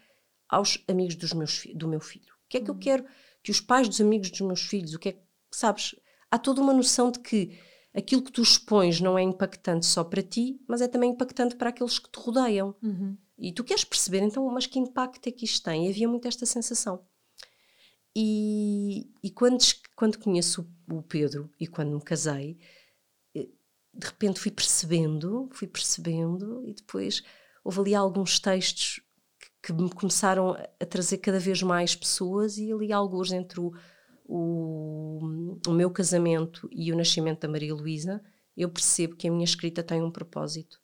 aos 0.50 0.78
amigos 0.88 1.16
dos 1.16 1.34
meus, 1.34 1.64
do 1.74 1.88
meu 1.88 2.00
filho? 2.00 2.34
O 2.46 2.50
que 2.50 2.58
é 2.58 2.62
que 2.62 2.70
eu 2.70 2.76
uhum. 2.76 2.80
quero 2.80 3.06
que 3.42 3.50
os 3.50 3.62
pais 3.62 3.88
dos 3.88 4.02
amigos 4.02 4.30
dos 4.30 4.42
meus 4.42 4.62
filhos, 4.62 4.94
o 4.94 5.00
que 5.00 5.10
é 5.10 5.12
que, 5.14 5.22
sabes? 5.52 5.96
Há 6.30 6.38
toda 6.38 6.62
uma 6.62 6.74
noção 6.74 7.10
de 7.10 7.20
que 7.20 7.58
aquilo 7.94 8.22
que 8.22 8.32
tu 8.32 8.42
expões 8.42 9.02
não 9.02 9.18
é 9.18 9.22
impactante 9.22 9.86
só 9.86 10.04
para 10.04 10.22
ti, 10.22 10.60
mas 10.68 10.82
é 10.82 10.88
também 10.88 11.12
impactante 11.12 11.56
para 11.56 11.70
aqueles 11.70 12.00
que 12.00 12.10
te 12.10 12.20
rodeiam. 12.20 12.76
Uhum. 12.82 13.18
E 13.38 13.52
tu 13.52 13.64
queres 13.64 13.84
perceber, 13.84 14.20
então, 14.20 14.48
mas 14.50 14.66
que 14.66 14.80
impacto 14.80 15.28
é 15.28 15.32
que 15.32 15.46
isto 15.46 15.64
tem? 15.64 15.88
E 15.88 15.90
havia 15.90 16.08
muito 16.08 16.28
esta 16.28 16.46
sensação. 16.46 17.04
E, 18.16 19.10
e 19.24 19.32
quando, 19.32 19.60
quando 19.96 20.20
conheço 20.20 20.70
o 20.92 21.02
Pedro 21.02 21.50
e 21.60 21.66
quando 21.66 21.96
me 21.96 22.02
casei, 22.02 22.58
de 23.94 24.08
repente 24.08 24.40
fui 24.40 24.52
percebendo, 24.52 25.50
fui 25.52 25.68
percebendo, 25.68 26.64
e 26.66 26.74
depois 26.74 27.24
houve 27.64 27.80
ali 27.80 27.96
alguns 27.96 28.40
textos 28.40 29.02
que, 29.40 29.74
que 29.74 29.74
me 29.74 29.90
começaram 29.90 30.52
a 30.52 30.86
trazer 30.86 31.18
cada 31.18 31.40
vez 31.40 31.62
mais 31.62 31.96
pessoas, 31.96 32.58
e 32.58 32.72
ali 32.72 32.92
alguns 32.92 33.32
entre 33.32 33.60
o, 33.60 33.74
o, 34.34 35.20
o 35.68 35.72
meu 35.72 35.92
casamento 35.92 36.70
e 36.72 36.90
o 36.94 36.96
nascimento 36.96 37.42
da 37.42 37.50
Maria 37.50 37.76
Luísa, 37.76 38.24
eu 38.56 38.70
percebo 38.70 39.18
que 39.18 39.28
a 39.28 39.32
minha 39.32 39.44
escrita 39.44 39.84
tem 39.84 40.02
um 40.02 40.10
propósito, 40.10 40.80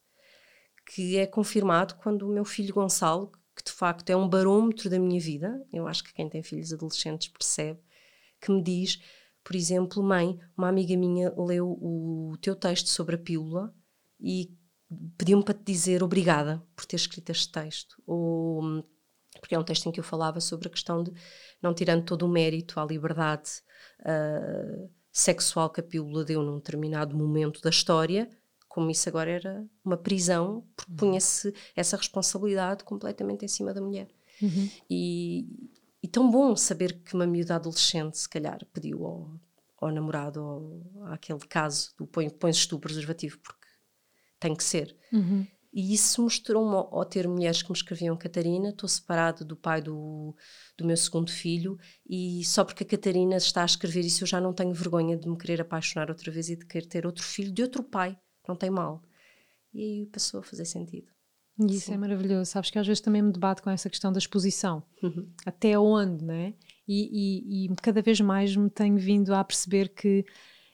que 0.85 1.15
é 1.15 1.25
confirmado 1.25 1.95
quando 1.95 2.23
o 2.23 2.33
meu 2.33 2.43
filho 2.43 2.73
Gonçalo, 2.73 3.31
que 3.55 3.63
de 3.63 3.71
facto 3.71 4.09
é 4.09 4.17
um 4.17 4.27
barômetro 4.27 4.89
da 4.89 4.99
minha 4.99 5.19
vida, 5.19 5.65
eu 5.71 5.87
acho 5.87 6.03
que 6.03 6.13
quem 6.13 6.29
tem 6.29 6.43
filhos 6.43 6.73
adolescentes 6.73 7.29
percebe, 7.29 7.79
que 8.41 8.51
me 8.51 8.61
diz, 8.61 8.99
por 9.45 9.55
exemplo, 9.55 10.03
mãe, 10.03 10.37
uma 10.57 10.67
amiga 10.67 10.97
minha 10.97 11.33
leu 11.37 11.69
o 11.81 12.35
teu 12.41 12.53
texto 12.53 12.89
sobre 12.89 13.15
a 13.15 13.17
pílula 13.17 13.73
e 14.19 14.53
pediu-me 15.17 15.43
para 15.43 15.53
te 15.53 15.63
dizer 15.63 16.03
obrigada 16.03 16.61
por 16.75 16.85
ter 16.85 16.97
escrito 16.97 17.29
este 17.29 17.49
texto. 17.49 18.01
Ou, 18.05 18.85
porque 19.39 19.55
é 19.55 19.59
um 19.59 19.63
texto 19.63 19.87
em 19.87 19.91
que 19.91 19.99
eu 19.99 20.03
falava 20.03 20.39
sobre 20.39 20.67
a 20.67 20.71
questão 20.71 21.03
de, 21.03 21.11
não 21.61 21.73
tirando 21.73 22.03
todo 22.03 22.23
o 22.23 22.29
mérito 22.29 22.79
à 22.79 22.85
liberdade 22.85 23.49
uh, 24.01 24.89
sexual 25.11 25.69
que 25.69 25.79
a 25.79 25.83
pílula 25.83 26.23
deu 26.23 26.41
num 26.41 26.57
determinado 26.57 27.17
momento 27.17 27.61
da 27.61 27.69
história, 27.69 28.29
como 28.67 28.91
isso 28.91 29.09
agora 29.09 29.31
era 29.31 29.65
uma 29.83 29.97
prisão, 29.97 30.63
porque 30.75 30.91
uhum. 30.91 30.97
punha-se 30.97 31.51
essa 31.75 31.97
responsabilidade 31.97 32.83
completamente 32.83 33.43
em 33.43 33.47
cima 33.47 33.73
da 33.73 33.81
mulher. 33.81 34.07
Uhum. 34.39 34.69
E, 34.87 35.47
e, 36.03 36.07
tão 36.07 36.29
bom 36.29 36.55
saber 36.55 37.01
que 37.01 37.15
uma 37.15 37.25
miúda 37.25 37.55
adolescente, 37.55 38.19
se 38.19 38.29
calhar, 38.29 38.63
pediu 38.71 39.03
ao, 39.03 39.31
ao 39.81 39.91
namorado, 39.91 40.43
ou 40.43 41.03
àquele 41.05 41.39
caso 41.39 41.91
do 41.97 42.05
põe, 42.05 42.29
põe-se 42.29 42.67
tu 42.67 42.77
preservativo, 42.77 43.39
porque 43.39 43.67
tem 44.39 44.55
que 44.55 44.63
ser. 44.63 44.95
Uhum. 45.11 45.47
E 45.73 45.93
isso 45.93 46.21
mostrou-me 46.21 46.75
ao 46.75 47.05
ter 47.05 47.27
mulheres 47.27 47.61
que 47.61 47.69
me 47.69 47.75
escreviam 47.75 48.17
Catarina, 48.17 48.69
estou 48.69 48.87
separado 48.87 49.43
do 49.43 49.55
pai 49.55 49.81
do, 49.81 50.35
do 50.77 50.85
meu 50.85 50.97
segundo 50.97 51.31
filho 51.31 51.77
e 52.09 52.43
só 52.45 52.63
porque 52.63 52.83
a 52.83 52.87
Catarina 52.87 53.35
está 53.35 53.61
a 53.61 53.65
escrever 53.65 54.05
isso 54.05 54.23
eu 54.23 54.27
já 54.27 54.39
não 54.39 54.53
tenho 54.53 54.73
vergonha 54.73 55.17
de 55.17 55.27
me 55.27 55.37
querer 55.37 55.61
apaixonar 55.61 56.09
outra 56.09 56.31
vez 56.31 56.49
e 56.49 56.55
de 56.55 56.65
querer 56.65 56.87
ter 56.87 57.05
outro 57.05 57.23
filho 57.23 57.51
de 57.51 57.61
outro 57.61 57.83
pai, 57.83 58.17
não 58.47 58.55
tem 58.55 58.69
mal. 58.69 59.03
E 59.73 59.81
aí 59.81 60.05
passou 60.07 60.39
a 60.39 60.43
fazer 60.43 60.65
sentido. 60.65 61.11
Isso 61.59 61.87
Sim. 61.87 61.93
é 61.93 61.97
maravilhoso. 61.97 62.51
Sabes 62.51 62.69
que 62.69 62.77
às 62.77 62.85
vezes 62.85 63.01
também 63.01 63.21
me 63.21 63.31
debato 63.31 63.63
com 63.63 63.69
essa 63.69 63.89
questão 63.89 64.11
da 64.11 64.19
exposição. 64.19 64.83
Uhum. 65.01 65.27
Até 65.45 65.77
onde, 65.77 66.23
né? 66.23 66.53
E, 66.87 67.65
e, 67.65 67.65
e 67.65 67.75
cada 67.77 68.01
vez 68.01 68.21
mais 68.21 68.55
me 68.55 68.69
tenho 68.69 68.97
vindo 68.97 69.33
a 69.33 69.43
perceber 69.43 69.89
que 69.89 70.23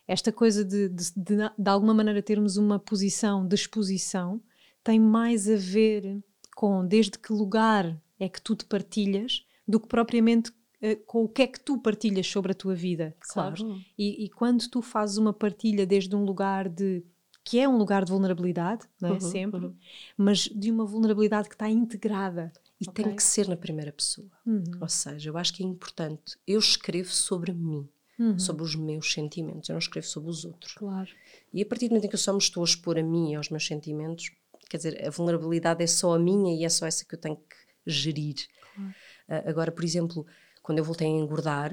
esta 0.05 0.31
coisa 0.31 0.63
de, 0.63 0.89
de, 0.89 1.13
de, 1.15 1.35
de 1.57 1.69
alguma 1.69 1.93
maneira 1.93 2.21
termos 2.21 2.57
uma 2.57 2.77
posição 2.77 3.47
de 3.47 3.55
exposição 3.55 4.41
tem 4.83 4.99
mais 4.99 5.49
a 5.49 5.55
ver 5.55 6.23
com 6.55 6.85
desde 6.85 7.17
que 7.17 7.31
lugar 7.31 7.99
é 8.19 8.29
que 8.29 8.41
tu 8.41 8.55
te 8.55 8.65
partilhas 8.65 9.45
do 9.67 9.79
que 9.79 9.87
propriamente 9.87 10.51
uh, 10.51 10.95
com 11.05 11.23
o 11.23 11.29
que 11.29 11.41
é 11.41 11.47
que 11.47 11.59
tu 11.59 11.77
partilhas 11.77 12.27
sobre 12.27 12.51
a 12.51 12.55
tua 12.55 12.75
vida, 12.75 13.15
claro. 13.19 13.57
sabes? 13.57 13.83
E, 13.97 14.25
e, 14.25 14.29
quando 14.29 14.67
tu 14.69 14.81
fazes 14.81 15.17
uma 15.17 15.33
partilha 15.33 15.85
desde 15.85 16.15
um 16.15 16.23
lugar 16.23 16.69
de 16.69 17.03
que 17.45 17.59
é 17.59 17.67
um 17.67 17.77
lugar 17.77 18.05
de 18.05 18.11
vulnerabilidade, 18.11 18.87
não 19.01 19.09
é? 19.09 19.13
Uhum, 19.13 19.19
Sempre, 19.19 19.65
uhum. 19.65 19.75
mas 20.17 20.43
de 20.43 20.71
uma 20.71 20.85
vulnerabilidade 20.85 21.49
que 21.49 21.55
está 21.55 21.69
integrada. 21.69 22.53
E 22.79 22.89
okay? 22.89 23.03
tem 23.03 23.15
que 23.15 23.23
ser 23.23 23.47
na 23.49 23.57
primeira 23.57 23.91
pessoa. 23.91 24.29
Uhum. 24.45 24.63
Ou 24.79 24.89
seja, 24.89 25.29
eu 25.29 25.37
acho 25.37 25.53
que 25.53 25.63
é 25.63 25.65
importante. 25.65 26.37
Eu 26.47 26.59
escrevo 26.59 27.09
sobre 27.09 27.53
mim 27.53 27.87
uhum. 28.19 28.39
sobre 28.39 28.63
os 28.63 28.75
meus 28.75 29.11
sentimentos, 29.11 29.69
eu 29.69 29.73
não 29.73 29.79
escrevo 29.79 30.07
sobre 30.07 30.29
os 30.29 30.45
outros. 30.45 30.73
Claro. 30.73 31.09
E 31.53 31.61
a 31.61 31.65
partir 31.65 31.87
do 31.87 31.91
momento 31.91 32.05
em 32.05 32.09
que 32.09 32.15
eu 32.15 32.19
só 32.19 32.31
me 32.31 32.39
estou 32.39 32.63
a 32.63 32.65
expor 32.65 32.97
a 32.97 33.03
mim 33.03 33.31
e 33.31 33.35
aos 33.35 33.49
meus 33.49 33.65
sentimentos, 33.65 34.31
quer 34.73 34.77
dizer, 34.77 35.07
a 35.07 35.11
vulnerabilidade 35.11 35.83
é 35.83 35.87
só 35.87 36.15
a 36.15 36.19
minha 36.19 36.59
e 36.59 36.65
é 36.65 36.69
só 36.69 36.87
essa 36.87 37.05
que 37.05 37.13
eu 37.13 37.19
tenho 37.19 37.35
que 37.35 37.55
gerir. 37.85 38.37
Claro. 38.73 38.89
Uh, 39.29 39.49
agora, 39.49 39.71
por 39.71 39.83
exemplo, 39.83 40.25
quando 40.63 40.79
eu 40.79 40.83
voltei 40.83 41.05
a 41.05 41.11
engordar, 41.11 41.71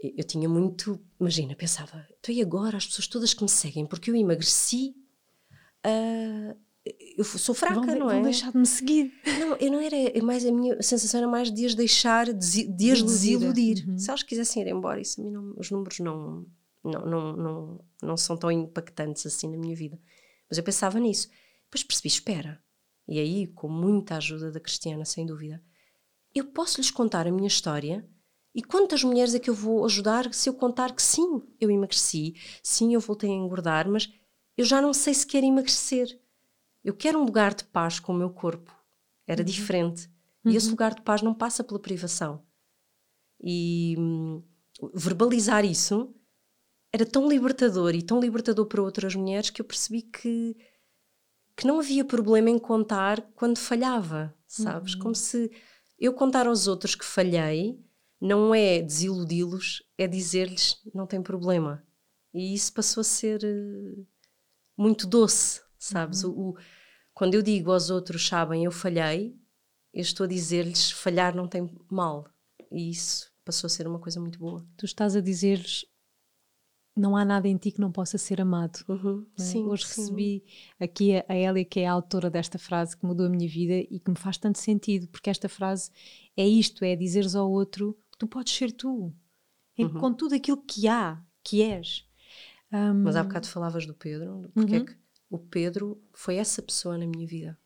eu, 0.00 0.12
eu 0.16 0.24
tinha 0.24 0.48
muito, 0.48 1.00
imagina, 1.20 1.54
pensava, 1.54 2.04
então 2.18 2.34
e 2.34 2.42
agora 2.42 2.76
as 2.76 2.86
pessoas 2.86 3.06
todas 3.06 3.32
que 3.32 3.44
me 3.44 3.48
seguem, 3.48 3.86
porque 3.86 4.10
eu 4.10 4.16
emagreci, 4.16 4.96
uh, 5.86 6.58
eu 7.16 7.24
sou 7.24 7.54
fraca, 7.54 7.80
vão, 7.80 7.98
não 7.98 8.10
é? 8.10 8.14
Vão 8.14 8.22
deixar 8.22 8.50
de 8.50 8.58
me 8.58 8.66
seguir. 8.66 9.12
Não, 9.38 9.56
eu 9.56 9.70
não 9.70 9.80
era, 9.80 9.96
é 9.96 10.20
mais, 10.20 10.44
a 10.44 10.50
minha 10.50 10.82
sensação 10.82 11.18
era 11.18 11.28
mais 11.28 11.52
de 11.52 11.64
as 11.64 11.76
deixar, 11.76 12.32
de, 12.32 12.64
de 12.64 12.90
as 12.90 13.00
desiludir. 13.00 13.88
Uhum. 13.88 13.96
Se 13.96 14.10
elas 14.10 14.24
quisessem 14.24 14.64
ir 14.64 14.68
embora, 14.70 15.00
isso 15.00 15.20
a 15.20 15.24
mim 15.24 15.30
não, 15.30 15.54
os 15.56 15.70
números 15.70 16.00
não, 16.00 16.44
não, 16.82 17.06
não, 17.06 17.36
não, 17.36 17.84
não 18.02 18.16
são 18.16 18.36
tão 18.36 18.50
impactantes 18.50 19.24
assim 19.24 19.48
na 19.48 19.56
minha 19.56 19.76
vida. 19.76 19.98
Mas 20.50 20.58
eu 20.58 20.64
pensava 20.64 20.98
nisso. 20.98 21.30
Depois 21.74 21.82
percebi, 21.82 22.08
espera. 22.08 22.62
E 23.08 23.18
aí, 23.18 23.46
com 23.46 23.68
muita 23.68 24.16
ajuda 24.16 24.50
da 24.50 24.60
Cristiana, 24.60 25.04
sem 25.04 25.26
dúvida, 25.26 25.62
eu 26.34 26.46
posso 26.46 26.80
lhes 26.80 26.90
contar 26.90 27.26
a 27.26 27.32
minha 27.32 27.48
história 27.48 28.08
e 28.54 28.62
quantas 28.62 29.02
mulheres 29.02 29.34
é 29.34 29.38
que 29.38 29.50
eu 29.50 29.54
vou 29.54 29.84
ajudar 29.84 30.32
se 30.32 30.48
eu 30.48 30.54
contar 30.54 30.94
que 30.94 31.02
sim, 31.02 31.42
eu 31.60 31.70
emagreci, 31.70 32.34
sim, 32.62 32.94
eu 32.94 33.00
voltei 33.00 33.30
a 33.30 33.34
engordar, 33.34 33.88
mas 33.88 34.12
eu 34.56 34.64
já 34.64 34.80
não 34.80 34.94
sei 34.94 35.12
se 35.12 35.26
quero 35.26 35.44
emagrecer 35.44 36.18
eu 36.84 36.92
quero 36.92 37.18
um 37.18 37.24
lugar 37.24 37.54
de 37.54 37.64
paz 37.64 37.98
com 37.98 38.12
o 38.12 38.16
meu 38.16 38.28
corpo. 38.28 38.70
Era 39.26 39.40
uhum. 39.40 39.46
diferente. 39.46 40.06
Uhum. 40.44 40.52
E 40.52 40.56
esse 40.56 40.66
uhum. 40.66 40.72
lugar 40.72 40.94
de 40.94 41.00
paz 41.00 41.22
não 41.22 41.32
passa 41.32 41.64
pela 41.64 41.80
privação. 41.80 42.44
E 43.40 43.96
hum, 43.98 44.42
verbalizar 44.92 45.64
isso 45.64 46.14
era 46.92 47.06
tão 47.06 47.26
libertador 47.26 47.94
e 47.94 48.02
tão 48.02 48.20
libertador 48.20 48.66
para 48.66 48.82
outras 48.82 49.14
mulheres 49.14 49.50
que 49.50 49.60
eu 49.60 49.64
percebi 49.64 50.02
que, 50.02 50.56
que 51.56 51.66
não 51.66 51.78
havia 51.78 52.04
problema 52.04 52.50
em 52.50 52.58
contar 52.58 53.20
quando 53.34 53.58
falhava, 53.58 54.34
sabes? 54.46 54.94
Uhum. 54.94 55.00
Como 55.00 55.14
se 55.14 55.50
eu 55.98 56.12
contar 56.12 56.46
aos 56.46 56.66
outros 56.66 56.94
que 56.94 57.04
falhei 57.04 57.78
não 58.20 58.54
é 58.54 58.80
desiludi-los, 58.80 59.82
é 59.98 60.06
dizer-lhes 60.06 60.76
não 60.94 61.06
tem 61.06 61.22
problema. 61.22 61.84
E 62.32 62.54
isso 62.54 62.72
passou 62.72 63.02
a 63.02 63.04
ser 63.04 63.44
uh, 63.44 64.06
muito 64.76 65.06
doce, 65.06 65.60
sabes? 65.78 66.24
Uhum. 66.24 66.30
O, 66.30 66.50
o, 66.50 66.56
quando 67.12 67.34
eu 67.34 67.42
digo 67.42 67.70
aos 67.70 67.90
outros, 67.90 68.26
sabem, 68.26 68.64
eu 68.64 68.72
falhei, 68.72 69.36
eu 69.92 70.02
estou 70.02 70.24
a 70.24 70.28
dizer-lhes, 70.28 70.90
falhar 70.90 71.34
não 71.34 71.46
tem 71.46 71.70
mal. 71.88 72.28
E 72.72 72.90
isso 72.90 73.30
passou 73.44 73.68
a 73.68 73.70
ser 73.70 73.86
uma 73.86 74.00
coisa 74.00 74.18
muito 74.20 74.38
boa. 74.38 74.66
Tu 74.76 74.84
estás 74.84 75.14
a 75.14 75.20
dizer-lhes, 75.20 75.84
não 76.96 77.16
há 77.16 77.24
nada 77.24 77.48
em 77.48 77.56
ti 77.56 77.72
que 77.72 77.80
não 77.80 77.90
possa 77.90 78.16
ser 78.16 78.40
amado. 78.40 78.84
Uhum, 78.88 79.26
é? 79.38 79.42
sim, 79.42 79.64
Hoje 79.64 79.86
sim. 79.86 80.02
recebi 80.02 80.44
aqui 80.78 81.16
a, 81.16 81.24
a 81.28 81.36
Elia, 81.36 81.64
que 81.64 81.80
é 81.80 81.86
a 81.86 81.92
autora 81.92 82.30
desta 82.30 82.58
frase 82.58 82.96
que 82.96 83.04
mudou 83.04 83.26
a 83.26 83.28
minha 83.28 83.48
vida 83.48 83.74
e 83.74 83.98
que 83.98 84.10
me 84.10 84.16
faz 84.16 84.38
tanto 84.38 84.58
sentido, 84.58 85.08
porque 85.08 85.30
esta 85.30 85.48
frase 85.48 85.90
é 86.36 86.46
isto: 86.46 86.84
é 86.84 86.94
dizeres 86.94 87.34
ao 87.34 87.50
outro 87.50 87.98
que 88.12 88.18
tu 88.18 88.28
podes 88.28 88.54
ser 88.54 88.70
tu, 88.70 89.12
uhum. 89.78 90.00
com 90.00 90.12
tudo 90.12 90.34
aquilo 90.34 90.62
que 90.62 90.86
há, 90.86 91.20
que 91.42 91.62
és. 91.62 92.06
Um, 92.72 93.02
Mas 93.02 93.16
há 93.16 93.22
bocado 93.22 93.48
falavas 93.48 93.86
do 93.86 93.94
Pedro, 93.94 94.50
porque 94.54 94.74
é 94.74 94.78
uhum. 94.78 94.84
é 94.84 94.86
que 94.86 94.96
o 95.30 95.38
Pedro 95.38 96.00
foi 96.12 96.36
essa 96.36 96.62
pessoa 96.62 96.96
na 96.96 97.06
minha 97.06 97.26
vida. 97.26 97.58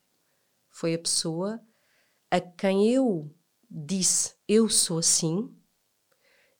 Foi 0.69 0.93
a 0.93 0.99
pessoa 0.99 1.61
a 2.31 2.39
quem 2.39 2.91
eu 2.91 3.31
disse 3.69 4.35
eu 4.47 4.67
sou 4.67 4.97
assim 4.97 5.53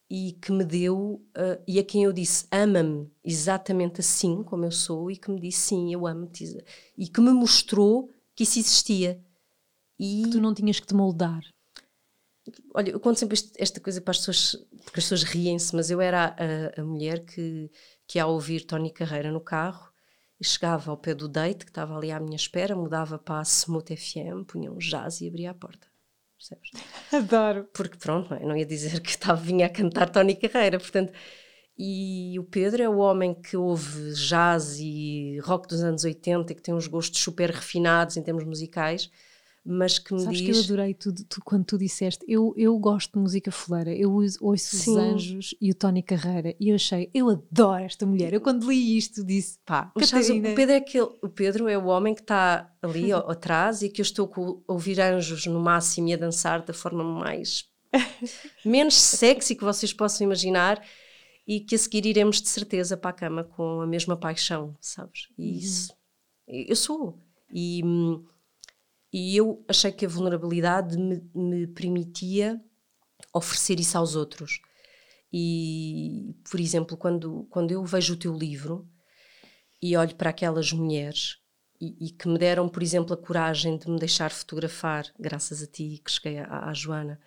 e 0.09 0.33
que 0.41 0.51
me 0.51 0.65
deu 0.65 1.21
uh, 1.37 1.61
e 1.67 1.79
a 1.79 1.83
quem 1.83 2.03
eu 2.03 2.11
disse 2.11 2.47
ama-me 2.51 3.11
exatamente 3.23 4.01
assim 4.01 4.43
como 4.43 4.65
eu 4.65 4.71
sou 4.71 5.11
e 5.11 5.17
que 5.17 5.29
me 5.29 5.39
disse 5.39 5.59
sim 5.59 5.93
eu 5.93 6.07
amo-te 6.07 6.57
e 6.97 7.07
que 7.07 7.21
me 7.21 7.31
mostrou 7.31 8.09
que 8.35 8.43
isso 8.43 8.59
existia 8.59 9.23
e 9.99 10.23
que 10.23 10.31
tu 10.31 10.41
não 10.41 10.53
tinhas 10.53 10.79
que 10.79 10.87
te 10.87 10.95
moldar 10.95 11.41
olha 12.73 12.89
eu 12.89 12.99
conto 12.99 13.19
sempre 13.19 13.37
esta 13.57 13.79
coisa 13.79 14.01
para 14.01 14.11
as 14.11 14.17
pessoas 14.17 14.55
porque 14.83 14.99
as 14.99 15.05
pessoas 15.05 15.23
riem-se 15.23 15.75
mas 15.75 15.91
eu 15.91 16.01
era 16.01 16.35
a, 16.37 16.81
a 16.81 16.83
mulher 16.83 17.23
que 17.25 17.69
que 18.07 18.17
ao 18.17 18.33
ouvir 18.33 18.65
Tony 18.65 18.91
Carreira 18.91 19.31
no 19.31 19.39
carro 19.39 19.89
chegava 20.41 20.91
ao 20.91 20.97
pé 20.97 21.13
do 21.13 21.27
date, 21.27 21.65
que 21.65 21.71
estava 21.71 21.95
ali 21.97 22.11
à 22.11 22.19
minha 22.19 22.35
espera, 22.35 22.75
mudava 22.75 23.19
para 23.19 23.39
a 23.39 23.43
Smooth 23.43 23.95
FM, 23.95 24.45
punha 24.47 24.71
um 24.71 24.77
jazz 24.77 25.21
e 25.21 25.27
abria 25.27 25.51
a 25.51 25.53
porta. 25.53 25.88
Percebes? 26.39 26.71
Adoro. 27.11 27.67
Porque 27.73 27.97
pronto, 27.97 28.29
não, 28.29 28.37
é? 28.37 28.45
não 28.45 28.57
ia 28.57 28.65
dizer 28.65 29.01
que 29.01 29.09
estava, 29.09 29.39
vinha 29.41 29.65
a 29.65 29.69
cantar 29.69 30.09
Tony 30.09 30.35
Carreira, 30.35 30.79
portanto... 30.79 31.13
E 31.81 32.37
o 32.37 32.43
Pedro 32.43 32.83
é 32.83 32.89
o 32.89 32.97
homem 32.97 33.33
que 33.33 33.55
ouve 33.55 34.11
jazz 34.13 34.79
e 34.81 35.39
rock 35.39 35.65
dos 35.65 35.81
anos 35.81 36.03
80 36.03 36.51
e 36.51 36.55
que 36.55 36.61
tem 36.61 36.73
uns 36.73 36.87
gostos 36.87 37.21
super 37.21 37.49
refinados 37.49 38.17
em 38.17 38.21
termos 38.21 38.43
musicais, 38.43 39.09
mas 39.65 39.99
que 39.99 40.13
me 40.13 40.21
Sabes 40.21 40.39
diz... 40.39 40.47
que 40.47 40.57
eu 40.57 40.63
adorei 40.63 40.93
tudo, 40.93 41.23
tu, 41.25 41.41
quando 41.43 41.65
tu 41.65 41.77
disseste, 41.77 42.25
eu, 42.27 42.53
eu 42.57 42.77
gosto 42.79 43.13
de 43.13 43.19
música 43.19 43.51
fuleira, 43.51 43.93
eu 43.93 44.11
ouço 44.11 44.75
Sim. 44.75 44.91
os 44.91 44.97
Anjos 44.97 45.55
e 45.61 45.71
o 45.71 45.75
Tony 45.75 46.01
Carreira, 46.01 46.55
e 46.59 46.69
eu 46.69 46.75
achei, 46.75 47.09
eu 47.13 47.29
adoro 47.29 47.83
esta 47.83 48.05
mulher, 48.05 48.33
eu 48.33 48.41
quando 48.41 48.69
li 48.69 48.97
isto 48.97 49.23
disse, 49.23 49.59
pá, 49.65 49.91
Catarina... 49.97 50.51
o, 50.51 50.55
Pedro 50.55 50.73
é 50.73 50.77
aquele, 50.77 51.09
o 51.21 51.29
Pedro 51.29 51.67
é 51.67 51.77
o 51.77 51.85
homem 51.85 52.15
que 52.15 52.21
está 52.21 52.73
ali 52.81 53.11
atrás 53.13 53.81
e 53.81 53.89
que 53.89 54.01
eu 54.01 54.03
estou 54.03 54.63
a 54.67 54.73
ouvir 54.73 54.99
anjos 54.99 55.45
no 55.45 55.59
máximo 55.59 56.07
e 56.07 56.13
a 56.13 56.17
dançar 56.17 56.63
da 56.63 56.73
forma 56.73 57.03
mais... 57.03 57.65
menos 58.63 58.93
sexy 58.93 59.55
que 59.55 59.63
vocês 59.63 59.91
possam 59.91 60.25
imaginar 60.25 60.79
e 61.47 61.59
que 61.59 61.73
a 61.73 61.77
seguir 61.77 62.05
iremos 62.05 62.39
de 62.39 62.47
certeza 62.47 62.95
para 62.95 63.09
a 63.09 63.13
cama 63.13 63.43
com 63.43 63.81
a 63.81 63.87
mesma 63.87 64.15
paixão, 64.15 64.77
sabes? 64.79 65.27
E 65.35 65.49
uhum. 65.49 65.57
isso, 65.57 65.93
eu 66.47 66.75
sou. 66.75 67.19
E... 67.51 67.81
E 69.11 69.35
eu 69.35 69.63
achei 69.67 69.91
que 69.91 70.05
a 70.05 70.09
vulnerabilidade 70.09 70.97
me, 70.97 71.21
me 71.33 71.67
permitia 71.67 72.61
oferecer 73.33 73.79
isso 73.79 73.97
aos 73.97 74.15
outros. 74.15 74.61
E, 75.31 76.35
por 76.49 76.59
exemplo, 76.59 76.95
quando, 76.97 77.47
quando 77.49 77.71
eu 77.71 77.83
vejo 77.83 78.13
o 78.13 78.17
teu 78.17 78.35
livro, 78.35 78.87
e 79.81 79.95
olho 79.95 80.15
para 80.15 80.29
aquelas 80.29 80.71
mulheres 80.71 81.37
e, 81.79 82.07
e, 82.07 82.11
que 82.11 82.27
me 82.27 82.37
deram, 82.37 82.67
por 82.67 82.83
exemplo, 82.83 83.13
a 83.13 83.17
coragem 83.17 83.77
de 83.77 83.89
me 83.89 83.97
deixar 83.97 84.31
fotografar, 84.31 85.05
graças 85.17 85.63
a 85.63 85.67
ti 85.67 86.01
que 86.03 86.11
cheguei 86.11 86.39
à, 86.39 86.69
à 86.69 86.73
Joana, 86.73 87.19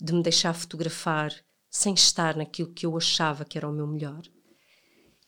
de 0.00 0.12
me 0.12 0.22
deixar 0.22 0.54
fotografar 0.54 1.34
sem 1.68 1.94
estar 1.94 2.36
naquilo 2.36 2.72
que 2.72 2.86
eu 2.86 2.96
achava 2.96 3.44
que 3.44 3.58
era 3.58 3.68
o 3.68 3.72
meu 3.72 3.86
melhor 3.86 4.22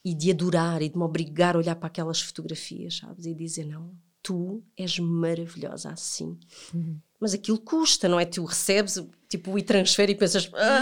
e 0.04 0.14
de 0.14 0.30
adorar 0.30 0.80
e 0.80 0.88
de 0.88 0.96
me 0.96 1.02
obrigar 1.02 1.56
a 1.56 1.58
olhar 1.58 1.74
para 1.74 1.88
aquelas 1.88 2.20
fotografias, 2.20 2.98
sabes? 2.98 3.26
E 3.26 3.34
dizer: 3.34 3.66
Não, 3.66 3.92
tu 4.22 4.62
és 4.76 4.98
maravilhosa 4.98 5.90
assim. 5.90 6.38
Uhum. 6.74 7.00
Mas 7.18 7.34
aquilo 7.34 7.58
custa, 7.58 8.08
não 8.08 8.18
é? 8.18 8.24
Tu 8.24 8.44
recebes, 8.44 9.02
tipo, 9.28 9.58
e 9.58 9.62
transfere 9.62 10.12
e 10.12 10.16
pensas: 10.16 10.50
ah, 10.54 10.80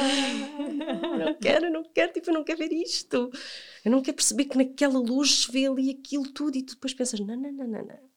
Não 1.19 1.35
quero, 1.35 1.71
não 1.71 1.83
quero, 1.93 2.13
tipo, 2.13 2.31
eu 2.31 2.35
não 2.35 2.45
quero 2.45 2.59
ver 2.59 2.73
isto. 2.73 3.31
Eu 3.85 3.91
não 3.91 4.03
quero 4.03 4.17
perceber 4.17 4.45
que 4.45 4.57
naquela 4.57 4.99
luz 4.99 5.43
se 5.43 5.53
vê 5.53 5.67
ali 5.67 5.91
aquilo 5.91 6.33
tudo 6.33 6.57
e 6.57 6.63
tu 6.63 6.75
depois 6.75 6.95
pensas: 6.95 7.21
Não, 7.21 7.37
não, 7.37 7.53
não, 7.53 7.69
não, 7.69 7.87
não. 7.87 8.09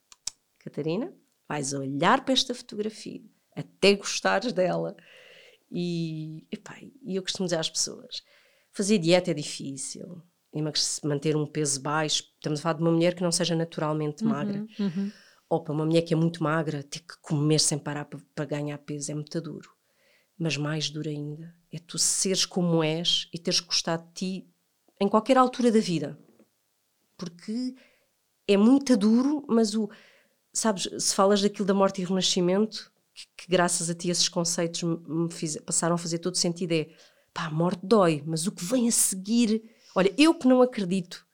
Catarina, 0.59 1.13
vais 1.47 1.73
olhar 1.73 2.23
para 2.23 2.33
esta 2.33 2.53
fotografia 2.53 3.21
até 3.55 3.95
gostares 3.95 4.53
dela. 4.53 4.95
E, 5.71 6.45
epá, 6.51 6.77
e 7.01 7.15
eu 7.15 7.21
costumo 7.21 7.47
dizer 7.47 7.57
às 7.59 7.69
pessoas: 7.69 8.21
fazer 8.71 8.97
dieta 8.97 9.31
é 9.31 9.33
difícil, 9.33 10.21
manter 11.03 11.35
um 11.35 11.45
peso 11.45 11.81
baixo. 11.81 12.23
Estamos 12.35 12.59
a 12.59 12.63
falar 12.63 12.73
de 12.75 12.81
uma 12.81 12.91
mulher 12.91 13.15
que 13.15 13.23
não 13.23 13.31
seja 13.31 13.55
naturalmente 13.55 14.23
uhum, 14.23 14.29
magra. 14.29 14.65
Uhum. 14.79 15.11
Ou 15.49 15.63
para 15.63 15.73
uma 15.73 15.85
mulher 15.85 16.01
que 16.01 16.13
é 16.13 16.17
muito 16.17 16.43
magra, 16.43 16.83
ter 16.83 16.99
que 16.99 17.17
comer 17.21 17.59
sem 17.59 17.77
parar 17.77 18.05
para, 18.05 18.19
para 18.33 18.45
ganhar 18.45 18.77
peso 18.79 19.11
é 19.11 19.15
muito 19.15 19.39
duro. 19.39 19.69
Mas 20.37 20.57
mais 20.57 20.89
duro 20.89 21.09
ainda 21.09 21.53
é 21.71 21.79
tu 21.79 21.97
seres 21.97 22.45
como 22.45 22.83
és 22.83 23.29
e 23.33 23.39
teres 23.39 23.59
gostado 23.59 24.05
de 24.07 24.13
ti 24.13 24.47
em 24.99 25.07
qualquer 25.07 25.37
altura 25.37 25.71
da 25.71 25.79
vida. 25.79 26.19
Porque 27.17 27.75
é 28.47 28.57
muito 28.57 28.97
duro, 28.97 29.45
mas 29.47 29.73
o. 29.75 29.89
Sabes, 30.53 30.89
se 30.99 31.15
falas 31.15 31.41
daquilo 31.41 31.65
da 31.65 31.73
morte 31.73 32.01
e 32.01 32.05
renascimento, 32.05 32.91
que, 33.13 33.25
que 33.37 33.49
graças 33.49 33.89
a 33.89 33.95
ti 33.95 34.09
esses 34.09 34.27
conceitos 34.27 34.81
fiz, 35.31 35.57
passaram 35.57 35.95
a 35.95 35.97
fazer 35.97 36.19
todo 36.19 36.35
sentido, 36.35 36.73
é 36.73 36.89
pá, 37.33 37.45
a 37.45 37.51
morte 37.51 37.79
dói, 37.85 38.21
mas 38.25 38.47
o 38.47 38.51
que 38.51 38.65
vem 38.65 38.89
a 38.89 38.91
seguir 38.91 39.63
Olha, 39.95 40.13
eu 40.17 40.33
que 40.33 40.47
não 40.47 40.61
acredito, 40.61 41.25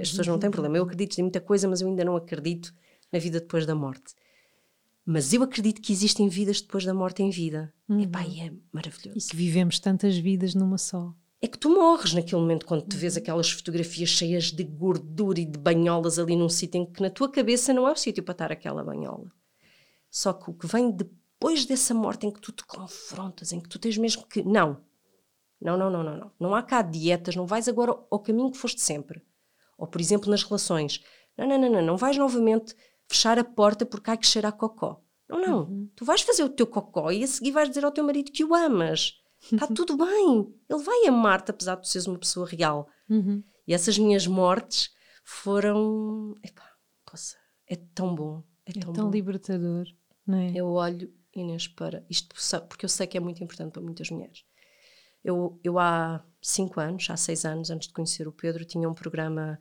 as 0.00 0.10
pessoas 0.10 0.26
não 0.26 0.38
têm 0.38 0.50
problema, 0.50 0.76
eu 0.76 0.84
acredito 0.84 1.18
em 1.18 1.22
muita 1.22 1.40
coisa, 1.40 1.66
mas 1.68 1.80
eu 1.80 1.88
ainda 1.88 2.04
não 2.04 2.16
acredito 2.16 2.72
na 3.12 3.18
vida 3.18 3.40
depois 3.40 3.66
da 3.66 3.74
morte. 3.74 4.14
Mas 5.04 5.32
eu 5.32 5.42
acredito 5.42 5.80
que 5.80 5.92
existem 5.92 6.28
vidas 6.28 6.60
depois 6.60 6.84
da 6.84 6.92
morte 6.92 7.22
em 7.22 7.30
vida. 7.30 7.72
Uhum. 7.88 8.00
E 8.00 8.06
pá, 8.06 8.22
é 8.22 8.52
maravilhoso. 8.72 9.16
E 9.16 9.30
que 9.30 9.36
vivemos 9.36 9.78
tantas 9.78 10.16
vidas 10.18 10.54
numa 10.54 10.78
só. 10.78 11.14
É 11.40 11.46
que 11.46 11.58
tu 11.58 11.70
morres 11.70 12.12
naquele 12.12 12.40
momento 12.40 12.66
quando 12.66 12.86
te 12.86 12.96
vês 12.96 13.16
aquelas 13.16 13.50
fotografias 13.50 14.08
cheias 14.08 14.50
de 14.50 14.64
gordura 14.64 15.38
e 15.38 15.44
de 15.44 15.58
banholas 15.58 16.18
ali 16.18 16.34
num 16.34 16.48
sítio 16.48 16.80
em 16.80 16.86
que 16.86 17.00
na 17.00 17.10
tua 17.10 17.30
cabeça 17.30 17.72
não 17.72 17.86
é 17.86 17.92
o 17.92 17.96
sítio 17.96 18.22
para 18.24 18.32
estar 18.32 18.50
aquela 18.50 18.82
banhola. 18.82 19.30
Só 20.10 20.32
que 20.32 20.50
o 20.50 20.54
que 20.54 20.66
vem 20.66 20.90
depois 20.90 21.66
dessa 21.66 21.94
morte 21.94 22.26
em 22.26 22.32
que 22.32 22.40
tu 22.40 22.50
te 22.50 22.64
confrontas, 22.64 23.52
em 23.52 23.60
que 23.60 23.68
tu 23.68 23.78
tens 23.78 23.96
mesmo 23.98 24.26
que. 24.26 24.42
Não, 24.42 24.80
não, 25.60 25.76
não, 25.76 25.90
não, 25.90 26.02
não, 26.02 26.16
não. 26.16 26.32
Não 26.38 26.54
há 26.54 26.62
cá 26.62 26.82
dietas, 26.82 27.34
não 27.34 27.46
vais 27.46 27.68
agora 27.68 27.96
ao 28.10 28.20
caminho 28.20 28.50
que 28.50 28.58
foste 28.58 28.80
sempre. 28.80 29.22
Ou, 29.78 29.86
por 29.86 30.00
exemplo, 30.00 30.30
nas 30.30 30.42
relações. 30.42 31.02
Não, 31.36 31.46
não, 31.46 31.58
não, 31.58 31.70
não, 31.70 31.82
não 31.82 31.96
vais 31.96 32.16
novamente 32.16 32.74
fechar 33.08 33.38
a 33.38 33.44
porta 33.44 33.84
porque 33.84 34.10
há 34.10 34.16
que 34.16 34.26
cheirar 34.26 34.52
cocó. 34.52 35.02
Não, 35.28 35.40
não. 35.40 35.58
Uhum. 35.64 35.90
Tu 35.94 36.04
vais 36.04 36.22
fazer 36.22 36.44
o 36.44 36.48
teu 36.48 36.66
cocó 36.66 37.10
e 37.10 37.24
a 37.24 37.26
seguir 37.26 37.50
vais 37.50 37.68
dizer 37.68 37.84
ao 37.84 37.92
teu 37.92 38.04
marido 38.04 38.30
que 38.30 38.44
o 38.44 38.54
amas. 38.54 39.14
Está 39.52 39.66
tudo 39.74 39.96
bem. 39.96 40.54
Ele 40.68 40.82
vai 40.82 41.06
amar-te, 41.06 41.50
apesar 41.50 41.76
de 41.76 41.82
tu 41.82 41.88
seres 41.88 42.06
uma 42.06 42.18
pessoa 42.18 42.46
real. 42.46 42.88
Uhum. 43.08 43.42
E 43.66 43.74
essas 43.74 43.98
minhas 43.98 44.26
mortes 44.26 44.90
foram. 45.24 46.34
Epá, 46.42 46.70
poxa, 47.04 47.36
é 47.66 47.76
tão 47.76 48.14
bom. 48.14 48.42
É, 48.64 48.70
é 48.70 48.80
tão, 48.80 48.92
tão 48.92 49.10
libertador, 49.10 49.86
não 50.26 50.38
é? 50.38 50.52
Eu 50.54 50.68
olho, 50.68 51.12
Inês, 51.34 51.68
para 51.68 52.04
isto, 52.08 52.34
porque 52.68 52.84
eu 52.84 52.88
sei 52.88 53.06
que 53.06 53.16
é 53.16 53.20
muito 53.20 53.42
importante 53.42 53.72
para 53.72 53.82
muitas 53.82 54.10
mulheres. 54.10 54.44
Eu, 55.26 55.58
eu 55.64 55.78
há 55.78 56.24
cinco 56.40 56.78
anos, 56.78 57.08
há 57.10 57.16
seis 57.16 57.44
anos, 57.44 57.70
antes 57.70 57.88
de 57.88 57.94
conhecer 57.94 58.28
o 58.28 58.32
Pedro, 58.32 58.64
tinha 58.64 58.88
um 58.88 58.94
programa, 58.94 59.58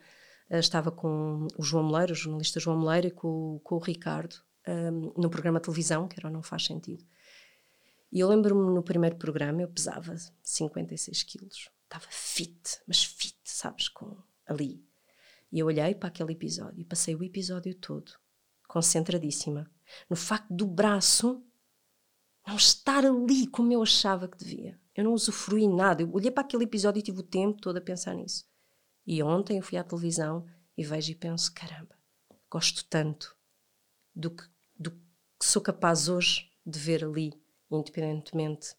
uh, 0.51 0.57
estava 0.57 0.91
com 0.91 1.47
o 1.57 1.63
João 1.63 1.83
Moleiro, 1.83 2.13
o 2.13 2.15
jornalista 2.15 2.59
João 2.59 2.77
Moleiro, 2.77 3.07
e 3.07 3.11
com, 3.11 3.59
com 3.63 3.75
o 3.75 3.79
Ricardo, 3.79 4.35
um, 4.67 4.71
ehm, 4.71 5.13
no 5.17 5.29
programa 5.29 5.59
televisão, 5.59 6.07
que 6.07 6.19
era 6.19 6.29
Não 6.29 6.43
Faz 6.43 6.65
Sentido. 6.65 7.03
E 8.11 8.19
eu 8.19 8.29
lembro-me 8.29 8.73
no 8.73 8.83
primeiro 8.83 9.15
programa, 9.15 9.63
eu 9.63 9.67
pesava 9.67 10.15
56 10.43 11.23
quilos. 11.23 11.69
Estava 11.85 12.05
fit, 12.09 12.79
mas 12.87 13.03
fit, 13.03 13.37
sabes, 13.43 13.89
com 13.89 14.15
ali. 14.45 14.85
E 15.51 15.59
eu 15.59 15.65
olhei 15.65 15.95
para 15.95 16.09
aquele 16.09 16.33
episódio 16.33 16.79
e 16.79 16.85
passei 16.85 17.15
o 17.15 17.23
episódio 17.23 17.73
todo 17.73 18.11
concentradíssima 18.67 19.69
no 20.09 20.15
facto 20.15 20.53
do 20.53 20.67
braço 20.67 21.43
não 22.45 22.55
estar 22.55 23.05
ali 23.05 23.47
como 23.47 23.71
eu 23.71 23.81
achava 23.81 24.27
que 24.27 24.37
devia. 24.37 24.79
Eu 24.95 25.03
não 25.03 25.13
usufruí 25.13 25.67
nada. 25.67 26.01
Eu 26.01 26.11
olhei 26.13 26.31
para 26.31 26.43
aquele 26.43 26.63
episódio 26.63 26.99
e 26.99 27.03
tive 27.03 27.19
o 27.19 27.23
tempo 27.23 27.61
todo 27.61 27.77
a 27.77 27.81
pensar 27.81 28.15
nisso. 28.15 28.45
E 29.05 29.21
ontem 29.21 29.57
eu 29.57 29.63
fui 29.63 29.77
à 29.77 29.83
televisão 29.83 30.45
e 30.77 30.83
vejo 30.83 31.11
e 31.11 31.15
penso: 31.15 31.53
caramba, 31.53 31.95
gosto 32.49 32.85
tanto 32.85 33.35
do 34.15 34.31
que, 34.31 34.43
do 34.77 34.91
que 34.91 35.45
sou 35.45 35.61
capaz 35.61 36.07
hoje 36.07 36.49
de 36.65 36.79
ver 36.79 37.03
ali, 37.03 37.33
independentemente 37.69 38.75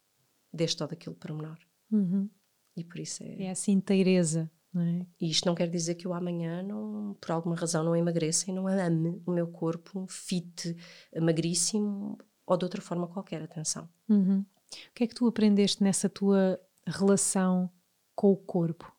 deste 0.53 0.83
ou 0.83 0.89
daquele 0.89 1.15
pormenor. 1.15 1.59
Uhum. 1.91 2.29
E 2.77 2.83
por 2.83 2.99
isso 2.99 3.23
é. 3.23 3.43
É 3.43 3.45
essa 3.45 3.71
inteireza. 3.71 4.51
Não 4.73 4.83
é? 4.83 5.07
E 5.19 5.31
isto 5.31 5.47
não 5.47 5.55
quer 5.55 5.71
dizer 5.71 5.95
que 5.95 6.07
eu 6.07 6.13
amanhã, 6.13 6.63
não, 6.63 7.15
por 7.19 7.31
alguma 7.31 7.57
razão, 7.57 7.83
não 7.83 7.97
emagreça 7.97 8.51
e 8.51 8.53
não 8.53 8.67
ame 8.67 9.23
o 9.25 9.31
meu 9.31 9.49
corpo 9.49 10.07
fit, 10.07 10.77
magríssimo 11.19 12.19
ou 12.45 12.57
de 12.59 12.65
outra 12.65 12.83
forma 12.83 13.07
qualquer. 13.07 13.43
Atenção. 13.43 13.89
Uhum. 14.09 14.45
O 14.73 14.95
que 14.95 15.05
é 15.05 15.07
que 15.07 15.15
tu 15.15 15.27
aprendeste 15.27 15.83
nessa 15.83 16.09
tua 16.09 16.61
relação 16.87 17.71
com 18.15 18.33
o 18.33 18.37
corpo? 18.37 18.93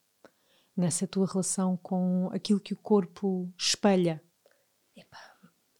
Nessa 0.75 1.07
tua 1.07 1.25
relação 1.25 1.77
com 1.77 2.29
aquilo 2.31 2.59
que 2.59 2.73
o 2.73 2.77
corpo 2.77 3.51
espelha? 3.57 4.21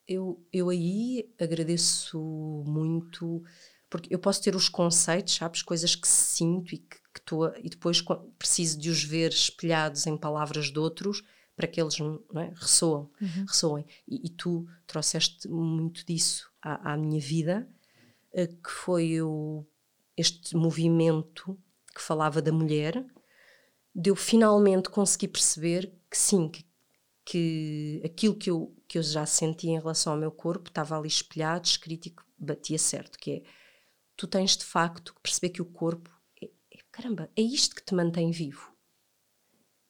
eu, 0.08 0.42
eu 0.54 0.70
aí 0.70 1.30
agradeço 1.40 2.64
muito, 2.66 3.44
porque 3.90 4.14
eu 4.14 4.18
posso 4.18 4.42
ter 4.42 4.56
os 4.56 4.70
conceitos, 4.70 5.36
sabes? 5.36 5.62
Coisas 5.62 5.96
que 5.96 6.08
sinto 6.08 6.74
e 6.74 6.78
que, 6.78 7.22
tô, 7.26 7.48
e 7.58 7.70
depois 7.70 8.02
preciso 8.40 8.80
de 8.80 8.90
os 8.90 9.04
ver 9.04 9.32
espelhados 9.32 10.08
em 10.08 10.18
palavras 10.18 10.72
de 10.72 10.80
outros 10.80 11.24
para 11.56 11.68
que 11.68 11.82
eles 11.82 11.96
é? 12.00 12.54
ressoam, 12.56 13.10
uhum. 13.20 13.46
ressoem. 13.48 13.86
E, 14.08 14.28
e, 14.28 14.30
tu 14.30 14.68
trouxeste 14.86 15.48
muito 15.48 16.06
disso 16.06 16.50
à, 16.62 16.94
à 16.94 16.98
minha 16.98 17.20
vida, 17.20 17.68
eh, 18.32 18.48
que 18.48 18.70
foi 18.70 19.20
o 19.22 19.66
este 20.18 20.56
movimento 20.56 21.58
que 21.96 22.02
falava 22.02 22.42
da 22.42 22.52
mulher, 22.52 23.06
de 23.94 24.10
eu 24.10 24.16
finalmente 24.16 24.90
conseguir 24.90 25.30
perceber 25.30 25.94
que 26.10 26.18
sim, 26.18 26.50
que, 26.50 26.66
que 27.26 28.02
aquilo 28.04 28.36
que 28.36 28.50
eu, 28.50 28.76
que 28.88 28.98
eu 28.98 29.04
já 29.04 29.26
sentia 29.26 29.72
em 29.72 29.80
relação 29.80 30.14
ao 30.14 30.20
meu 30.20 30.32
corpo 30.32 30.70
estava 30.70 30.98
ali 30.98 31.08
espelhado, 31.08 31.66
escrito 31.66 32.08
e 32.08 32.16
batia 32.38 32.78
certo, 32.78 33.18
que 33.18 33.32
é 33.32 33.44
tu 34.16 34.28
tens 34.28 34.58
de 34.58 34.66
facto 34.66 35.14
que 35.14 35.22
perceber 35.22 35.50
que 35.50 35.62
o 35.62 35.66
corpo 35.66 36.10
é, 36.42 36.46
é, 36.46 36.80
caramba, 36.92 37.30
é 37.36 37.42
isto 37.42 37.76
que 37.76 37.84
te 37.86 37.94
mantém 37.94 38.32
vivo. 38.32 38.76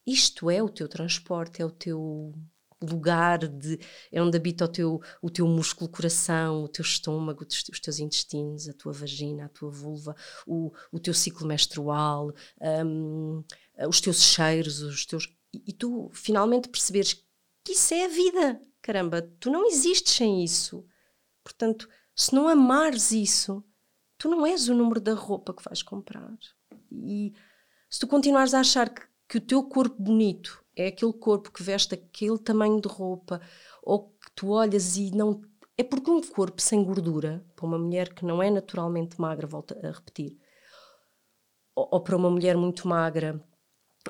Isto 0.06 0.50
é 0.50 0.62
o 0.62 0.70
teu 0.70 0.88
transporte, 0.88 1.62
é 1.62 1.66
o 1.66 1.72
teu 1.72 2.34
lugar 2.82 3.48
de 3.48 3.80
é 4.12 4.22
onde 4.22 4.38
habita 4.38 4.66
o 4.66 4.68
teu, 4.68 5.02
o 5.22 5.30
teu 5.30 5.48
músculo 5.48 5.90
coração, 5.90 6.64
o 6.64 6.68
teu 6.68 6.84
estômago, 6.84 7.46
os 7.46 7.80
teus 7.80 8.00
intestinos, 8.00 8.70
a 8.70 8.74
tua 8.74 8.94
vagina, 8.94 9.46
a 9.46 9.50
tua 9.50 9.70
vulva, 9.70 10.16
o, 10.46 10.72
o 10.92 11.00
teu 11.00 11.14
ciclo 11.14 11.48
menstrual, 11.48 12.34
um, 12.86 13.44
os 13.88 14.00
teus 14.00 14.22
cheiros, 14.22 14.82
os 14.82 15.06
teus. 15.06 15.28
E, 15.54 15.64
e 15.68 15.74
tu 15.74 16.10
finalmente 16.14 16.70
perceberes 16.70 17.14
que 17.64 17.74
isso 17.74 17.94
é 17.94 18.06
a 18.06 18.10
vida. 18.10 18.62
Caramba, 18.82 19.22
tu 19.40 19.50
não 19.50 19.66
existes 19.66 20.14
sem 20.14 20.44
isso. 20.44 20.86
Portanto, 21.44 21.90
se 22.16 22.34
não 22.34 22.48
amares 22.48 23.12
isso, 23.12 23.64
tu 24.18 24.30
não 24.30 24.46
és 24.46 24.70
o 24.70 24.76
número 24.76 25.00
da 25.00 25.14
roupa 25.14 25.54
que 25.54 25.64
vais 25.64 25.82
comprar. 25.82 26.38
E 26.92 27.34
se 27.90 28.00
tu 28.00 28.08
continuares 28.08 28.54
a 28.54 28.60
achar 28.60 28.90
que, 28.90 29.02
que 29.28 29.38
o 29.38 29.42
teu 29.42 29.64
corpo 29.64 30.02
bonito 30.02 30.64
é 30.78 30.88
aquele 30.88 31.14
corpo 31.14 31.52
que 31.52 31.64
veste 31.64 31.96
aquele 31.96 32.38
tamanho 32.38 32.80
de 32.80 32.88
roupa, 32.88 33.42
ou 33.82 34.12
que 34.12 34.32
tu 34.36 34.50
olhas 34.50 34.96
e 34.96 35.10
não. 35.10 35.42
É 35.76 35.84
porque 35.84 36.12
um 36.12 36.22
corpo 36.22 36.62
sem 36.62 36.84
gordura, 36.84 37.44
para 37.56 37.66
uma 37.66 37.80
mulher 37.80 38.14
que 38.14 38.24
não 38.24 38.42
é 38.42 38.52
naturalmente 38.52 39.20
magra, 39.20 39.48
volta 39.48 39.80
a 39.84 39.92
repetir, 39.92 40.38
ou, 41.76 41.90
ou 41.92 42.02
para 42.02 42.16
uma 42.16 42.30
mulher 42.30 42.56
muito 42.56 42.88
magra, 42.88 43.44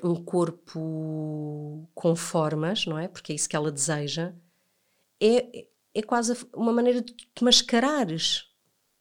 um 0.04 0.16
corpo 0.16 1.90
com 1.96 2.16
formas, 2.16 2.86
não 2.86 3.00
é? 3.00 3.08
Porque 3.08 3.32
é 3.32 3.36
isso 3.36 3.48
que 3.48 3.56
ela 3.56 3.72
deseja, 3.72 4.36
é, 5.22 5.68
é 5.94 6.02
quase 6.04 6.38
uma 6.54 6.74
maneira 6.74 7.02
de 7.02 7.14
te 7.14 7.44
mascarares, 7.44 8.46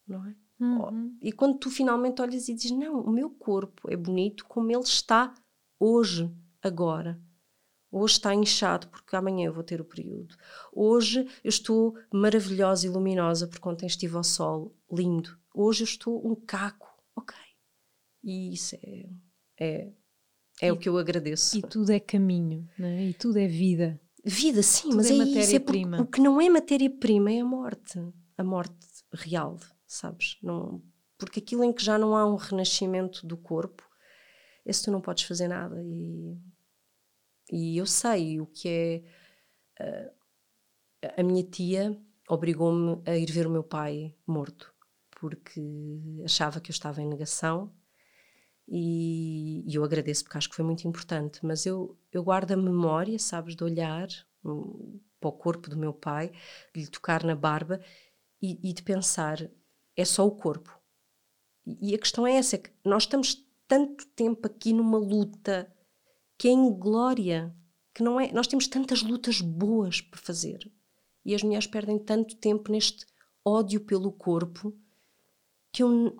não 0.07 0.25
é? 0.25 0.35
Uhum. 0.59 1.15
E 1.21 1.31
quando 1.31 1.59
tu 1.59 1.69
finalmente 1.69 2.19
olhas 2.21 2.47
e 2.47 2.53
dizes: 2.53 2.71
Não, 2.71 3.01
o 3.01 3.11
meu 3.11 3.29
corpo 3.29 3.91
é 3.91 3.95
bonito 3.95 4.43
como 4.45 4.71
ele 4.71 4.81
está 4.81 5.31
hoje, 5.79 6.33
agora 6.63 7.21
Hoje 7.91 8.13
está 8.13 8.33
inchado 8.33 8.87
porque 8.87 9.15
amanhã 9.15 9.47
eu 9.47 9.53
vou 9.53 9.63
ter 9.63 9.79
o 9.79 9.85
período. 9.85 10.35
Hoje 10.73 11.27
eu 11.43 11.49
estou 11.49 11.95
maravilhosa 12.11 12.85
e 12.85 12.89
luminosa 12.89 13.47
porque 13.47 13.67
ontem 13.67 13.85
estive 13.85 14.15
ao 14.15 14.23
sol, 14.23 14.75
lindo. 14.91 15.37
Hoje 15.53 15.83
eu 15.83 15.85
estou 15.85 16.27
um 16.27 16.35
caco, 16.35 16.87
ok. 17.15 17.35
E 18.23 18.53
isso 18.53 18.75
é, 18.75 19.09
é, 19.59 19.93
é 20.61 20.67
e, 20.67 20.71
o 20.71 20.77
que 20.77 20.89
eu 20.89 20.97
agradeço. 20.97 21.57
E 21.57 21.61
tudo 21.61 21.91
é 21.91 21.99
caminho, 21.99 22.67
né? 22.77 23.05
e 23.05 23.13
tudo 23.13 23.39
é 23.39 23.47
vida. 23.47 23.99
Vida, 24.23 24.61
sim, 24.61 24.89
tudo 24.89 24.97
mas 24.97 25.09
é, 25.09 25.13
é 25.13 25.17
matéria-prima. 25.17 25.97
É 25.97 26.01
o 26.01 26.05
que 26.05 26.19
não 26.19 26.41
é 26.41 26.49
matéria-prima 26.49 27.31
é 27.31 27.39
a 27.39 27.45
morte. 27.45 27.99
A 28.37 28.43
morte 28.43 28.75
real, 29.13 29.57
sabes? 29.87 30.37
Não, 30.43 30.83
porque 31.17 31.39
aquilo 31.39 31.63
em 31.63 31.71
que 31.71 31.83
já 31.83 31.97
não 31.97 32.15
há 32.15 32.25
um 32.25 32.35
renascimento 32.35 33.25
do 33.25 33.37
corpo, 33.37 33.81
esse 34.65 34.83
tu 34.83 34.91
não 34.91 34.99
podes 34.99 35.23
fazer 35.23 35.47
nada. 35.47 35.81
E 35.81 36.37
e 37.51 37.77
eu 37.77 37.85
sei 37.85 38.39
o 38.41 38.45
que 38.45 38.69
é. 38.69 39.03
Uh, 39.79 40.17
a 41.17 41.23
minha 41.23 41.43
tia 41.43 41.99
obrigou-me 42.27 43.01
a 43.05 43.15
ir 43.15 43.31
ver 43.31 43.47
o 43.47 43.49
meu 43.49 43.63
pai 43.63 44.15
morto, 44.25 44.73
porque 45.11 45.61
achava 46.23 46.59
que 46.59 46.71
eu 46.71 46.73
estava 46.73 47.01
em 47.01 47.07
negação. 47.07 47.73
E, 48.67 49.63
e 49.65 49.75
eu 49.75 49.83
agradeço 49.83 50.23
porque 50.23 50.37
acho 50.37 50.49
que 50.49 50.55
foi 50.55 50.65
muito 50.65 50.85
importante, 50.85 51.39
mas 51.45 51.65
eu, 51.65 51.97
eu 52.11 52.21
guardo 52.21 52.51
a 52.51 52.57
memória, 52.57 53.17
sabes, 53.17 53.55
de 53.55 53.63
olhar 53.63 54.09
um, 54.43 54.99
para 55.19 55.29
o 55.29 55.31
corpo 55.31 55.69
do 55.69 55.77
meu 55.77 55.93
pai, 55.93 56.31
de 56.75 56.81
lhe 56.81 56.87
tocar 56.87 57.23
na 57.23 57.35
barba 57.35 57.79
e, 58.41 58.69
e 58.69 58.73
de 58.73 58.83
pensar: 58.83 59.49
é 59.95 60.03
só 60.03 60.27
o 60.27 60.35
corpo. 60.35 60.77
E, 61.65 61.91
e 61.91 61.95
a 61.95 61.97
questão 61.97 62.27
é 62.27 62.33
essa: 62.33 62.57
é 62.57 62.59
que 62.59 62.71
nós 62.83 63.03
estamos 63.03 63.47
tanto 63.67 64.05
tempo 64.07 64.47
aqui 64.47 64.73
numa 64.73 64.97
luta 64.97 65.73
que 66.37 66.47
é 66.47 66.51
inglória, 66.51 67.53
que 67.93 68.03
não 68.03 68.19
é. 68.19 68.31
Nós 68.31 68.47
temos 68.47 68.67
tantas 68.67 69.01
lutas 69.01 69.41
boas 69.41 70.01
para 70.01 70.19
fazer 70.19 70.71
e 71.25 71.35
as 71.35 71.43
mulheres 71.43 71.67
perdem 71.67 71.99
tanto 71.99 72.37
tempo 72.37 72.71
neste 72.71 73.05
ódio 73.43 73.81
pelo 73.81 74.11
corpo 74.11 74.73
que 75.71 75.83
eu. 75.83 76.15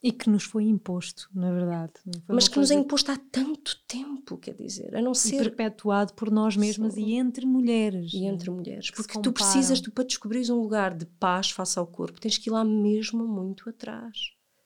E 0.00 0.12
que 0.12 0.30
nos 0.30 0.44
foi 0.44 0.62
imposto, 0.62 1.28
na 1.34 1.52
verdade. 1.52 1.94
Mas 2.28 2.46
que 2.46 2.56
nos 2.56 2.70
é 2.70 2.74
imposto 2.74 3.10
há 3.10 3.16
tanto 3.16 3.76
tempo, 3.88 4.38
quer 4.38 4.54
dizer, 4.54 4.94
a 4.94 5.02
não 5.02 5.12
ser. 5.12 5.34
E 5.34 5.38
perpetuado 5.38 6.14
por 6.14 6.30
nós 6.30 6.56
mesmas 6.56 6.94
Sim. 6.94 7.04
e 7.04 7.14
entre 7.14 7.44
mulheres. 7.44 8.12
E 8.14 8.24
entre 8.24 8.48
mulheres. 8.48 8.92
Porque 8.92 9.20
tu 9.20 9.32
precisas, 9.32 9.80
tu, 9.80 9.90
para 9.90 10.04
descobrires 10.04 10.50
um 10.50 10.60
lugar 10.60 10.94
de 10.94 11.04
paz 11.04 11.50
face 11.50 11.76
ao 11.80 11.86
corpo, 11.86 12.20
tens 12.20 12.38
que 12.38 12.48
ir 12.48 12.52
lá 12.52 12.64
mesmo 12.64 13.26
muito 13.26 13.68
atrás. 13.68 14.16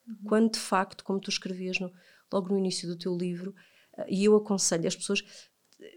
Uhum. 0.06 0.16
Quando 0.26 0.52
de 0.52 0.58
facto, 0.58 1.02
como 1.02 1.18
tu 1.18 1.30
escrevias 1.30 1.80
no, 1.80 1.90
logo 2.30 2.50
no 2.50 2.58
início 2.58 2.86
do 2.86 2.98
teu 2.98 3.16
livro, 3.16 3.54
e 4.08 4.24
eu 4.24 4.36
aconselho 4.36 4.86
as 4.86 4.96
pessoas, 4.96 5.22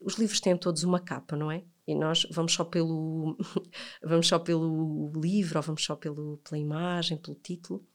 os 0.03 0.15
livros 0.15 0.39
têm 0.39 0.57
todos 0.57 0.83
uma 0.83 0.99
capa, 0.99 1.35
não 1.35 1.51
é? 1.51 1.63
E 1.87 1.93
nós 1.93 2.25
vamos 2.31 2.53
só 2.53 2.63
pelo 2.63 3.37
vamos 4.03 4.27
só 4.27 4.39
pelo 4.39 5.11
livro, 5.15 5.59
ou 5.59 5.63
vamos 5.63 5.83
só 5.83 5.95
pelo, 5.95 6.37
pela 6.37 6.57
imagem, 6.57 7.17
pelo 7.17 7.35
título. 7.35 7.85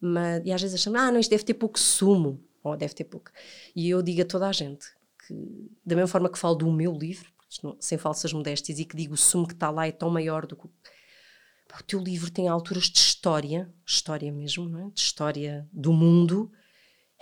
Mas, 0.00 0.42
e 0.44 0.52
às 0.52 0.60
vezes 0.60 0.80
achamos, 0.80 1.00
ah, 1.00 1.12
não, 1.12 1.20
isto 1.20 1.30
deve 1.30 1.44
ter 1.44 1.54
pouco 1.54 1.78
sumo, 1.78 2.44
ou 2.62 2.76
deve 2.76 2.94
ter 2.94 3.04
pouco. 3.04 3.30
E 3.74 3.88
eu 3.88 4.02
digo 4.02 4.22
a 4.22 4.24
toda 4.24 4.48
a 4.48 4.52
gente 4.52 4.86
que, 5.26 5.70
da 5.84 5.94
mesma 5.94 6.08
forma 6.08 6.28
que 6.28 6.38
falo 6.38 6.54
do 6.54 6.70
meu 6.70 6.92
livro, 6.92 7.30
sem 7.78 7.98
falsas 7.98 8.32
modéstias, 8.32 8.78
e 8.78 8.84
que 8.84 8.96
digo 8.96 9.14
o 9.14 9.16
sumo 9.16 9.46
que 9.46 9.54
está 9.54 9.70
lá 9.70 9.86
é 9.86 9.92
tão 9.92 10.10
maior 10.10 10.46
do 10.46 10.56
que. 10.56 10.66
O 10.66 11.82
teu 11.86 12.00
livro 12.00 12.30
tem 12.30 12.48
alturas 12.48 12.84
de 12.84 12.98
história, 12.98 13.72
história 13.86 14.30
mesmo, 14.30 14.68
não 14.68 14.88
é? 14.88 14.90
de 14.90 15.00
história 15.00 15.66
do 15.72 15.90
mundo, 15.90 16.52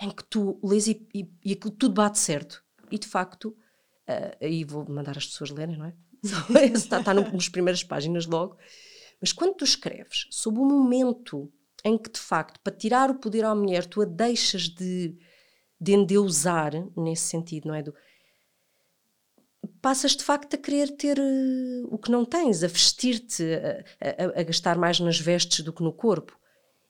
em 0.01 0.09
que 0.09 0.23
tu 0.23 0.59
lês 0.63 0.87
e, 0.87 1.07
e, 1.13 1.29
e 1.45 1.53
aquilo 1.53 1.71
tudo 1.71 1.93
bate 1.93 2.17
certo. 2.19 2.63
E 2.89 2.97
de 2.97 3.07
facto, 3.07 3.55
uh, 4.09 4.37
aí 4.41 4.63
vou 4.63 4.89
mandar 4.89 5.17
as 5.17 5.27
pessoas 5.27 5.51
lerem, 5.51 5.77
não 5.77 5.85
é? 5.85 5.93
está, 6.73 6.99
está 6.99 7.13
no, 7.13 7.31
nas 7.31 7.47
primeiras 7.47 7.83
páginas 7.83 8.25
logo. 8.25 8.57
Mas 9.21 9.31
quando 9.31 9.55
tu 9.55 9.63
escreves 9.63 10.27
sobre 10.31 10.59
o 10.59 10.65
momento 10.65 11.51
em 11.85 11.97
que, 11.97 12.09
de 12.09 12.19
facto, 12.19 12.59
para 12.61 12.75
tirar 12.75 13.09
o 13.09 13.15
poder 13.15 13.45
à 13.45 13.53
mulher, 13.53 13.85
tu 13.85 14.01
a 14.01 14.05
deixas 14.05 14.63
de, 14.63 15.15
de 15.79 15.93
endeusar, 15.93 16.73
nesse 16.97 17.23
sentido, 17.23 17.67
não 17.67 17.75
é? 17.75 17.83
Do, 17.83 17.93
passas 19.81 20.15
de 20.15 20.23
facto 20.23 20.55
a 20.55 20.57
querer 20.57 20.95
ter 20.95 21.19
uh, 21.19 21.87
o 21.89 21.97
que 21.97 22.11
não 22.11 22.25
tens, 22.25 22.63
a 22.63 22.67
vestir-te, 22.67 23.43
a, 23.43 24.37
a, 24.37 24.41
a, 24.41 24.43
gastar 24.43 24.77
mais 24.77 24.99
nas 24.99 25.19
vestes 25.19 25.63
do 25.63 25.73
que 25.73 25.83
no 25.83 25.93
corpo. 25.93 26.37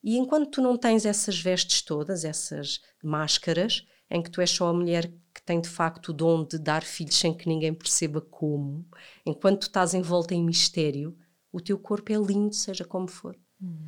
E 0.03 0.17
enquanto 0.17 0.49
tu 0.49 0.61
não 0.61 0.77
tens 0.77 1.05
essas 1.05 1.39
vestes 1.39 1.81
todas, 1.81 2.25
essas 2.25 2.81
máscaras, 3.03 3.85
em 4.09 4.21
que 4.21 4.29
tu 4.29 4.41
és 4.41 4.49
só 4.49 4.67
a 4.67 4.73
mulher 4.73 5.11
que 5.33 5.41
tem 5.45 5.61
de 5.61 5.69
facto 5.69 6.09
o 6.09 6.13
dom 6.13 6.45
de 6.45 6.59
dar 6.59 6.83
filhos 6.83 7.15
sem 7.15 7.33
que 7.33 7.47
ninguém 7.47 7.73
perceba 7.73 8.19
como, 8.19 8.85
enquanto 9.25 9.61
tu 9.61 9.67
estás 9.67 9.93
envolta 9.93 10.35
em 10.35 10.43
mistério, 10.43 11.15
o 11.51 11.61
teu 11.61 11.77
corpo 11.77 12.11
é 12.11 12.17
lindo, 12.17 12.53
seja 12.53 12.83
como 12.83 13.07
for. 13.07 13.37
Hum. 13.61 13.87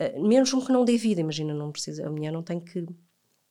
Uh, 0.00 0.26
mesmo 0.26 0.64
que 0.64 0.72
não 0.72 0.84
dê 0.84 0.96
vida, 0.96 1.20
imagina, 1.20 1.52
não 1.52 1.70
precisa, 1.70 2.06
a 2.06 2.10
mulher 2.10 2.32
não 2.32 2.42
tem 2.42 2.58
que 2.58 2.86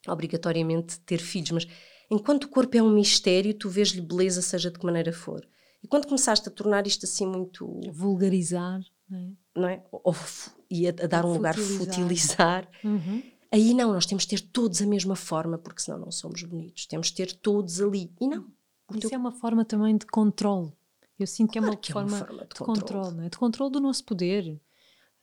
obrigatoriamente 0.07 0.99
ter 1.01 1.19
filhos, 1.19 1.51
mas 1.51 1.67
enquanto 2.09 2.45
o 2.45 2.49
corpo 2.49 2.75
é 2.75 2.81
um 2.81 2.91
mistério, 2.91 3.53
tu 3.53 3.69
vês-lhe 3.69 4.01
beleza, 4.01 4.41
seja 4.41 4.71
de 4.71 4.79
que 4.79 4.85
maneira 4.85 5.13
for. 5.13 5.47
E 5.83 5.87
quando 5.87 6.07
começaste 6.07 6.47
a 6.49 6.51
tornar 6.51 6.85
isto 6.87 7.05
assim 7.05 7.25
muito. 7.25 7.79
vulgarizar, 7.91 8.81
não 9.09 9.19
é? 9.19 9.31
Não 9.55 9.67
é? 9.67 9.83
Ou, 9.91 10.15
e 10.69 10.87
a, 10.87 10.89
a 10.89 11.07
dar 11.07 11.25
um 11.25 11.33
lugar 11.33 11.55
futilizar. 11.55 12.69
Uhum. 12.83 13.23
Aí 13.51 13.73
não, 13.73 13.93
nós 13.93 14.05
temos 14.05 14.23
de 14.23 14.29
ter 14.29 14.41
todos 14.41 14.81
a 14.81 14.85
mesma 14.85 15.15
forma, 15.15 15.57
porque 15.57 15.81
senão 15.81 15.97
não 15.97 16.11
somos 16.11 16.43
bonitos. 16.43 16.85
Temos 16.85 17.07
de 17.07 17.15
ter 17.15 17.33
todos 17.33 17.81
ali. 17.81 18.13
E 18.21 18.27
não. 18.27 18.45
Isso 18.91 19.09
teu... 19.09 19.15
é 19.15 19.17
uma 19.17 19.31
forma 19.31 19.65
também 19.65 19.97
de 19.97 20.05
controle. 20.05 20.71
Eu 21.17 21.27
sinto 21.27 21.51
claro 21.51 21.65
que 21.65 21.69
é 21.69 21.71
uma, 21.71 21.77
que 21.77 21.93
forma, 21.93 22.09
é 22.09 22.13
uma 22.13 22.25
forma, 22.25 22.41
de, 22.43 22.49
de 22.49 22.55
controle, 22.55 22.81
controle 22.81 23.17
não 23.17 23.23
é? 23.23 23.29
de 23.29 23.37
controle 23.37 23.71
do 23.71 23.79
nosso 23.79 24.05
poder. 24.05 24.61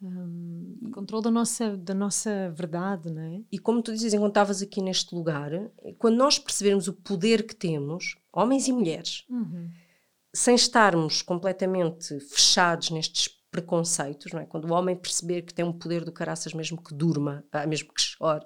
Um, 0.03 0.79
e, 0.83 0.91
controle 0.91 1.25
da 1.25 1.31
nossa, 1.31 1.77
da 1.77 1.95
nossa 1.95 2.51
verdade, 2.51 3.11
não 3.11 3.23
é? 3.23 3.43
E 3.51 3.59
como 3.59 3.81
tu 3.81 3.93
dizes, 3.93 4.13
enquanto 4.13 4.33
estavas 4.33 4.61
aqui 4.61 4.83
neste 4.83 5.15
lugar, 5.15 5.51
quando 5.99 6.17
nós 6.17 6.39
percebermos 6.39 6.87
o 6.87 6.93
poder 6.93 7.47
que 7.47 7.57
temos, 7.57 8.17
homens 8.33 8.69
e 8.69 8.73
mulheres, 8.73 9.25
uhum. 9.31 9.71
sem 10.35 10.55
estarmos 10.55 11.23
completamente 11.23 12.21
fechados 12.21 12.91
nestes 12.91 13.29
preconceitos, 13.51 14.33
não 14.33 14.41
é? 14.41 14.47
Quando 14.47 14.71
o 14.71 14.73
homem 14.73 14.97
perceber 14.97 15.43
que 15.43 15.55
tem 15.55 15.65
um 15.65 15.73
poder 15.73 16.05
do 16.05 16.13
caraças 16.13 16.53
mesmo 16.53 16.83
que 16.83 16.95
durma, 16.95 17.45
ah, 17.53 17.67
mesmo 17.67 17.93
que 17.93 18.01
chore, 18.01 18.45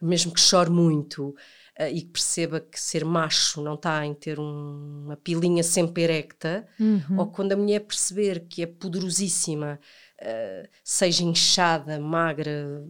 mesmo 0.00 0.32
que 0.32 0.40
chore 0.40 0.70
muito, 0.70 1.34
ah, 1.78 1.88
e 1.88 2.02
que 2.02 2.10
perceba 2.10 2.60
que 2.60 2.78
ser 2.80 3.04
macho 3.04 3.62
não 3.62 3.74
está 3.74 4.04
em 4.04 4.14
ter 4.14 4.38
um, 4.38 5.04
uma 5.06 5.16
pilinha 5.16 5.62
sempre 5.62 6.02
erecta, 6.02 6.66
uhum. 6.78 7.18
ou 7.18 7.26
quando 7.26 7.52
a 7.52 7.56
mulher 7.56 7.80
perceber 7.80 8.46
que 8.48 8.62
é 8.62 8.66
poderosíssima, 8.66 9.78
uh, 10.20 10.68
seja 10.84 11.24
inchada, 11.24 11.98
magra, 11.98 12.84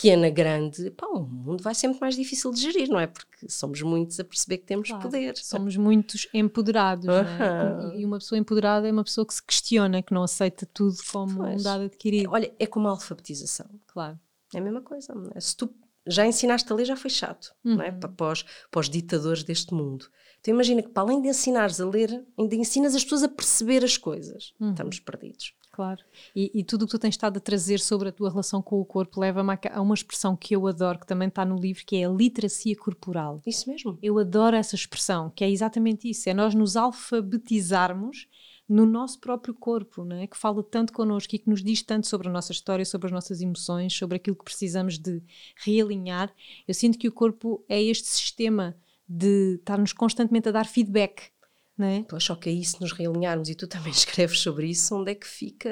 pequena, 0.00 0.30
grande, 0.30 0.90
pá, 0.92 1.06
o 1.06 1.20
mundo 1.20 1.62
vai 1.62 1.74
sempre 1.74 2.00
mais 2.00 2.16
difícil 2.16 2.50
de 2.50 2.60
gerir, 2.62 2.88
não 2.88 2.98
é? 2.98 3.06
Porque 3.06 3.48
somos 3.50 3.82
muitos 3.82 4.18
a 4.18 4.24
perceber 4.24 4.58
que 4.58 4.64
temos 4.64 4.88
claro, 4.88 5.02
poder. 5.02 5.36
Somos 5.36 5.76
muitos 5.76 6.26
empoderados, 6.32 7.04
uh 7.04 7.10
-huh. 7.10 7.92
é? 7.92 8.00
E 8.00 8.04
uma 8.06 8.18
pessoa 8.18 8.38
empoderada 8.38 8.88
é 8.88 8.92
uma 8.92 9.04
pessoa 9.04 9.26
que 9.26 9.34
se 9.34 9.42
questiona, 9.42 10.02
que 10.02 10.14
não 10.14 10.22
aceita 10.22 10.66
tudo 10.72 10.96
como 11.12 11.36
pois. 11.36 11.60
um 11.60 11.62
dado 11.62 11.84
adquirido. 11.84 12.30
Olha, 12.32 12.50
é 12.58 12.66
como 12.66 12.88
a 12.88 12.92
alfabetização. 12.92 13.66
Claro. 13.86 14.18
É 14.54 14.58
a 14.58 14.62
mesma 14.62 14.80
coisa. 14.80 15.12
É? 15.34 15.40
Se 15.40 15.56
tu 15.56 15.70
já 16.06 16.26
ensinaste 16.26 16.72
a 16.72 16.74
ler, 16.74 16.86
já 16.86 16.96
foi 16.96 17.10
chato, 17.10 17.54
uhum. 17.62 17.76
não 17.76 17.84
é? 17.84 17.92
Para, 17.92 18.08
para, 18.08 18.32
os, 18.32 18.44
para 18.70 18.80
os 18.80 18.88
ditadores 18.88 19.44
deste 19.44 19.74
mundo. 19.74 20.06
Então 20.40 20.54
imagina 20.54 20.82
que 20.82 20.88
para 20.88 21.02
além 21.02 21.20
de 21.20 21.28
ensinares 21.28 21.78
a 21.78 21.86
ler, 21.86 22.24
ainda 22.38 22.54
ensinas 22.54 22.94
as 22.94 23.04
pessoas 23.04 23.22
a 23.22 23.28
perceber 23.28 23.84
as 23.84 23.98
coisas. 23.98 24.54
Uhum. 24.58 24.70
Estamos 24.70 24.98
perdidos. 24.98 25.54
Claro. 25.72 26.02
E, 26.34 26.50
e, 26.52 26.64
tudo 26.64 26.82
o 26.82 26.86
que 26.86 26.90
tu 26.90 26.98
tens 26.98 27.14
estado 27.14 27.36
a 27.36 27.40
trazer 27.40 27.78
sobre 27.78 28.08
a 28.08 28.12
tua 28.12 28.28
relação 28.28 28.60
com 28.60 28.80
o 28.80 28.84
corpo 28.84 29.20
leva-me 29.20 29.56
a, 29.70 29.80
uma 29.80 29.94
expressão 29.94 30.36
que 30.36 30.54
eu 30.54 30.66
adoro, 30.66 30.98
que 30.98 31.06
também 31.06 31.28
está 31.28 31.44
no 31.44 31.56
livro, 31.56 31.84
que 31.86 31.96
é 31.96 32.04
a 32.04 32.10
literacia 32.10 32.76
corporal. 32.76 33.40
Isso 33.46 33.70
mesmo. 33.70 33.96
Eu 34.02 34.18
adoro 34.18 34.56
essa 34.56 34.74
expressão, 34.74 35.30
que 35.30 35.44
é 35.44 35.50
exatamente 35.50 36.10
isso: 36.10 36.28
é 36.28 36.34
nós 36.34 36.54
nos 36.54 36.76
alfabetizarmos 36.76 38.28
no 38.68 38.86
nosso 38.86 39.18
próprio 39.18 39.52
corpo, 39.52 40.04
não 40.04 40.16
é? 40.16 40.28
que 40.28 40.36
fala 40.36 40.62
tanto 40.62 40.92
connosco 40.92 41.34
e 41.34 41.38
que 41.38 41.50
nos 41.50 41.62
diz 41.62 41.82
tanto 41.82 42.06
sobre 42.06 42.28
a 42.28 42.32
nossa 42.32 42.52
história, 42.52 42.84
sobre 42.84 43.06
as 43.08 43.12
nossas 43.12 43.40
emoções, 43.40 43.92
sobre 43.92 44.16
aquilo 44.16 44.36
que 44.36 44.44
precisamos 44.44 44.96
de 44.96 45.20
realinhar. 45.56 46.32
Eu 46.68 46.74
sinto 46.74 46.96
que 46.96 47.08
o 47.08 47.12
corpo 47.12 47.64
é 47.68 47.82
este 47.82 48.06
sistema 48.06 48.76
de 49.08 49.56
estar-nos 49.56 49.92
constantemente 49.92 50.48
a 50.48 50.52
dar 50.52 50.66
feedback 50.66 51.32
não 51.80 51.86
é? 51.86 52.04
Pois, 52.06 52.22
só 52.22 52.34
que 52.34 52.50
aí 52.50 52.62
se 52.62 52.78
nos 52.80 52.92
realinharmos, 52.92 53.48
e 53.48 53.54
tu 53.54 53.66
também 53.66 53.90
escreves 53.90 54.40
sobre 54.40 54.68
isso, 54.68 54.94
onde 54.94 55.12
é 55.12 55.14
que 55.14 55.26
fica 55.26 55.70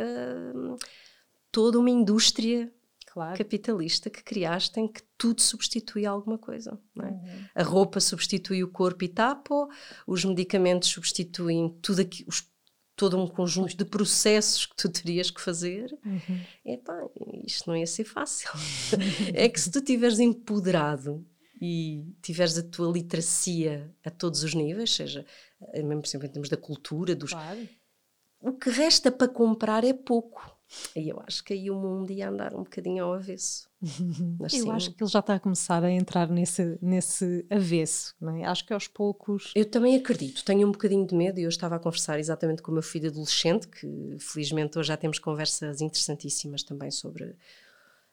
hum, 0.54 0.76
toda 1.52 1.78
uma 1.78 1.90
indústria 1.90 2.72
claro. 3.12 3.36
capitalista 3.36 4.08
que 4.08 4.22
criaste 4.22 4.80
em 4.80 4.88
que 4.88 5.02
tudo 5.18 5.42
substitui 5.42 6.06
alguma 6.06 6.38
coisa. 6.38 6.80
É? 6.98 7.02
Uhum. 7.02 7.44
A 7.54 7.62
roupa 7.62 8.00
substitui 8.00 8.64
o 8.64 8.68
corpo 8.68 9.04
e 9.04 9.08
tapa, 9.08 9.68
os 10.06 10.24
medicamentos 10.24 10.88
substituem 10.88 11.76
tudo 11.82 12.00
aqui, 12.00 12.24
os, 12.26 12.50
todo 12.96 13.18
um 13.18 13.26
conjunto 13.26 13.76
de 13.76 13.84
processos 13.84 14.64
que 14.64 14.76
tu 14.76 14.88
terias 14.90 15.30
que 15.30 15.42
fazer. 15.42 15.96
Uhum. 16.06 16.40
Epá, 16.64 16.98
isto 17.44 17.68
não 17.68 17.76
ia 17.76 17.86
ser 17.86 18.04
fácil. 18.04 18.50
é 19.34 19.46
que 19.46 19.60
se 19.60 19.70
tu 19.70 19.78
estiveres 19.78 20.18
empoderado 20.18 21.22
e 21.60 22.14
tiveres 22.22 22.56
a 22.56 22.62
tua 22.62 22.90
literacia 22.90 23.92
a 24.04 24.10
todos 24.10 24.42
os 24.42 24.54
níveis, 24.54 24.94
seja 24.94 25.26
eh, 25.72 25.82
mesmo 25.82 26.02
por 26.02 26.08
exemplo, 26.08 26.26
em 26.26 26.30
termos 26.30 26.48
da 26.48 26.56
cultura, 26.56 27.14
dos. 27.14 27.30
Claro. 27.30 27.68
O 28.40 28.52
que 28.52 28.70
resta 28.70 29.10
para 29.10 29.28
comprar 29.28 29.82
é 29.82 29.92
pouco. 29.92 30.56
E 30.94 31.08
eu 31.08 31.20
acho 31.26 31.42
que 31.42 31.54
aí 31.54 31.70
o 31.70 31.74
mundo 31.74 32.12
ia 32.12 32.28
andar 32.28 32.54
um 32.54 32.62
bocadinho 32.62 33.02
ao 33.02 33.14
avesso. 33.14 33.68
Mas, 34.38 34.52
eu 34.52 34.64
sim. 34.64 34.70
acho 34.70 34.92
que 34.92 35.02
ele 35.02 35.10
já 35.10 35.20
está 35.20 35.34
a 35.34 35.40
começar 35.40 35.82
a 35.82 35.90
entrar 35.90 36.28
nesse, 36.28 36.78
nesse 36.80 37.46
avesso, 37.48 38.14
não 38.20 38.36
é? 38.36 38.44
Acho 38.44 38.66
que 38.66 38.72
aos 38.72 38.86
poucos. 38.86 39.52
Eu 39.56 39.64
também 39.64 39.96
acredito, 39.96 40.44
tenho 40.44 40.68
um 40.68 40.72
bocadinho 40.72 41.06
de 41.06 41.14
medo 41.14 41.40
e 41.40 41.44
eu 41.44 41.48
estava 41.48 41.76
a 41.76 41.78
conversar 41.78 42.18
exatamente 42.18 42.60
com 42.60 42.70
o 42.70 42.74
meu 42.74 42.82
filho 42.82 43.08
adolescente, 43.08 43.66
que 43.66 44.16
felizmente 44.20 44.78
hoje 44.78 44.88
já 44.88 44.96
temos 44.96 45.18
conversas 45.18 45.80
interessantíssimas 45.80 46.62
também 46.62 46.90
sobre 46.90 47.34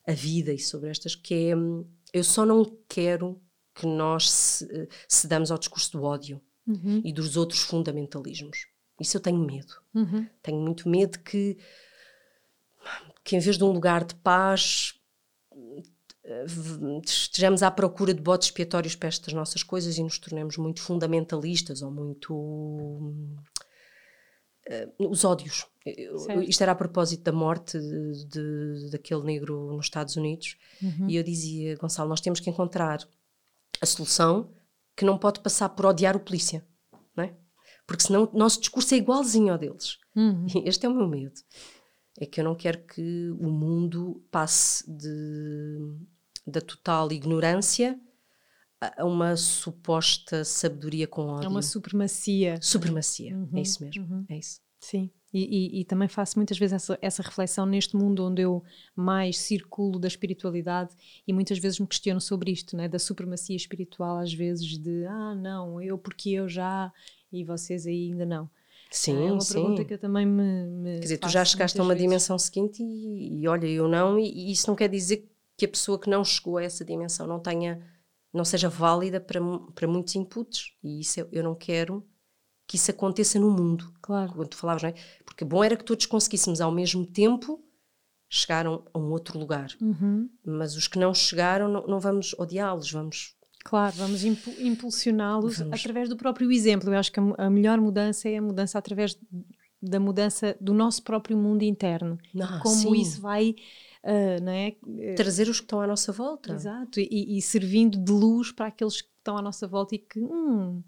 a 0.07 0.13
vida 0.13 0.53
e 0.53 0.59
sobre 0.59 0.89
estas, 0.89 1.13
que 1.13 1.33
é 1.33 1.55
eu 2.15 2.23
só 2.23 2.45
não 2.45 2.63
quero 2.87 3.41
que 3.73 3.85
nós 3.85 4.63
cedamos 5.05 5.51
ao 5.51 5.57
discurso 5.57 5.91
do 5.91 6.03
ódio 6.03 6.41
uhum. 6.65 7.01
e 7.03 7.11
dos 7.11 7.35
outros 7.35 7.59
fundamentalismos. 7.59 8.67
Isso 8.97 9.17
eu 9.17 9.21
tenho 9.21 9.37
medo. 9.37 9.73
Uhum. 9.93 10.25
Tenho 10.41 10.61
muito 10.61 10.87
medo 10.87 11.19
que, 11.19 11.57
que, 13.21 13.35
em 13.35 13.39
vez 13.39 13.57
de 13.57 13.65
um 13.65 13.71
lugar 13.71 14.05
de 14.05 14.15
paz, 14.15 14.93
estejamos 17.03 17.61
à 17.61 17.69
procura 17.69 18.13
de 18.13 18.21
botes 18.21 18.47
expiatórios 18.47 18.95
para 18.95 19.09
estas 19.09 19.33
nossas 19.33 19.61
coisas 19.61 19.97
e 19.97 20.03
nos 20.03 20.17
tornemos 20.17 20.55
muito 20.55 20.81
fundamentalistas 20.81 21.81
ou 21.81 21.91
muito. 21.91 23.11
Uh, 24.67 25.09
os 25.09 25.23
ódios. 25.23 25.67
Certo. 25.83 26.41
Isto 26.41 26.61
era 26.63 26.71
a 26.71 26.75
propósito 26.75 27.23
da 27.23 27.31
morte 27.31 27.77
de, 27.79 28.25
de, 28.25 28.89
daquele 28.91 29.21
negro 29.21 29.71
nos 29.73 29.85
Estados 29.85 30.15
Unidos. 30.15 30.57
Uhum. 30.81 31.07
E 31.07 31.15
eu 31.15 31.23
dizia, 31.23 31.75
Gonçalo, 31.77 32.09
nós 32.09 32.21
temos 32.21 32.39
que 32.39 32.49
encontrar 32.49 33.07
a 33.79 33.85
solução 33.85 34.49
que 34.95 35.05
não 35.05 35.17
pode 35.17 35.41
passar 35.41 35.69
por 35.69 35.85
odiar 35.85 36.15
o 36.15 36.19
polícia, 36.19 36.65
não 37.15 37.25
é? 37.25 37.33
Porque 37.85 38.03
senão 38.03 38.29
o 38.33 38.37
nosso 38.37 38.59
discurso 38.59 38.95
é 38.95 38.97
igualzinho 38.97 39.53
ao 39.53 39.59
deles. 39.59 39.99
Uhum. 40.15 40.47
Este 40.65 40.85
é 40.87 40.89
o 40.89 40.95
meu 40.95 41.07
medo. 41.07 41.39
É 42.19 42.25
que 42.25 42.39
eu 42.39 42.45
não 42.45 42.55
quero 42.55 42.79
que 42.79 43.29
o 43.39 43.49
mundo 43.51 44.23
passe 44.31 44.89
de, 44.89 45.99
da 46.47 46.61
total 46.61 47.11
ignorância 47.11 47.99
a 48.97 49.05
uma 49.05 49.35
suposta 49.35 50.43
sabedoria 50.43 51.07
com 51.07 51.27
ódio. 51.27 51.45
É 51.45 51.49
uma 51.49 51.61
supremacia. 51.61 52.57
Supremacia, 52.61 53.31
é 53.31 53.35
uhum. 53.35 53.49
é 53.53 53.61
isso 53.61 53.83
mesmo. 53.83 54.03
Uhum. 54.03 54.25
É 54.29 54.37
isso. 54.37 54.59
Sim. 54.79 55.09
E, 55.33 55.77
e, 55.77 55.81
e, 55.81 55.83
também 55.83 56.07
faço 56.07 56.37
muitas 56.37 56.57
vezes 56.57 56.73
essa, 56.73 56.97
essa, 57.01 57.21
reflexão 57.21 57.65
neste 57.65 57.97
mundo 57.97 58.23
onde 58.23 58.41
eu 58.41 58.63
mais 58.95 59.37
circulo 59.37 59.99
da 59.99 60.07
espiritualidade 60.07 60.95
e 61.27 61.33
muitas 61.33 61.57
vezes 61.57 61.77
me 61.77 61.87
questiono 61.87 62.21
sobre 62.21 62.51
isto, 62.51 62.77
né? 62.77 62.87
da 62.87 62.97
supremacia 62.97 63.55
espiritual, 63.55 64.17
às 64.17 64.33
vezes 64.33 64.77
de 64.79 65.05
ah, 65.05 65.35
não, 65.35 65.81
eu 65.81 65.97
porque 65.97 66.29
eu 66.29 66.47
já 66.47 66.93
e 67.33 67.43
vocês 67.43 67.85
aí 67.85 68.11
ainda 68.11 68.25
não. 68.25 68.49
Sim, 68.89 69.27
é 69.27 69.31
uma 69.31 69.41
sim. 69.41 69.53
pergunta 69.55 69.83
que 69.83 69.93
eu 69.93 69.97
também 69.97 70.25
me. 70.25 70.67
me 70.67 70.93
quer 70.95 70.99
dizer, 70.99 71.17
tu 71.17 71.29
já 71.29 71.43
chegaste 71.43 71.79
a 71.79 71.83
uma 71.83 71.93
vezes. 71.93 72.07
dimensão 72.07 72.37
seguinte 72.39 72.81
e, 72.81 73.41
e, 73.41 73.47
olha, 73.47 73.67
eu 73.67 73.87
não, 73.87 74.17
e, 74.17 74.29
e 74.29 74.51
isso 74.51 74.67
não 74.67 74.75
quer 74.75 74.87
dizer 74.87 75.29
que 75.57 75.65
a 75.65 75.67
pessoa 75.67 75.99
que 75.99 76.09
não 76.09 76.23
chegou 76.23 76.57
a 76.57 76.63
essa 76.63 76.85
dimensão 76.85 77.27
não 77.27 77.39
tenha, 77.39 77.81
não 78.35 78.45
seja 78.45 78.69
válida 78.69 79.19
para, 79.19 79.39
para 79.73 79.87
muitos 79.87 80.15
inputs. 80.15 80.73
E 80.83 80.99
isso 80.99 81.19
eu, 81.19 81.29
eu 81.31 81.43
não 81.43 81.55
quero 81.55 82.05
que 82.67 82.75
isso 82.75 82.91
aconteça 82.91 83.39
no 83.39 83.49
mundo. 83.51 83.93
Claro. 84.01 84.33
Quando 84.33 84.49
tu 84.49 84.57
falavas, 84.57 84.83
não 84.83 84.89
é? 84.89 84.93
Porque 85.25 85.45
bom 85.45 85.63
era 85.63 85.77
que 85.77 85.83
todos 85.83 86.05
conseguíssemos 86.05 86.61
ao 86.61 86.71
mesmo 86.71 87.05
tempo 87.05 87.63
chegar 88.29 88.65
a 88.65 88.97
um 88.97 89.11
outro 89.11 89.39
lugar. 89.39 89.69
Uhum. 89.79 90.29
Mas 90.43 90.75
os 90.75 90.87
que 90.87 90.99
não 90.99 91.13
chegaram, 91.13 91.69
não, 91.69 91.87
não 91.87 91.99
vamos 91.99 92.35
odiá-los, 92.37 92.91
vamos. 92.91 93.35
Claro, 93.63 93.95
vamos 93.95 94.23
impulsioná-los 94.23 95.61
através 95.71 96.09
do 96.09 96.15
próprio 96.15 96.51
exemplo. 96.51 96.93
Eu 96.93 96.99
acho 96.99 97.11
que 97.11 97.19
a, 97.19 97.23
a, 97.37 97.49
melhor 97.49 97.79
mudança 97.79 98.29
é 98.29 98.37
a 98.37 98.41
mudança 98.41 98.77
através 98.77 99.17
da 99.81 99.99
mudança 99.99 100.55
do 100.61 100.73
nosso 100.73 101.01
próprio 101.03 101.37
mundo 101.37 101.63
interno. 101.63 102.17
Ah, 102.39 102.59
como 102.61 102.75
sim. 102.75 103.01
isso 103.01 103.21
vai. 103.21 103.55
Uh, 104.05 104.43
não 104.43 104.51
é? 104.51 104.75
Trazer 105.15 105.49
os 105.49 105.59
que 105.59 105.65
estão 105.65 105.81
à 105.81 105.87
nossa 105.87 106.11
volta. 106.11 106.53
Exato, 106.53 106.99
e, 106.99 107.37
e, 107.37 107.41
servindo 107.41 107.97
de 107.97 108.11
luz 108.11 108.51
para 108.51 108.67
aqueles 108.67 109.01
que 109.01 109.09
estão 109.17 109.35
à 109.35 109.41
nossa 109.41 109.67
volta 109.67 109.95
e 109.95 109.97
que, 109.97 110.19
hum, 110.19 110.83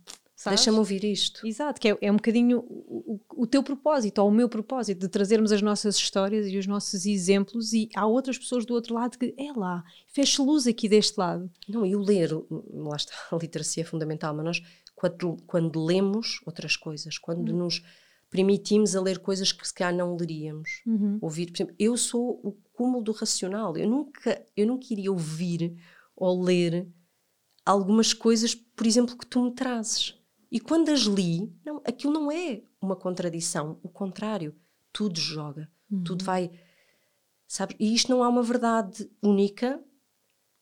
Deixa-me 0.46 0.78
ouvir 0.78 1.04
isto. 1.04 1.46
Exato, 1.48 1.82
que 1.82 1.90
é, 1.90 1.98
é 2.00 2.12
um 2.12 2.16
bocadinho 2.16 2.60
o, 2.60 3.20
o, 3.36 3.44
o, 3.44 3.48
teu 3.48 3.64
propósito, 3.64 4.20
ou 4.22 4.30
o 4.30 4.32
meu 4.32 4.48
propósito, 4.48 5.00
de 5.00 5.08
trazermos 5.08 5.52
as 5.52 5.64
nossas 5.64 5.96
histórias 5.96 6.46
e 6.48 6.58
os 6.58 6.68
nossos 6.68 7.08
exemplos 7.08 7.74
e 7.74 7.90
há 7.96 8.06
outras 8.06 8.38
pessoas 8.38 8.64
do 8.64 8.76
outro 8.76 8.94
lado 8.94 9.18
que, 9.18 9.34
é 9.36 9.52
lá, 9.52 9.84
fez 10.08 10.38
luz 10.38 10.68
aqui 10.68 10.88
deste 10.88 11.18
lado. 11.18 11.50
Não, 11.68 11.84
e 11.84 11.96
o 11.96 12.00
ler, 12.00 12.32
lá 12.72 12.96
está, 12.96 13.14
a 13.32 13.36
literacia 13.36 13.82
é 13.82 13.86
fundamental, 13.86 14.36
mas 14.36 14.46
nós, 14.46 14.62
quando, 14.96 15.38
quando 15.48 15.84
lemos 15.84 16.40
outras 16.46 16.76
coisas, 16.76 17.18
quando 17.18 17.50
uhum. 17.50 17.58
nos 17.58 17.84
permitimos 18.30 18.96
a 18.96 19.02
ler 19.02 19.18
coisas 19.18 19.52
que 19.52 19.68
se 19.68 19.74
calhar 19.74 19.96
não 19.96 20.16
leríamos, 20.16 20.84
uhum. 20.86 21.18
ouvir, 21.20 21.48
por 21.48 21.58
exemplo, 21.58 21.76
eu 21.80 21.98
sou 21.98 22.40
o 22.44 22.56
cúmulo 22.78 23.04
do 23.04 23.12
racional, 23.12 23.76
eu 23.76 23.90
nunca, 23.90 24.46
eu 24.56 24.68
nunca 24.68 24.86
iria 24.92 25.12
ouvir 25.12 25.76
ou 26.16 26.44
ler 26.44 26.88
algumas 27.66 28.14
coisas, 28.14 28.54
por 28.54 28.86
exemplo, 28.86 29.18
que 29.18 29.26
tu 29.26 29.42
me 29.42 29.52
trazes. 29.52 30.16
E 30.52 30.60
quando 30.60 30.90
as 30.90 31.02
li, 31.02 31.52
não, 31.66 31.82
aquilo 31.84 32.14
não 32.14 32.32
é 32.32 32.62
uma 32.80 32.96
contradição, 32.96 33.80
o 33.82 33.90
contrário, 33.90 34.56
tudo 34.94 35.20
joga, 35.20 35.70
uhum. 35.92 36.04
tudo 36.04 36.24
vai, 36.24 36.52
sabe? 37.48 37.76
E 37.80 37.94
isto 37.94 38.12
não 38.12 38.24
há 38.24 38.30
uma 38.30 38.44
verdade 38.44 39.10
única, 39.22 39.84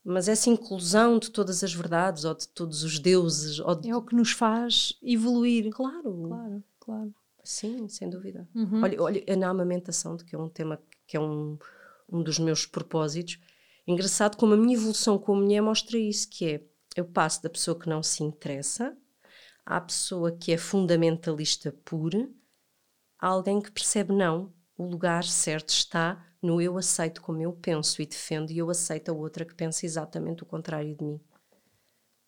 mas 0.01 0.30
essa 0.30 0.49
inclusão 0.49 1.20
de 1.20 1.30
todas 1.30 1.63
as 1.63 1.74
verdades 1.74 2.24
ou 2.24 2.34
de 2.34 2.47
todos 2.47 2.84
os 2.84 2.97
deuses 2.97 3.57
de... 3.82 3.89
é 3.89 3.95
o 3.95 4.01
que 4.01 4.16
nos 4.16 4.32
faz 4.32 4.97
evoluir. 5.03 5.70
Claro, 5.72 6.28
claro, 6.30 6.63
claro. 6.80 7.13
Sim, 7.43 7.88
sem 7.89 8.09
dúvida. 8.09 8.47
Uhum. 8.55 8.82
Olha, 8.82 9.01
olha, 9.01 9.36
na 9.36 9.49
amamentação, 9.49 10.18
que 10.18 10.34
é 10.34 10.39
um 10.39 10.49
tema 10.49 10.82
que 11.05 11.18
é 11.18 11.20
um, 11.20 11.57
um 12.10 12.22
dos 12.24 12.39
meus 12.39 12.66
propósitos, 12.66 13.39
engraçado 13.88 14.38
como 14.38 14.53
a 14.53 14.58
minha 14.58 14.76
evolução 14.76 15.18
como 15.18 15.41
mulher 15.41 15.62
mostra 15.62 15.97
isso, 15.97 16.30
que 16.30 16.45
é 16.45 16.64
eu 16.95 17.06
passo 17.06 17.43
da 17.43 17.49
pessoa 17.49 17.78
que 17.78 17.89
não 17.89 18.01
se 18.01 18.24
interessa 18.24 18.97
à 19.66 19.82
pessoa 19.82 20.32
que 20.32 20.51
é 20.51 20.58
fundamentalista 20.58 21.72
pura, 21.84 22.30
há 23.20 23.28
alguém 23.28 23.60
que 23.60 23.72
percebe 23.72 24.14
não, 24.14 24.53
o 24.78 24.86
lugar 24.86 25.24
certo 25.24 25.70
está 25.70 26.24
no 26.41 26.62
eu 26.62 26.78
aceito 26.78 27.22
como 27.22 27.41
eu 27.41 27.51
penso 27.53 28.01
e 28.01 28.06
defendo 28.06 28.51
e 28.51 28.58
eu 28.60 28.70
aceito 28.70 29.10
a 29.10 29.14
outra 29.14 29.43
que 29.43 29.56
pensa 29.56 29.86
exatamente 29.86 30.43
o 30.43 30.45
contrário 30.45 30.95
de 30.95 31.03
mim. 31.03 31.20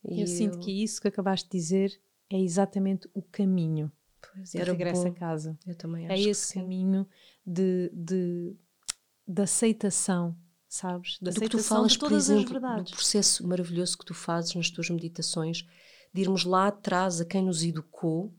E 0.03 0.15
eu, 0.15 0.21
eu 0.21 0.27
sinto 0.27 0.57
que 0.59 0.83
isso 0.83 0.99
que 0.99 1.07
acabaste 1.07 1.47
de 1.49 1.57
dizer 1.57 2.01
é 2.29 2.39
exatamente 2.39 3.07
o 3.13 3.21
caminho 3.21 3.91
pois, 4.33 4.51
de 4.51 4.63
regresso 4.63 5.03
bom. 5.03 5.09
a 5.09 5.13
casa. 5.13 5.57
Eu 5.65 5.75
também 5.75 6.07
é 6.07 6.13
acho 6.13 6.27
É 6.27 6.29
esse 6.29 6.53
caminho 6.53 7.07
de, 7.45 7.91
de, 7.93 8.55
de 9.27 9.41
aceitação, 9.41 10.35
sabes? 10.67 11.17
De 11.21 11.29
aceitação 11.29 11.59
que 11.59 11.63
tu 11.63 11.63
falas, 11.63 11.91
de 11.91 11.99
todas 11.99 12.11
por 12.11 12.17
exemplo, 12.17 12.45
as 12.45 12.51
verdades. 12.51 12.91
Do 12.91 12.95
processo 12.95 13.47
maravilhoso 13.47 13.97
que 13.97 14.05
tu 14.05 14.13
fazes 14.13 14.55
nas 14.55 14.69
tuas 14.69 14.89
meditações 14.89 15.65
de 16.13 16.21
irmos 16.21 16.45
lá 16.45 16.67
atrás 16.67 17.19
a 17.19 17.25
quem 17.25 17.43
nos 17.43 17.63
educou 17.63 18.33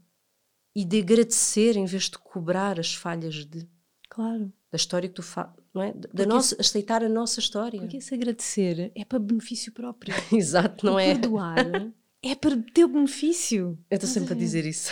e 0.74 0.84
de 0.84 1.00
agradecer 1.00 1.76
em 1.76 1.84
vez 1.84 2.04
de 2.04 2.18
cobrar 2.18 2.80
as 2.80 2.94
falhas 2.94 3.44
de. 3.44 3.68
Claro. 4.08 4.52
Da 4.70 4.76
história 4.76 5.08
que 5.08 5.14
tu 5.14 5.22
fazes, 5.22 5.54
não 5.72 5.82
é? 5.82 5.92
Da 5.92 6.26
nossa, 6.26 6.54
esse, 6.54 6.60
aceitar 6.60 7.02
a 7.02 7.08
nossa 7.08 7.40
história. 7.40 7.80
Porque 7.80 7.96
esse 7.96 8.14
agradecer 8.14 8.92
é 8.94 9.04
para 9.04 9.18
benefício 9.18 9.72
próprio. 9.72 10.14
Exato, 10.32 10.84
não 10.84 10.98
é? 10.98 11.14
Perdoar 11.14 11.56
é 12.22 12.34
para 12.34 12.56
teu 12.74 12.88
benefício. 12.88 13.78
Eu 13.88 13.94
estou 13.94 14.10
sempre 14.10 14.34
a 14.34 14.36
dizer 14.36 14.66
isso. 14.66 14.90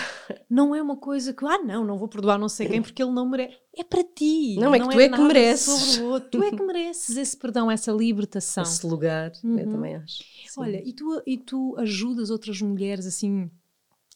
Não 0.49 0.75
é 0.75 0.81
uma 0.81 0.97
coisa 0.97 1.33
que, 1.33 1.45
ah, 1.45 1.59
não, 1.59 1.85
não 1.85 1.99
vou 1.99 2.07
perdoar 2.07 2.39
não 2.39 2.49
sei 2.49 2.69
quem 2.69 2.81
porque 2.81 3.03
ele 3.03 3.11
não 3.11 3.29
merece. 3.29 3.57
É 3.77 3.83
para 3.83 4.05
ti. 4.05 4.57
Não, 4.59 4.75
é 4.75 4.79
que 4.79 4.89
tu 4.89 5.01
é, 5.01 5.05
é 5.05 5.09
que 5.09 5.21
mereces. 5.21 6.01
Tu 6.31 6.43
é 6.43 6.51
que 6.51 6.63
mereces 6.63 7.17
esse 7.17 7.37
perdão, 7.37 7.71
essa 7.71 7.91
libertação. 7.91 8.63
Esse 8.63 8.87
lugar, 8.87 9.33
uhum. 9.43 9.59
eu 9.59 9.69
também 9.69 9.97
acho. 9.97 10.19
Sim. 10.19 10.61
Olha, 10.61 10.81
e 10.87 10.93
tu, 10.93 11.23
e 11.27 11.37
tu 11.37 11.75
ajudas 11.79 12.31
outras 12.31 12.61
mulheres 12.63 13.07
assim 13.07 13.51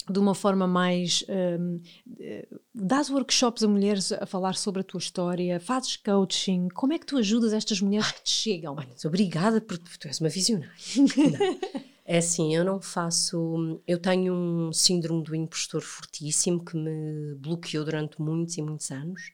de 0.08 0.18
uma 0.18 0.34
forma 0.34 0.66
mais. 0.66 1.24
Um, 1.28 1.80
eh, 2.18 2.48
dás 2.74 3.10
workshops 3.10 3.62
a 3.62 3.68
mulheres 3.68 4.12
a 4.12 4.24
falar 4.24 4.54
sobre 4.54 4.80
a 4.80 4.84
tua 4.84 4.98
história, 4.98 5.60
fazes 5.60 5.96
coaching. 5.96 6.68
Como 6.74 6.92
é 6.92 6.98
que 6.98 7.06
tu 7.06 7.16
ajudas 7.16 7.52
estas 7.52 7.80
mulheres 7.80 8.10
que 8.12 8.22
te 8.22 8.30
chegam? 8.30 8.74
Olha, 8.76 8.88
obrigada 9.04 9.60
porque 9.60 9.98
tu 9.98 10.08
és 10.08 10.20
uma 10.20 10.28
visionária. 10.28 10.72
É 12.12 12.18
assim, 12.18 12.56
eu 12.56 12.64
não 12.64 12.80
faço. 12.80 13.80
Eu 13.86 13.96
tenho 13.96 14.34
um 14.34 14.72
síndrome 14.72 15.22
do 15.22 15.32
impostor 15.32 15.80
fortíssimo 15.80 16.64
que 16.64 16.76
me 16.76 17.36
bloqueou 17.36 17.84
durante 17.84 18.20
muitos 18.20 18.58
e 18.58 18.62
muitos 18.62 18.90
anos, 18.90 19.30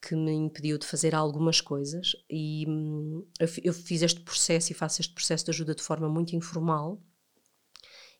que 0.00 0.14
me 0.14 0.30
impediu 0.30 0.78
de 0.78 0.86
fazer 0.86 1.12
algumas 1.12 1.60
coisas. 1.60 2.12
E 2.30 2.64
hum, 2.68 3.26
eu, 3.40 3.48
eu 3.64 3.72
fiz 3.72 4.02
este 4.02 4.20
processo 4.20 4.70
e 4.70 4.76
faço 4.76 5.00
este 5.00 5.12
processo 5.12 5.46
de 5.46 5.50
ajuda 5.50 5.74
de 5.74 5.82
forma 5.82 6.08
muito 6.08 6.36
informal 6.36 7.02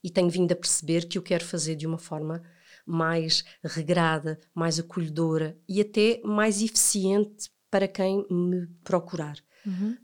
e 0.02 0.10
tenho 0.10 0.28
vindo 0.28 0.50
a 0.50 0.56
perceber 0.56 1.06
que 1.06 1.16
o 1.16 1.22
quero 1.22 1.44
fazer 1.44 1.76
de 1.76 1.86
uma 1.86 1.98
forma 1.98 2.42
mais 2.84 3.44
regrada, 3.62 4.40
mais 4.52 4.80
acolhedora 4.80 5.56
e 5.68 5.80
até 5.80 6.20
mais 6.24 6.60
eficiente 6.60 7.48
para 7.70 7.86
quem 7.86 8.26
me 8.28 8.66
procurar. 8.82 9.38
Uhum. 9.64 9.96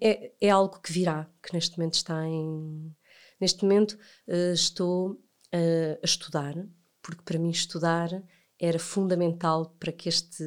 É, 0.00 0.32
é 0.40 0.48
algo 0.48 0.80
que 0.80 0.90
virá, 0.90 1.30
que 1.42 1.52
neste 1.52 1.76
momento 1.76 1.94
está 1.94 2.26
em 2.26 2.96
Neste 3.40 3.62
momento 3.62 3.92
uh, 4.28 4.52
estou 4.52 5.12
uh, 5.12 5.98
a 6.02 6.04
estudar, 6.04 6.54
porque 7.02 7.22
para 7.22 7.38
mim 7.38 7.50
estudar 7.50 8.10
era 8.58 8.78
fundamental 8.78 9.74
para 9.80 9.90
que 9.90 10.08
este 10.08 10.44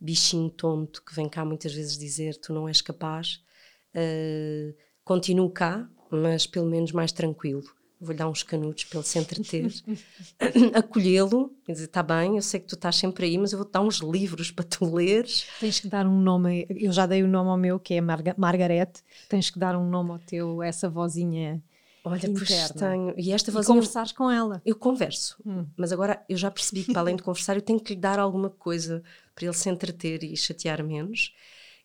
bichinho 0.00 0.50
tonto 0.50 1.02
que 1.02 1.14
vem 1.14 1.28
cá 1.28 1.44
muitas 1.44 1.72
vezes 1.72 1.96
dizer 1.96 2.36
tu 2.36 2.52
não 2.52 2.68
és 2.68 2.82
capaz, 2.82 3.42
uh, 3.94 4.76
continue 5.04 5.52
cá, 5.52 5.88
mas 6.10 6.46
pelo 6.46 6.66
menos 6.66 6.92
mais 6.92 7.10
tranquilo 7.10 7.64
vou-lhe 8.02 8.18
dar 8.18 8.28
uns 8.28 8.42
canudos 8.42 8.84
para 8.84 8.98
ele 8.98 9.06
se 9.06 9.18
entreter, 9.18 9.72
acolhê-lo 10.74 11.54
e 11.68 11.72
dizer: 11.72 11.84
está 11.84 12.02
bem, 12.02 12.34
eu 12.34 12.42
sei 12.42 12.58
que 12.58 12.66
tu 12.66 12.74
estás 12.74 12.96
sempre 12.96 13.26
aí, 13.26 13.38
mas 13.38 13.52
eu 13.52 13.58
vou-te 13.58 13.72
dar 13.72 13.80
uns 13.80 13.98
livros 13.98 14.50
para 14.50 14.64
tu 14.64 14.92
leres. 14.92 15.46
Tens 15.60 15.78
que 15.78 15.88
dar 15.88 16.06
um 16.06 16.20
nome, 16.20 16.66
eu 16.68 16.90
já 16.90 17.06
dei 17.06 17.22
o 17.22 17.28
nome 17.28 17.50
ao 17.50 17.56
meu, 17.56 17.78
que 17.78 17.94
é 17.94 18.00
Marga 18.00 18.34
Margarete, 18.36 19.02
tens 19.28 19.50
que 19.50 19.58
dar 19.58 19.76
um 19.76 19.88
nome 19.88 20.10
ao 20.10 20.18
teu, 20.18 20.62
essa 20.62 20.90
vozinha. 20.90 21.62
Olha, 22.04 22.26
interna. 22.26 22.34
pois 22.34 22.70
tenho. 22.70 23.14
E 23.16 23.32
esta 23.32 23.52
vozinha. 23.52 23.74
E 23.74 23.76
conversares 23.76 24.12
com 24.12 24.30
ela. 24.30 24.60
Eu 24.64 24.74
converso, 24.74 25.36
hum. 25.46 25.66
mas 25.76 25.92
agora 25.92 26.24
eu 26.28 26.36
já 26.36 26.50
percebi 26.50 26.84
que 26.84 26.92
para 26.92 27.00
além 27.00 27.16
de 27.16 27.22
conversar, 27.22 27.54
eu 27.54 27.62
tenho 27.62 27.80
que 27.80 27.94
lhe 27.94 28.00
dar 28.00 28.18
alguma 28.18 28.50
coisa 28.50 29.02
para 29.34 29.44
ele 29.44 29.54
se 29.54 29.68
entreter 29.68 30.24
e 30.24 30.36
chatear 30.36 30.82
menos. 30.84 31.32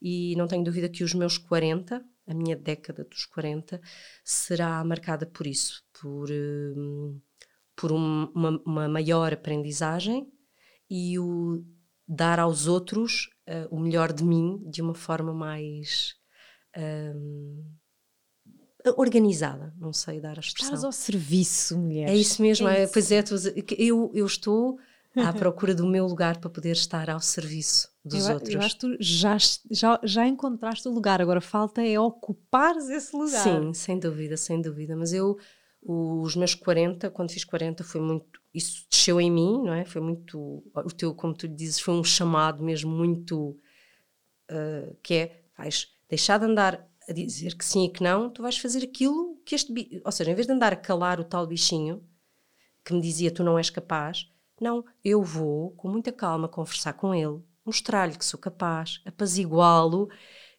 E 0.01 0.35
não 0.35 0.47
tenho 0.47 0.63
dúvida 0.63 0.89
que 0.89 1.03
os 1.03 1.13
meus 1.13 1.37
40, 1.37 2.03
a 2.27 2.33
minha 2.33 2.55
década 2.55 3.03
dos 3.03 3.25
40 3.25 3.79
será 4.23 4.83
marcada 4.83 5.25
por 5.25 5.45
isso, 5.45 5.83
por, 5.99 6.29
um, 6.31 7.19
por 7.75 7.91
um, 7.91 8.25
uma, 8.33 8.61
uma, 8.65 8.87
maior 8.87 9.33
aprendizagem 9.33 10.31
e 10.89 11.17
o 11.19 11.63
dar 12.07 12.39
aos 12.39 12.67
outros 12.67 13.29
uh, 13.47 13.75
o 13.75 13.79
melhor 13.79 14.13
de 14.13 14.23
mim 14.23 14.61
de 14.69 14.81
uma 14.81 14.93
forma 14.93 15.33
mais 15.33 16.15
um, 16.77 17.63
organizada, 18.95 19.73
não 19.79 19.91
sei 19.91 20.19
dar 20.19 20.37
a 20.37 20.39
expressão. 20.39 20.73
Estás 20.73 20.83
ao 20.83 20.91
serviço, 20.91 21.77
mulher. 21.77 22.09
É 22.09 22.15
isso 22.15 22.41
mesmo, 22.41 22.67
é, 22.67 22.83
é 22.83 22.87
pois 22.87 23.11
é, 23.11 23.23
eu, 23.77 24.11
eu 24.13 24.25
estou 24.25 24.79
à 25.15 25.33
procura 25.33 25.73
do 25.73 25.85
meu 25.85 26.05
lugar 26.05 26.37
para 26.37 26.49
poder 26.49 26.71
estar 26.71 27.09
ao 27.09 27.19
serviço 27.19 27.89
dos 28.03 28.27
eu, 28.27 28.35
outros. 28.35 28.53
Eu 28.53 28.61
acho 28.61 28.75
que 28.75 28.79
tu 28.79 28.97
já, 28.99 29.37
já, 29.69 29.99
já 30.03 30.27
encontraste 30.27 30.87
o 30.87 30.91
lugar, 30.91 31.21
agora 31.21 31.41
falta 31.41 31.85
é 31.85 31.99
ocupares 31.99 32.89
esse 32.89 33.15
lugar. 33.15 33.43
Sim, 33.43 33.73
sem 33.73 33.99
dúvida, 33.99 34.37
sem 34.37 34.61
dúvida. 34.61 34.95
Mas 34.95 35.13
eu, 35.13 35.37
os 35.81 36.35
meus 36.35 36.55
40, 36.55 37.09
quando 37.09 37.31
fiz 37.31 37.43
40, 37.43 37.83
foi 37.83 38.01
muito. 38.01 38.41
Isso 38.53 38.85
desceu 38.89 39.21
em 39.21 39.31
mim, 39.31 39.63
não 39.63 39.73
é? 39.73 39.85
Foi 39.85 40.01
muito. 40.01 40.63
O 40.73 40.91
teu, 40.95 41.13
como 41.13 41.33
tu 41.33 41.47
dizes, 41.47 41.79
foi 41.79 41.93
um 41.93 42.03
chamado 42.03 42.63
mesmo 42.63 42.91
muito. 42.91 43.57
Uh, 44.49 44.95
que 45.03 45.13
é, 45.13 45.41
vais 45.57 45.87
deixar 46.09 46.37
de 46.37 46.45
andar 46.45 46.87
a 47.07 47.13
dizer 47.13 47.55
que 47.55 47.65
sim 47.65 47.85
e 47.85 47.89
que 47.89 48.03
não, 48.03 48.29
tu 48.29 48.41
vais 48.41 48.57
fazer 48.57 48.83
aquilo 48.83 49.37
que 49.45 49.55
este. 49.55 50.01
Ou 50.03 50.11
seja, 50.11 50.31
em 50.31 50.35
vez 50.35 50.47
de 50.47 50.53
andar 50.53 50.73
a 50.73 50.77
calar 50.77 51.19
o 51.19 51.23
tal 51.23 51.47
bichinho 51.47 52.03
que 52.83 52.93
me 52.93 53.01
dizia 53.01 53.31
tu 53.31 53.43
não 53.43 53.57
és 53.57 53.69
capaz 53.69 54.29
não, 54.59 54.83
eu 55.03 55.21
vou 55.21 55.71
com 55.71 55.87
muita 55.87 56.11
calma 56.11 56.49
conversar 56.49 56.93
com 56.93 57.13
ele, 57.13 57.41
mostrar-lhe 57.63 58.17
que 58.17 58.25
sou 58.25 58.39
capaz, 58.39 59.01
apaziguá-lo 59.05 60.09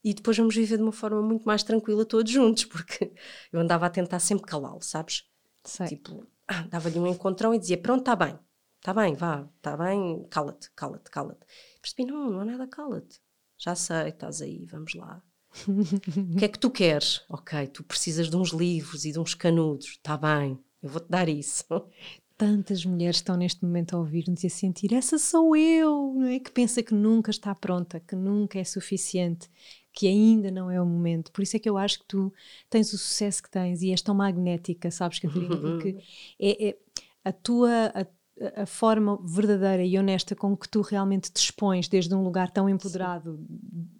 e 0.04 0.14
depois 0.14 0.36
vamos 0.36 0.54
viver 0.54 0.76
de 0.76 0.82
uma 0.82 0.92
forma 0.92 1.20
muito 1.20 1.44
mais 1.44 1.64
tranquila 1.64 2.04
todos 2.04 2.30
juntos, 2.30 2.64
porque 2.66 3.12
eu 3.52 3.60
andava 3.60 3.86
a 3.86 3.90
tentar 3.90 4.20
sempre 4.20 4.46
calá-lo, 4.46 4.82
sabes? 4.82 5.28
Sei. 5.64 5.88
Tipo, 5.88 6.24
ah, 6.46 6.62
dava-lhe 6.68 6.98
um 6.98 7.06
encontrão 7.06 7.52
e 7.52 7.58
dizia: 7.58 7.76
Pronto, 7.76 8.00
está 8.00 8.14
bem, 8.14 8.38
está 8.76 8.94
bem, 8.94 9.14
vá, 9.14 9.48
está 9.56 9.76
bem, 9.76 10.26
cala-te, 10.30 10.70
cala-te, 10.76 11.10
cala-te. 11.10 11.44
Percebi: 11.82 12.06
Não, 12.06 12.30
não 12.30 12.40
há 12.40 12.44
nada, 12.44 12.66
cala-te. 12.68 13.20
Já 13.58 13.74
sei, 13.74 14.10
estás 14.10 14.40
aí, 14.40 14.64
vamos 14.66 14.94
lá. 14.94 15.20
o 15.66 16.36
que 16.36 16.44
é 16.44 16.48
que 16.48 16.58
tu 16.58 16.70
queres? 16.70 17.22
Ok, 17.28 17.66
tu 17.68 17.82
precisas 17.82 18.30
de 18.30 18.36
uns 18.36 18.50
livros 18.50 19.04
e 19.04 19.12
de 19.12 19.18
uns 19.18 19.34
canudos, 19.34 19.86
está 19.86 20.16
bem, 20.16 20.58
eu 20.82 20.88
vou-te 20.88 21.08
dar 21.08 21.28
isso 21.28 21.64
tantas 22.38 22.84
mulheres 22.86 23.16
estão 23.16 23.36
neste 23.36 23.64
momento 23.64 23.96
a 23.96 23.98
ouvir-nos 23.98 24.44
e 24.44 24.46
a 24.46 24.50
sentir 24.50 24.94
essa 24.94 25.18
sou 25.18 25.56
eu, 25.56 26.14
não 26.16 26.28
é? 26.28 26.38
Que 26.38 26.52
pensa 26.52 26.80
que 26.84 26.94
nunca 26.94 27.32
está 27.32 27.52
pronta, 27.52 27.98
que 27.98 28.14
nunca 28.14 28.60
é 28.60 28.64
suficiente, 28.64 29.50
que 29.92 30.06
ainda 30.06 30.48
não 30.48 30.70
é 30.70 30.80
o 30.80 30.86
momento. 30.86 31.32
Por 31.32 31.42
isso 31.42 31.56
é 31.56 31.58
que 31.58 31.68
eu 31.68 31.76
acho 31.76 31.98
que 31.98 32.04
tu 32.06 32.32
tens 32.70 32.92
o 32.92 32.98
sucesso 32.98 33.42
que 33.42 33.50
tens 33.50 33.82
e 33.82 33.90
és 33.90 34.00
tão 34.00 34.14
magnética, 34.14 34.88
sabes, 34.88 35.18
Catarina? 35.18 35.48
Porque 35.58 35.98
é, 36.38 36.68
é 36.68 36.76
a 37.24 37.32
tua. 37.32 37.86
A, 37.92 38.06
a 38.54 38.66
forma 38.66 39.18
verdadeira 39.24 39.84
e 39.84 39.98
honesta 39.98 40.34
com 40.34 40.56
que 40.56 40.68
tu 40.68 40.80
realmente 40.80 41.30
te 41.30 41.36
expões 41.36 41.88
desde 41.88 42.14
um 42.14 42.22
lugar 42.22 42.50
tão 42.50 42.68
empoderado, 42.68 43.44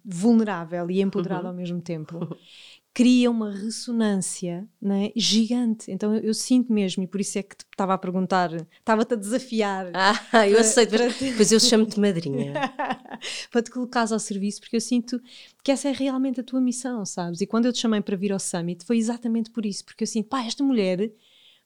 vulnerável 0.03 0.89
e 0.89 1.01
empoderado 1.01 1.43
uhum. 1.43 1.49
ao 1.49 1.53
mesmo 1.53 1.81
tempo, 1.81 2.37
cria 2.93 3.29
uma 3.29 3.51
ressonância 3.51 4.67
é? 4.83 5.11
gigante. 5.15 5.91
Então 5.91 6.13
eu, 6.15 6.21
eu, 6.21 6.33
sinto 6.33 6.71
mesmo, 6.71 7.03
e 7.03 7.07
por 7.07 7.21
isso 7.21 7.37
é 7.37 7.43
que 7.43 7.55
te 7.55 7.65
estava 7.71 7.93
a 7.93 7.97
perguntar, 7.97 8.51
estava-te 8.77 9.13
a 9.13 9.17
desafiar. 9.17 9.91
Ah, 10.31 10.47
eu 10.47 10.59
aceito, 10.59 10.95
pois 11.35 11.51
eu 11.51 11.59
chamo-te 11.59 11.99
madrinha. 11.99 12.53
para 13.51 13.61
te 13.61 13.71
colocares 13.71 14.11
ao 14.11 14.19
serviço, 14.19 14.61
porque 14.61 14.75
eu 14.75 14.81
sinto 14.81 15.21
que 15.63 15.71
essa 15.71 15.89
é 15.89 15.91
realmente 15.91 16.39
a 16.39 16.43
tua 16.43 16.61
missão, 16.61 17.05
sabes? 17.05 17.41
E 17.41 17.47
quando 17.47 17.65
eu 17.65 17.73
te 17.73 17.79
chamei 17.79 18.01
para 18.01 18.15
vir 18.15 18.31
ao 18.31 18.39
Summit 18.39 18.85
foi 18.85 18.97
exatamente 18.97 19.49
por 19.49 19.65
isso, 19.65 19.83
porque 19.85 20.03
eu 20.03 20.07
sinto, 20.07 20.27
pá, 20.27 20.43
esta 20.43 20.63
mulher 20.63 21.11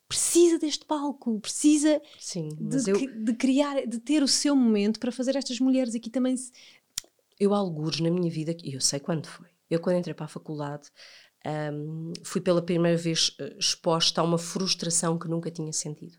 precisa 0.07 0.59
deste 0.59 0.85
palco, 0.85 1.39
precisa 1.39 2.01
Sim, 2.19 2.49
de, 2.49 2.89
eu... 2.89 3.23
de, 3.23 3.33
criar, 3.33 3.87
de 3.87 3.99
ter 3.99 4.21
o 4.21 4.27
seu 4.27 4.55
momento 4.55 4.99
para 4.99 5.11
fazer 5.11 5.35
estas 5.35 5.59
mulheres 5.59 5.95
aqui 5.95 6.09
também. 6.09 6.35
Eu 7.39 7.53
algures 7.53 7.99
na 7.99 8.11
minha 8.11 8.31
vida, 8.31 8.55
e 8.63 8.73
eu 8.73 8.81
sei 8.81 8.99
quando 8.99 9.27
foi 9.27 9.53
eu, 9.73 9.79
quando 9.79 9.97
entrei 9.97 10.13
para 10.13 10.25
a 10.25 10.29
faculdade, 10.29 10.89
um, 11.73 12.13
fui 12.23 12.39
pela 12.39 12.61
primeira 12.61 12.97
vez 12.97 13.35
eh, 13.39 13.55
exposta 13.59 14.21
a 14.21 14.23
uma 14.23 14.37
frustração 14.37 15.17
que 15.17 15.27
nunca 15.27 15.49
tinha 15.49 15.73
sentido. 15.73 16.17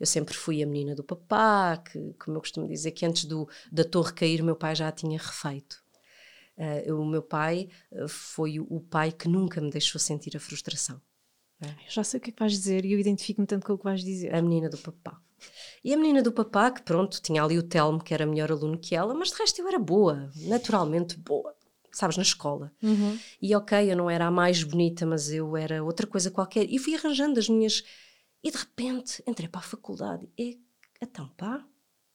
Eu 0.00 0.06
sempre 0.06 0.34
fui 0.34 0.62
a 0.62 0.66
menina 0.66 0.94
do 0.94 1.04
papá, 1.04 1.76
que, 1.76 1.98
como 2.18 2.36
eu 2.36 2.40
costumo 2.40 2.66
dizer, 2.66 2.90
que 2.90 3.06
antes 3.06 3.24
do, 3.24 3.48
da 3.70 3.84
torre 3.84 4.12
cair, 4.12 4.42
meu 4.42 4.56
pai 4.56 4.74
já 4.74 4.88
a 4.88 4.92
tinha 4.92 5.16
refeito. 5.16 5.80
Uh, 6.56 6.94
o 6.94 7.06
meu 7.06 7.22
pai 7.22 7.68
uh, 7.92 8.08
foi 8.08 8.58
o 8.58 8.80
pai 8.80 9.12
que 9.12 9.28
nunca 9.28 9.60
me 9.60 9.70
deixou 9.70 10.00
sentir 10.00 10.36
a 10.36 10.40
frustração. 10.40 11.00
É? 11.62 11.74
Já 11.88 12.04
sei 12.04 12.18
o 12.18 12.20
que 12.20 12.30
é 12.30 12.32
que 12.32 12.40
vais 12.40 12.52
dizer 12.52 12.84
e 12.84 12.92
eu 12.92 12.98
identifico-me 12.98 13.46
tanto 13.46 13.66
com 13.66 13.74
o 13.74 13.78
que 13.78 13.84
vais 13.84 14.02
dizer. 14.02 14.34
A 14.34 14.42
menina 14.42 14.68
do 14.68 14.78
papá. 14.78 15.20
E 15.84 15.92
a 15.92 15.96
menina 15.96 16.22
do 16.22 16.30
papá, 16.30 16.70
que 16.70 16.82
pronto, 16.82 17.20
tinha 17.20 17.42
ali 17.42 17.58
o 17.58 17.62
Telmo, 17.62 18.02
que 18.02 18.14
era 18.14 18.24
melhor 18.24 18.52
aluno 18.52 18.78
que 18.78 18.94
ela, 18.94 19.14
mas 19.14 19.30
de 19.30 19.36
resto 19.36 19.60
eu 19.60 19.68
era 19.68 19.78
boa, 19.78 20.30
naturalmente 20.46 21.16
boa 21.16 21.54
sabes, 21.92 22.16
na 22.16 22.22
escola. 22.22 22.72
Uhum. 22.82 23.18
E 23.40 23.54
ok, 23.54 23.92
eu 23.92 23.96
não 23.96 24.10
era 24.10 24.26
a 24.26 24.30
mais 24.30 24.62
bonita, 24.62 25.04
mas 25.06 25.30
eu 25.30 25.56
era 25.56 25.84
outra 25.84 26.06
coisa 26.06 26.30
qualquer. 26.30 26.66
E 26.68 26.78
fui 26.78 26.94
arranjando 26.94 27.38
as 27.38 27.48
minhas. 27.48 27.84
E 28.42 28.50
de 28.50 28.56
repente 28.56 29.22
entrei 29.26 29.48
para 29.48 29.60
a 29.60 29.64
faculdade. 29.64 30.28
E 30.36 30.58
então, 31.00 31.28
pá, 31.36 31.64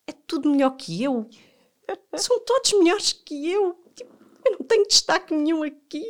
é 0.05 0.11
tudo 0.11 0.49
melhor 0.49 0.71
que 0.71 1.01
eu. 1.03 1.29
São 2.17 2.43
todos 2.43 2.73
melhores 2.73 3.13
que 3.13 3.49
eu. 3.49 3.75
Tipo, 3.95 4.11
eu 4.45 4.51
não 4.59 4.65
tenho 4.65 4.87
destaque 4.87 5.33
nenhum 5.33 5.63
aqui. 5.63 6.03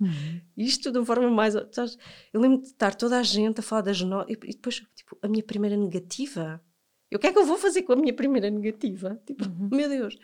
Uhum. 0.00 0.40
Isto 0.56 0.92
de 0.92 0.98
uma 0.98 1.06
forma 1.06 1.30
mais. 1.30 1.54
Eu 1.54 2.40
lembro 2.40 2.60
de 2.60 2.66
estar 2.66 2.94
toda 2.94 3.18
a 3.18 3.22
gente 3.22 3.60
a 3.60 3.62
falar 3.62 3.82
das 3.82 4.00
notas. 4.00 4.36
E 4.44 4.52
depois, 4.52 4.82
tipo, 4.94 5.18
a 5.22 5.28
minha 5.28 5.42
primeira 5.42 5.76
negativa. 5.76 6.62
E 7.10 7.16
o 7.16 7.18
que 7.18 7.26
é 7.28 7.32
que 7.32 7.38
eu 7.38 7.46
vou 7.46 7.56
fazer 7.56 7.82
com 7.82 7.92
a 7.92 7.96
minha 7.96 8.12
primeira 8.12 8.50
negativa? 8.50 9.20
Tipo, 9.26 9.44
uhum. 9.44 9.68
meu 9.70 9.88
Deus. 9.88 10.18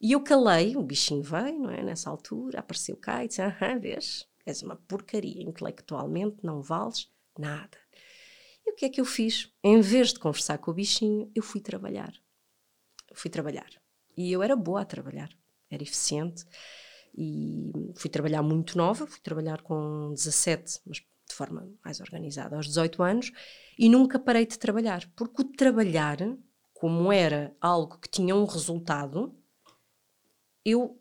E 0.00 0.12
eu 0.12 0.20
calei, 0.20 0.76
o 0.76 0.82
bichinho 0.82 1.22
veio, 1.22 1.58
não 1.58 1.70
é? 1.70 1.82
Nessa 1.82 2.10
altura, 2.10 2.60
apareceu 2.60 2.96
cá 2.96 3.24
e 3.24 3.28
disse: 3.28 3.42
Aham, 3.42 3.80
vês, 3.80 4.28
és 4.46 4.62
uma 4.62 4.76
porcaria, 4.76 5.42
intelectualmente 5.42 6.36
não 6.42 6.62
vales 6.62 7.10
nada. 7.36 7.78
E 8.64 8.70
o 8.70 8.74
que 8.74 8.84
é 8.84 8.88
que 8.88 9.00
eu 9.00 9.04
fiz? 9.04 9.50
Em 9.64 9.80
vez 9.80 10.12
de 10.12 10.20
conversar 10.20 10.58
com 10.58 10.70
o 10.70 10.74
bichinho, 10.74 11.30
eu 11.34 11.42
fui 11.42 11.60
trabalhar. 11.60 12.12
Fui 13.14 13.30
trabalhar. 13.30 13.70
E 14.16 14.30
eu 14.30 14.42
era 14.42 14.54
boa 14.54 14.82
a 14.82 14.84
trabalhar, 14.84 15.30
era 15.70 15.82
eficiente. 15.82 16.44
E 17.20 17.72
fui 17.96 18.08
trabalhar 18.08 18.42
muito 18.42 18.78
nova, 18.78 19.04
fui 19.04 19.18
trabalhar 19.20 19.60
com 19.62 20.12
17, 20.14 20.82
mas 20.86 20.98
de 20.98 21.34
forma 21.34 21.68
mais 21.84 22.00
organizada, 22.00 22.54
aos 22.54 22.66
18 22.66 23.02
anos, 23.02 23.32
e 23.76 23.88
nunca 23.88 24.20
parei 24.20 24.46
de 24.46 24.56
trabalhar, 24.56 25.04
porque 25.16 25.42
o 25.42 25.44
trabalhar, 25.44 26.16
como 26.72 27.12
era 27.12 27.52
algo 27.60 27.98
que 27.98 28.08
tinha 28.08 28.36
um 28.36 28.44
resultado, 28.44 29.34
eu 30.64 30.96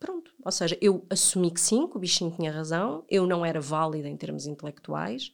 pronto, 0.00 0.34
ou 0.44 0.50
seja, 0.50 0.76
eu 0.80 1.06
assumi 1.08 1.52
que 1.52 1.60
sim, 1.60 1.86
que 1.86 1.96
o 1.96 2.00
bichinho 2.00 2.34
tinha 2.34 2.50
razão, 2.50 3.04
eu 3.08 3.24
não 3.24 3.46
era 3.46 3.60
válida 3.60 4.08
em 4.08 4.16
termos 4.16 4.46
intelectuais, 4.46 5.32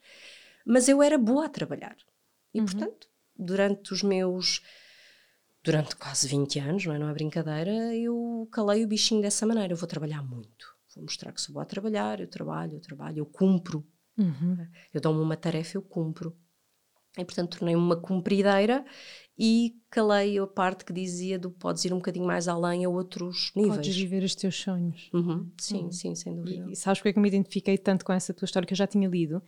mas 0.62 0.90
eu 0.90 1.02
era 1.02 1.16
boa 1.16 1.46
a 1.46 1.48
trabalhar. 1.48 1.96
E 2.52 2.60
uhum. 2.60 2.66
portanto, 2.66 3.08
durante 3.34 3.94
os 3.94 4.02
meus 4.02 4.60
durante 5.62 5.96
quase 5.96 6.26
20 6.28 6.58
anos, 6.58 6.84
não 6.86 6.94
é, 6.94 6.98
não 6.98 7.08
é 7.08 7.12
brincadeira, 7.12 7.94
eu 7.96 8.48
calei 8.50 8.84
o 8.84 8.88
bichinho 8.88 9.22
dessa 9.22 9.46
maneira, 9.46 9.72
eu 9.72 9.76
vou 9.76 9.88
trabalhar 9.88 10.22
muito. 10.22 10.66
Vou 10.94 11.04
mostrar 11.04 11.32
que 11.32 11.40
sou 11.40 11.54
boa 11.54 11.62
a 11.62 11.66
trabalhar, 11.66 12.20
eu 12.20 12.28
trabalho, 12.28 12.74
eu 12.74 12.80
trabalho, 12.80 13.18
eu 13.18 13.26
cumpro. 13.26 13.86
Uhum. 14.18 14.66
Eu 14.92 15.00
dou-me 15.00 15.20
uma 15.20 15.36
tarefa, 15.36 15.76
eu 15.76 15.82
cumpro. 15.82 16.36
E, 17.16 17.24
portanto, 17.24 17.58
tornei-me 17.58 17.80
uma 17.80 17.96
cumprideira 18.00 18.84
e 19.38 19.74
calei 19.92 20.38
a 20.38 20.46
parte 20.46 20.86
que 20.86 20.92
dizia 20.92 21.38
do 21.38 21.50
podes 21.50 21.84
ir 21.84 21.92
um 21.92 21.96
bocadinho 21.96 22.24
mais 22.24 22.48
além 22.48 22.84
a 22.84 22.88
outros 22.88 23.52
níveis. 23.54 23.76
Podes 23.76 23.94
viver 23.94 24.22
os 24.22 24.34
teus 24.34 24.56
sonhos. 24.56 25.10
Uhum. 25.12 25.50
Sim, 25.58 25.84
uhum. 25.84 25.92
sim, 25.92 26.14
sem 26.14 26.34
dúvida. 26.34 26.66
E, 26.70 26.72
e 26.72 26.76
sabes 26.76 26.98
porque 26.98 27.10
é 27.10 27.12
que 27.12 27.18
eu 27.18 27.22
me 27.22 27.28
identifiquei 27.28 27.76
tanto 27.76 28.02
com 28.02 28.12
essa 28.12 28.32
tua 28.32 28.46
história 28.46 28.66
que 28.66 28.72
eu 28.72 28.76
já 28.76 28.86
tinha 28.86 29.06
lido? 29.06 29.42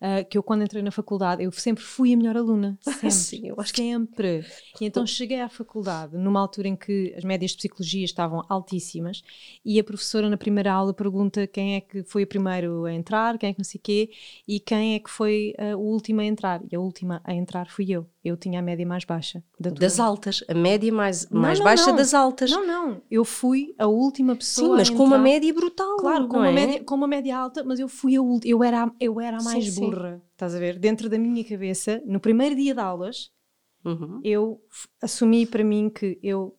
Uh, 0.00 0.26
que 0.28 0.38
eu, 0.38 0.42
quando 0.42 0.62
entrei 0.62 0.82
na 0.82 0.90
faculdade, 0.90 1.44
eu 1.44 1.52
sempre 1.52 1.84
fui 1.84 2.14
a 2.14 2.16
melhor 2.16 2.34
aluna. 2.36 2.78
Sempre. 2.80 3.10
sim, 3.10 3.48
eu 3.48 3.56
acho 3.58 3.76
sempre. 3.76 4.44
Que... 4.74 4.84
E 4.84 4.86
então 4.86 5.04
cheguei 5.06 5.40
à 5.40 5.48
faculdade 5.48 6.16
numa 6.16 6.40
altura 6.40 6.68
em 6.68 6.76
que 6.76 7.14
as 7.16 7.24
médias 7.24 7.50
de 7.50 7.58
psicologia 7.58 8.04
estavam 8.04 8.42
altíssimas 8.48 9.22
e 9.64 9.78
a 9.78 9.84
professora, 9.84 10.30
na 10.30 10.36
primeira 10.36 10.72
aula, 10.72 10.94
pergunta 10.94 11.46
quem 11.46 11.76
é 11.76 11.80
que 11.80 12.02
foi 12.04 12.22
o 12.22 12.26
primeiro 12.26 12.84
a 12.84 12.92
entrar, 12.92 13.36
quem 13.38 13.50
é 13.50 13.52
que 13.52 13.58
não 13.58 13.64
sei 13.64 13.78
o 13.78 13.82
quê, 13.82 14.10
e 14.48 14.60
quem 14.60 14.94
é 14.94 14.98
que 14.98 15.10
foi 15.10 15.54
uh, 15.58 15.76
o 15.76 15.82
último 15.82 16.20
a 16.20 16.24
entrar. 16.24 16.62
E 16.70 16.74
a 16.74 16.80
última 16.80 17.20
a 17.24 17.34
entrar 17.34 17.68
fui 17.70 17.90
eu. 17.90 18.06
Eu 18.22 18.36
tinha 18.36 18.58
a 18.58 18.62
média 18.62 18.86
mais 18.86 19.04
baixa 19.04 19.42
da 19.58 19.70
Das 19.70 19.98
altas, 19.98 20.44
a 20.46 20.52
média 20.52 20.92
mais, 20.92 21.26
mais 21.30 21.58
não, 21.58 21.64
baixa 21.64 21.86
não. 21.86 21.96
das 21.96 22.12
altas. 22.12 22.50
Não, 22.50 22.66
não, 22.66 23.02
eu 23.10 23.24
fui 23.24 23.74
a 23.78 23.86
última 23.86 24.36
pessoa. 24.36 24.68
Sim, 24.68 24.76
mas 24.76 24.90
com 24.90 25.04
uma 25.04 25.18
média 25.18 25.52
brutal. 25.54 25.96
Claro, 25.96 26.28
com, 26.28 26.36
uma 26.36 26.48
é? 26.48 26.52
média, 26.52 26.84
com 26.84 26.94
uma 26.94 27.06
média 27.06 27.38
alta, 27.38 27.64
mas 27.64 27.80
eu 27.80 27.88
fui 27.88 28.16
a 28.16 28.20
última, 28.20 28.52
eu 28.52 28.62
era, 28.62 28.92
eu 29.00 29.18
era 29.18 29.38
a 29.38 29.42
mais 29.42 29.72
sim, 29.72 29.80
burra. 29.80 30.16
Sim. 30.16 30.22
Estás 30.32 30.54
a 30.54 30.58
ver? 30.58 30.78
Dentro 30.78 31.08
da 31.08 31.18
minha 31.18 31.42
cabeça, 31.42 32.02
no 32.04 32.20
primeiro 32.20 32.54
dia 32.54 32.74
de 32.74 32.80
aulas, 32.80 33.30
uhum. 33.84 34.20
eu 34.22 34.62
assumi 35.02 35.46
para 35.46 35.64
mim 35.64 35.88
que 35.88 36.18
eu 36.22 36.54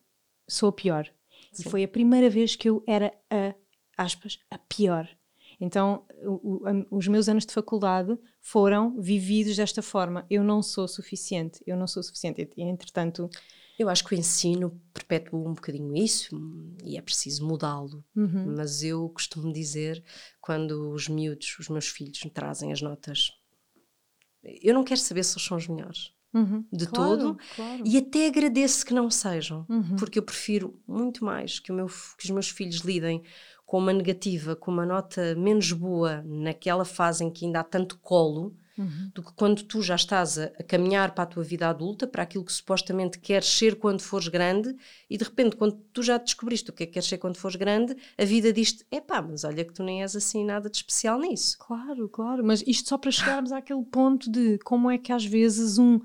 sou 0.48 0.68
a 0.68 0.72
pior. 0.72 1.08
Sim. 1.52 1.62
E 1.64 1.70
foi 1.70 1.84
a 1.84 1.88
primeira 1.88 2.28
vez 2.28 2.56
que 2.56 2.68
eu 2.68 2.82
era 2.88 3.12
a, 3.30 3.54
aspas, 3.96 4.40
a 4.50 4.58
pior. 4.58 5.08
Então, 5.60 6.04
o, 6.24 6.66
o, 6.66 6.96
os 6.96 7.06
meus 7.06 7.28
anos 7.28 7.46
de 7.46 7.52
faculdade 7.52 8.18
foram 8.42 9.00
vividos 9.00 9.56
desta 9.56 9.80
forma. 9.80 10.26
Eu 10.28 10.42
não 10.42 10.60
sou 10.62 10.88
suficiente, 10.88 11.62
eu 11.64 11.76
não 11.76 11.86
sou 11.86 12.02
suficiente. 12.02 12.50
E, 12.56 12.62
entretanto. 12.62 13.30
Eu 13.78 13.88
acho 13.88 14.04
que 14.04 14.14
o 14.14 14.18
ensino 14.18 14.78
perpetua 14.92 15.40
um 15.40 15.54
bocadinho 15.54 15.96
isso 15.96 16.38
e 16.84 16.96
é 16.96 17.00
preciso 17.00 17.44
mudá-lo. 17.44 18.04
Uhum. 18.14 18.54
Mas 18.54 18.82
eu 18.82 19.08
costumo 19.08 19.50
dizer, 19.50 20.04
quando 20.40 20.92
os 20.92 21.08
miúdos, 21.08 21.56
os 21.58 21.68
meus 21.70 21.88
filhos, 21.88 22.22
me 22.22 22.30
trazem 22.30 22.70
as 22.70 22.82
notas, 22.82 23.30
eu 24.42 24.74
não 24.74 24.84
quero 24.84 25.00
saber 25.00 25.24
se 25.24 25.34
eles 25.34 25.44
são 25.44 25.56
os 25.56 25.66
melhores. 25.66 26.12
Uhum. 26.34 26.64
De 26.72 26.86
claro, 26.86 27.18
todo, 27.18 27.38
claro. 27.56 27.82
e 27.84 27.98
até 27.98 28.26
agradeço 28.26 28.86
que 28.86 28.94
não 28.94 29.10
sejam, 29.10 29.66
uhum. 29.68 29.96
porque 29.96 30.18
eu 30.18 30.22
prefiro 30.22 30.80
muito 30.86 31.24
mais 31.24 31.58
que, 31.58 31.70
meu, 31.70 31.86
que 31.86 32.24
os 32.24 32.30
meus 32.30 32.48
filhos 32.48 32.76
lidem 32.78 33.22
com 33.72 33.78
uma 33.78 33.92
negativa, 33.94 34.54
com 34.54 34.70
uma 34.70 34.84
nota 34.84 35.34
menos 35.34 35.72
boa 35.72 36.22
naquela 36.26 36.84
fase 36.84 37.24
em 37.24 37.30
que 37.30 37.46
ainda 37.46 37.60
há 37.60 37.64
tanto 37.64 37.98
colo, 38.00 38.54
uhum. 38.76 39.10
do 39.14 39.22
que 39.22 39.32
quando 39.32 39.62
tu 39.62 39.80
já 39.80 39.94
estás 39.94 40.38
a, 40.38 40.44
a, 40.44 40.62
caminhar 40.62 41.14
para 41.14 41.24
a 41.24 41.26
tua 41.26 41.42
vida 41.42 41.66
adulta, 41.66 42.06
para 42.06 42.22
aquilo 42.22 42.44
que 42.44 42.52
supostamente 42.52 43.18
queres 43.18 43.48
ser 43.48 43.76
quando 43.76 44.02
fores 44.02 44.28
grande, 44.28 44.76
e 45.08 45.16
de 45.16 45.24
repente, 45.24 45.56
quando 45.56 45.80
tu 45.90 46.02
já 46.02 46.18
descobriste 46.18 46.68
o 46.68 46.72
que 46.74 46.82
é 46.82 46.86
que 46.86 46.92
queres 46.92 47.08
ser 47.08 47.16
quando 47.16 47.38
fores 47.38 47.56
grande, 47.56 47.96
a 48.18 48.24
vida 48.26 48.52
diz-te: 48.52 48.84
epá, 48.90 49.22
mas 49.22 49.42
olha 49.42 49.64
que 49.64 49.72
tu 49.72 49.82
nem 49.82 50.02
és 50.02 50.14
assim 50.14 50.44
nada 50.44 50.68
de 50.68 50.76
especial 50.76 51.18
nisso. 51.18 51.56
Claro, 51.58 52.10
claro, 52.10 52.44
mas 52.44 52.62
isto 52.66 52.90
só 52.90 52.98
para 52.98 53.10
chegarmos 53.10 53.52
àquele 53.52 53.84
ponto 53.86 54.30
de 54.30 54.58
como 54.58 54.90
é 54.90 54.98
que 54.98 55.14
às 55.14 55.24
vezes 55.24 55.78
um, 55.78 55.98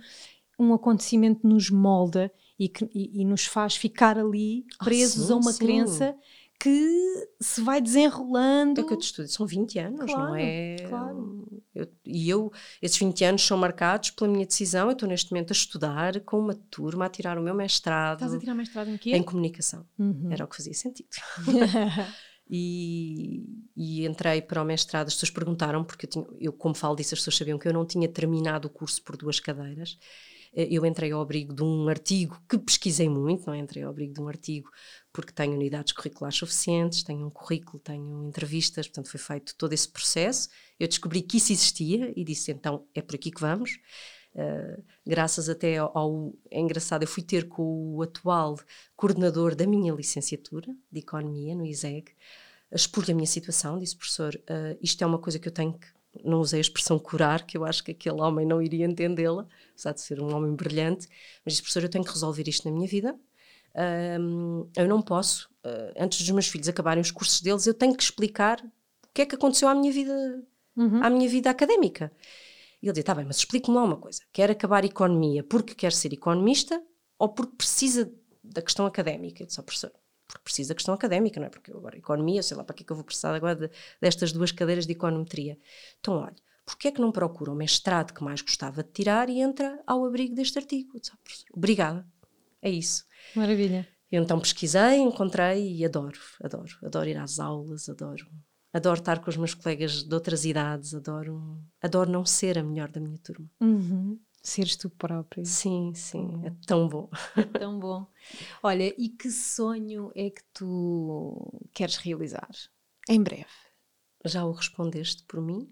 um 0.58 0.74
acontecimento 0.74 1.46
nos 1.46 1.70
molda 1.70 2.32
e, 2.58 2.70
que, 2.70 2.90
e, 2.94 3.22
e 3.22 3.26
nos 3.26 3.46
faz 3.46 3.76
ficar 3.76 4.18
ali 4.18 4.66
ah, 4.80 4.86
presos 4.86 5.26
ah, 5.26 5.28
sim, 5.28 5.34
a 5.34 5.36
uma 5.36 5.52
sim. 5.52 5.66
crença 5.66 6.16
que 6.60 7.30
se 7.40 7.62
vai 7.62 7.80
desenrolando. 7.80 8.82
É 8.82 8.84
que 8.84 8.94
eu 8.94 8.98
te 8.98 9.06
estudo, 9.06 9.28
são 9.28 9.46
20 9.46 9.80
anos, 9.80 10.12
claro, 10.12 10.30
não 10.30 10.36
é? 10.36 10.76
Claro. 10.90 11.48
Eu, 11.74 11.88
e 12.04 12.30
eu, 12.30 12.52
esses 12.82 12.98
20 12.98 13.24
anos 13.26 13.46
são 13.46 13.58
marcados 13.58 14.10
pela 14.12 14.30
minha 14.30 14.46
decisão. 14.46 14.88
Eu 14.88 14.94
estou 14.94 15.08
neste 15.08 15.32
momento 15.32 15.52
a 15.52 15.54
estudar 15.54 16.20
com 16.22 16.40
uma 16.40 16.56
turma, 16.56 17.06
a 17.06 17.10
tirar 17.10 17.38
o 17.38 17.42
meu 17.42 17.54
mestrado. 17.54 18.18
Estás 18.18 18.34
a 18.34 18.40
tirar 18.40 18.56
mestrado 18.56 18.90
em 18.90 18.98
quê? 18.98 19.12
Em 19.16 19.22
comunicação. 19.22 19.86
Uhum. 20.00 20.30
Era 20.32 20.46
o 20.46 20.48
que 20.48 20.58
fazia 20.58 20.74
sentido. 20.74 21.10
e, 22.50 23.46
e, 23.76 24.08
entrei 24.08 24.42
para 24.42 24.62
o 24.62 24.66
mestrado. 24.66 25.08
As 25.08 25.14
pessoas 25.14 25.30
perguntaram, 25.30 25.84
porque 25.84 26.08
eu, 26.08 26.10
tinha, 26.10 26.26
eu, 26.40 26.54
como 26.54 26.74
falo 26.74 26.96
disso, 26.96 27.14
as 27.14 27.20
pessoas 27.20 27.38
sabiam 27.38 27.60
que 27.60 27.68
eu 27.68 27.74
não 27.74 27.86
tinha 27.86 28.08
terminado 28.08 28.68
o 28.68 28.72
curso 28.72 29.04
por 29.04 29.16
duas 29.16 29.40
cadeiras. 29.40 30.00
Eh, 30.54 30.68
eu 30.72 30.84
entrei 30.86 31.12
ao 31.12 31.22
abrigo 31.22 31.54
de 31.54 31.64
um 31.64 31.88
artigo 31.88 32.42
que 32.50 32.58
pesquisei 32.58 33.08
muito, 33.08 33.46
não 33.46 33.54
é? 33.54 33.60
entrei 33.60 33.84
ao 33.84 33.92
abrigo 33.92 34.14
de 34.14 34.22
um 34.22 34.28
artigo 34.28 34.72
porque 35.18 35.34
tenho 35.34 35.54
unidades 35.54 35.94
curriculares 35.94 36.38
suficientes, 36.38 37.02
tenho 37.02 37.26
um 37.26 37.32
currículo, 37.32 37.80
tenho 37.80 38.28
entrevistas, 38.28 38.88
portanto 38.88 39.10
foi 39.10 39.20
feito 39.20 39.56
todo 39.56 39.74
esse 39.74 39.90
processo. 39.90 40.48
Eu 40.80 40.88
descobri 40.88 41.24
que 41.24 41.38
isso 41.38 41.52
existia 41.52 42.14
e 42.16 42.24
disse 42.24 42.52
então 42.52 42.86
é 42.94 43.02
por 43.02 43.16
aqui 43.16 43.32
que 43.32 43.42
vamos. 43.42 43.80
Uh, 44.36 44.80
graças 45.04 45.50
até 45.50 45.78
ao, 45.78 45.98
ao, 45.98 46.34
É 46.52 46.60
engraçado, 46.60 47.02
eu 47.02 47.08
fui 47.08 47.24
ter 47.24 47.48
com 47.48 47.96
o 47.96 48.04
atual 48.04 48.60
coordenador 48.96 49.56
da 49.56 49.66
minha 49.66 49.92
licenciatura 49.92 50.72
de 50.92 51.00
Economia 51.00 51.56
no 51.56 51.66
ISEG, 51.66 52.12
expus-lhe 52.72 53.12
a 53.12 53.16
minha 53.16 53.26
situação, 53.26 53.80
disse 53.80 53.98
professor, 53.98 54.36
uh, 54.36 54.78
isto 54.80 55.04
é 55.04 55.08
uma 55.08 55.18
coisa 55.18 55.40
que 55.40 55.48
eu 55.48 55.52
tenho 55.52 55.74
que. 55.74 55.88
Não 56.24 56.42
usei 56.42 56.60
a 56.60 56.62
expressão 56.62 57.00
curar, 57.00 57.44
que 57.44 57.58
eu 57.58 57.66
acho 57.66 57.84
que 57.84 57.90
aquele 57.92 58.22
homem 58.22 58.46
não 58.46 58.62
iria 58.62 58.86
entendê-la, 58.86 59.48
apesar 59.72 59.94
de 59.94 60.02
ser 60.02 60.22
um 60.22 60.36
homem 60.36 60.56
brilhante, 60.56 61.08
mas 61.44 61.54
disse 61.54 61.64
professor, 61.64 61.84
eu 61.84 61.90
tenho 61.90 62.04
que 62.04 62.12
resolver 62.12 62.48
isto 62.48 62.70
na 62.70 62.76
minha 62.76 62.88
vida, 62.88 63.20
um, 64.20 64.70
eu 64.76 64.88
não 64.88 65.02
posso, 65.02 65.50
uh, 65.66 65.94
antes 65.98 66.20
dos 66.20 66.30
meus 66.32 66.48
filhos 66.48 66.68
acabarem 66.68 67.02
os 67.02 67.12
cursos 67.12 67.42
deles, 67.42 67.68
eu 67.68 67.74
tenho 67.74 67.96
que 67.96 68.04
explicar 68.04 68.60
o 68.60 69.14
que 69.14 69.22
é 69.22 69.26
que 69.26 69.36
aconteceu 69.36 69.68
à 69.68 69.76
minha 69.76 69.92
vida, 69.92 70.44
uhum. 70.76 71.04
à 71.04 71.10
minha 71.10 71.30
vida 71.30 71.50
académica. 71.50 72.12
E 72.82 72.88
ele 72.88 72.94
dizia: 72.94 73.04
Tá 73.04 73.16
bem, 73.16 73.26
mas 73.26 73.38
explique-me 73.38 73.76
lá 73.76 73.84
uma 73.84 73.98
coisa. 73.98 74.22
Quer 74.32 74.52
acabar 74.52 74.84
economia 74.84 75.44
porque 75.44 75.76
quer 75.76 75.92
ser 75.92 76.14
economista 76.14 76.82
ou 77.20 77.30
porque 77.30 77.56
precisa 77.56 78.12
da 78.44 78.62
questão 78.62 78.86
académica? 78.86 79.44
Eu 79.44 79.48
disse: 79.48 79.60
oh, 79.60 79.64
professor, 79.64 79.92
porque 80.28 80.44
precisa 80.44 80.70
da 80.70 80.76
questão 80.76 80.94
académica, 80.94 81.40
não 81.40 81.48
é? 81.48 81.50
Porque 81.50 81.72
agora, 81.72 81.98
economia, 81.98 82.42
sei 82.44 82.58
lá, 82.58 82.64
para 82.64 82.76
que 82.76 82.84
é 82.84 82.86
que 82.86 82.92
eu 82.92 82.96
vou 82.96 83.06
precisar 83.06 83.34
agora 83.34 83.56
de, 83.56 83.70
destas 84.02 84.32
duas 84.32 84.52
cadeiras 84.52 84.86
de 84.86 84.94
econometria? 84.94 85.58
Então, 86.00 86.16
olha, 86.16 86.36
porquê 86.66 86.90
é 86.90 86.92
que 86.92 87.02
não 87.02 87.12
procura 87.12 87.52
o 87.52 87.56
mestrado 87.56 88.14
que 88.14 88.24
mais 88.24 88.42
gostava 88.42 88.84
de 88.84 88.92
tirar 88.92 89.30
e 89.30 89.40
entra 89.40 89.82
ao 89.86 90.06
abrigo 90.06 90.36
deste 90.36 90.58
artigo? 90.58 91.00
Disse, 91.00 91.12
oh, 91.14 91.18
professor, 91.24 91.48
obrigada. 91.54 92.08
É 92.62 92.70
isso. 92.70 93.06
Maravilha. 93.36 93.88
Eu 94.12 94.24
então 94.24 94.40
pesquisei, 94.40 94.98
encontrei 94.98 95.76
e 95.76 95.86
adoro, 95.86 96.20
adoro, 96.42 96.78
adoro 96.84 97.10
ir 97.10 97.18
às 97.18 97.40
aulas, 97.40 97.90
adoro, 97.90 98.26
adoro 98.72 99.00
estar 99.00 99.20
com 99.20 99.30
os 99.30 99.36
meus 99.36 99.54
colegas 99.54 100.04
de 100.04 100.14
outras 100.14 100.46
idades, 100.46 100.94
adoro, 100.94 101.62
adoro 101.82 102.10
não 102.10 102.26
ser 102.26 102.58
a 102.58 102.64
melhor 102.64 102.90
da 102.90 103.02
minha 103.02 103.18
turma. 103.18 103.50
Uhum. 103.60 104.18
Seres 104.42 104.78
tu 104.78 104.90
próprio. 104.90 105.46
Sim, 105.46 105.94
sim, 105.94 106.42
é 106.46 106.54
tão 106.66 106.88
bom. 106.88 107.10
É 107.36 107.44
tão 107.60 107.78
bom. 107.78 108.08
Olha, 108.64 108.94
e 108.98 109.10
que 109.10 109.30
sonho 109.30 110.10
é 110.16 110.30
que 110.30 110.42
tu 110.54 111.62
queres 111.74 111.98
realizar 111.98 112.50
em 113.10 113.22
breve? 113.22 113.46
Já 114.24 114.46
o 114.46 114.54
respondeste 114.54 115.24
por 115.24 115.42
mim? 115.42 115.70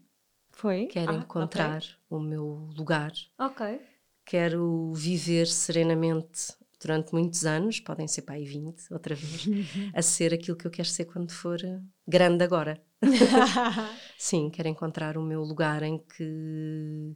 Foi? 0.51 0.87
Quero 0.87 1.11
ah, 1.11 1.15
encontrar 1.15 1.77
okay. 1.77 1.95
o 2.09 2.19
meu 2.19 2.69
lugar. 2.75 3.13
Ok. 3.39 3.81
Quero 4.25 4.91
viver 4.93 5.47
serenamente 5.47 6.53
durante 6.85 7.13
muitos 7.13 7.45
anos, 7.45 7.79
podem 7.79 8.07
ser 8.07 8.21
para 8.21 8.35
aí 8.35 8.45
20, 8.45 8.93
outra 8.93 9.15
vez, 9.15 9.45
a 9.93 10.01
ser 10.03 10.33
aquilo 10.33 10.55
que 10.57 10.67
eu 10.67 10.71
quero 10.71 10.87
ser 10.87 11.05
quando 11.05 11.31
for 11.31 11.59
eh, 11.63 11.81
grande 12.07 12.43
agora. 12.43 12.79
Sim, 14.17 14.49
quero 14.49 14.69
encontrar 14.69 15.17
o 15.17 15.23
meu 15.23 15.41
lugar 15.41 15.81
em 15.83 15.97
que 15.97 17.15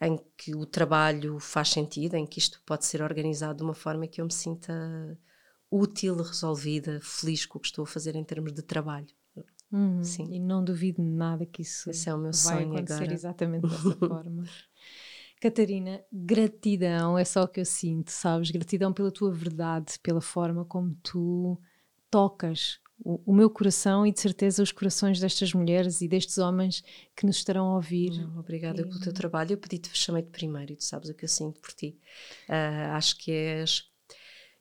em 0.00 0.18
que 0.36 0.54
o 0.54 0.66
trabalho 0.66 1.38
faz 1.38 1.70
sentido, 1.70 2.14
em 2.14 2.26
que 2.26 2.38
isto 2.38 2.60
pode 2.66 2.84
ser 2.84 3.00
organizado 3.00 3.58
de 3.58 3.62
uma 3.64 3.74
forma 3.74 4.06
que 4.06 4.20
eu 4.20 4.26
me 4.26 4.32
sinta 4.32 4.72
útil, 5.70 6.16
resolvida, 6.16 7.00
feliz 7.00 7.46
com 7.46 7.58
o 7.58 7.60
que 7.60 7.68
estou 7.68 7.84
a 7.84 7.86
fazer 7.86 8.14
em 8.14 8.24
termos 8.24 8.52
de 8.52 8.62
trabalho. 8.62 9.06
Uhum, 9.72 10.04
Sim. 10.04 10.28
E 10.30 10.38
não 10.38 10.62
duvido 10.62 11.02
nada 11.02 11.44
que 11.46 11.62
isso 11.62 11.90
Esse 11.90 12.08
é 12.08 12.14
o 12.14 12.18
meu 12.18 12.30
vai 12.30 12.32
sonho 12.32 12.68
acontecer 12.68 12.94
agora. 12.94 13.14
exatamente 13.14 13.66
dessa 13.66 13.96
forma. 13.96 14.44
Catarina, 15.44 16.02
gratidão 16.10 17.18
é 17.18 17.24
só 17.26 17.42
o 17.42 17.48
que 17.48 17.60
eu 17.60 17.66
sinto, 17.66 18.10
sabes? 18.10 18.50
Gratidão 18.50 18.94
pela 18.94 19.10
tua 19.10 19.30
verdade, 19.30 19.98
pela 20.02 20.22
forma 20.22 20.64
como 20.64 20.96
tu 21.02 21.60
tocas 22.10 22.80
o, 22.98 23.20
o 23.26 23.34
meu 23.34 23.50
coração 23.50 24.06
e 24.06 24.10
de 24.10 24.18
certeza 24.18 24.62
os 24.62 24.72
corações 24.72 25.20
destas 25.20 25.52
mulheres 25.52 26.00
e 26.00 26.08
destes 26.08 26.38
homens 26.38 26.82
que 27.14 27.26
nos 27.26 27.36
estarão 27.36 27.66
a 27.66 27.74
ouvir. 27.74 28.12
Não, 28.12 28.38
obrigada 28.38 28.80
e... 28.80 28.84
pelo 28.86 28.98
teu 28.98 29.12
trabalho. 29.12 29.52
Eu 29.52 29.58
pedi-te, 29.58 29.90
chamei-te 29.92 30.30
primeiro 30.30 30.72
e 30.72 30.76
tu 30.76 30.84
sabes 30.84 31.10
o 31.10 31.14
que 31.14 31.26
eu 31.26 31.28
sinto 31.28 31.60
por 31.60 31.74
ti. 31.74 31.98
Uh, 32.48 32.94
acho 32.94 33.18
que 33.18 33.30
és. 33.30 33.84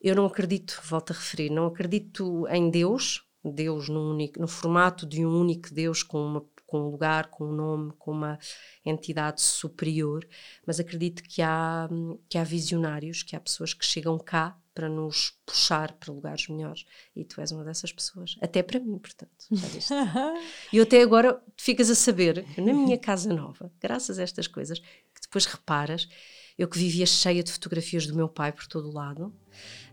Eu 0.02 0.18
não 0.18 0.26
acredito, 0.26 0.82
volto 0.84 1.12
a 1.12 1.16
referir, 1.16 1.50
não 1.50 1.66
acredito 1.66 2.46
em 2.50 2.70
Deus, 2.70 3.26
Deus 3.42 3.88
no, 3.88 4.12
único, 4.12 4.38
no 4.38 4.50
formato 4.50 5.06
de 5.08 5.26
um 5.26 5.34
único 5.34 5.74
Deus 5.74 6.04
com 6.04 6.18
uma 6.18 6.42
com 6.74 6.88
um 6.88 6.90
lugar, 6.90 7.28
com 7.28 7.46
um 7.46 7.52
nome, 7.52 7.94
com 8.00 8.10
uma 8.10 8.40
entidade 8.84 9.40
superior, 9.44 10.28
mas 10.66 10.80
acredito 10.80 11.22
que 11.22 11.40
há, 11.40 11.88
que 12.28 12.36
há 12.36 12.44
visionários, 12.44 13.22
que 13.22 13.36
há 13.36 13.40
pessoas 13.40 13.76
que 13.76 13.86
chegam 13.86 14.18
cá 14.18 14.58
para 14.74 14.90
nos 14.90 15.38
puxar 15.46 15.92
para 15.94 16.12
lugares 16.12 16.48
melhores. 16.48 16.84
E 17.16 17.24
tu 17.24 17.40
és 17.40 17.52
uma 17.52 17.64
dessas 17.64 17.94
pessoas. 17.94 18.38
Até 18.42 18.64
para 18.64 18.80
mim, 18.80 18.98
portanto. 18.98 19.46
e 20.74 20.82
até 20.82 21.04
agora 21.04 21.40
ficas 21.56 21.92
a 21.92 21.96
saber, 21.96 22.44
na 22.58 22.74
minha 22.74 22.98
casa 22.98 23.32
nova, 23.32 23.72
graças 23.80 24.18
a 24.18 24.24
estas 24.24 24.48
coisas, 24.48 24.80
que 24.80 25.22
depois 25.22 25.46
reparas, 25.46 26.10
Eu 26.58 26.68
que 26.68 26.80
vivia 26.80 27.06
cheia 27.06 27.44
de 27.44 27.52
fotografias 27.52 28.08
do 28.08 28.16
meu 28.16 28.28
pai 28.28 28.52
por 28.52 28.66
todo 28.66 28.90
o 28.90 28.94
lado. 28.94 29.32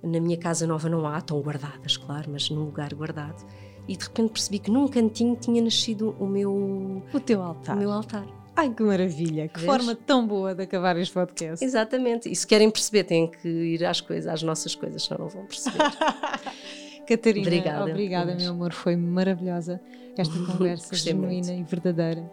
Na 0.03 0.19
minha 0.19 0.39
casa 0.39 0.67
nova 0.67 0.89
não 0.89 1.07
há, 1.07 1.19
estão 1.19 1.39
guardadas, 1.43 1.99
claro, 1.99 2.31
mas 2.31 2.49
num 2.49 2.65
lugar 2.65 2.95
guardado. 2.95 3.45
E 3.89 3.97
de 3.97 4.05
repente 4.05 4.33
percebi 4.33 4.59
que 4.59 4.71
num 4.71 4.87
cantinho 4.89 5.37
tinha 5.37 5.63
nascido 5.63 6.15
o 6.19 6.27
meu. 6.27 7.03
O 7.13 7.21
teu 7.21 7.43
altar. 7.43 7.77
O 7.77 7.79
meu 7.79 7.91
altar. 7.91 8.27
Ai, 8.57 8.69
que 8.75 8.83
maravilha! 8.83 9.49
Que 9.49 9.61
Vês? 9.61 9.73
forma 9.73 9.95
tão 9.95 10.27
boa 10.27 10.55
de 10.55 10.65
acabar 10.65 10.97
este 10.97 11.15
podcast. 11.15 11.65
Exatamente. 11.65 12.31
E 12.31 12.37
se 12.37 12.47
querem 12.47 12.71
perceber, 12.71 13.05
têm 13.05 13.31
que 13.31 13.49
ir 13.49 13.85
às 13.85 14.01
coisas, 14.01 14.27
às 14.27 14.43
nossas 14.43 14.75
coisas, 14.75 15.03
senão 15.03 15.23
não 15.23 15.29
vão 15.29 15.47
perceber. 15.47 15.79
Catarina, 17.09 17.47
obrigada, 17.47 17.91
obrigada 17.91 18.35
meu 18.35 18.51
amor. 18.53 18.73
Foi 18.73 18.97
maravilhosa 18.97 19.81
esta 20.17 20.35
conversa 20.45 20.95
genuína 20.95 21.53
muito. 21.53 21.69
e 21.69 21.71
verdadeira. 21.71 22.31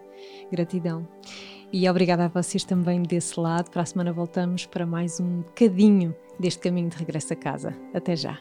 Gratidão. 0.52 1.08
E 1.72 1.90
obrigada 1.90 2.26
a 2.26 2.28
vocês 2.28 2.64
também 2.64 3.02
desse 3.02 3.40
lado. 3.40 3.70
Para 3.72 3.82
a 3.82 3.86
semana 3.86 4.12
voltamos 4.12 4.66
para 4.66 4.86
mais 4.86 5.20
um 5.20 5.42
bocadinho 5.42 6.16
deste 6.40 6.60
caminho 6.60 6.90
de 6.90 6.98
regresso 6.98 7.34
a 7.34 7.36
casa. 7.36 7.76
Até 7.94 8.16
já. 8.16 8.38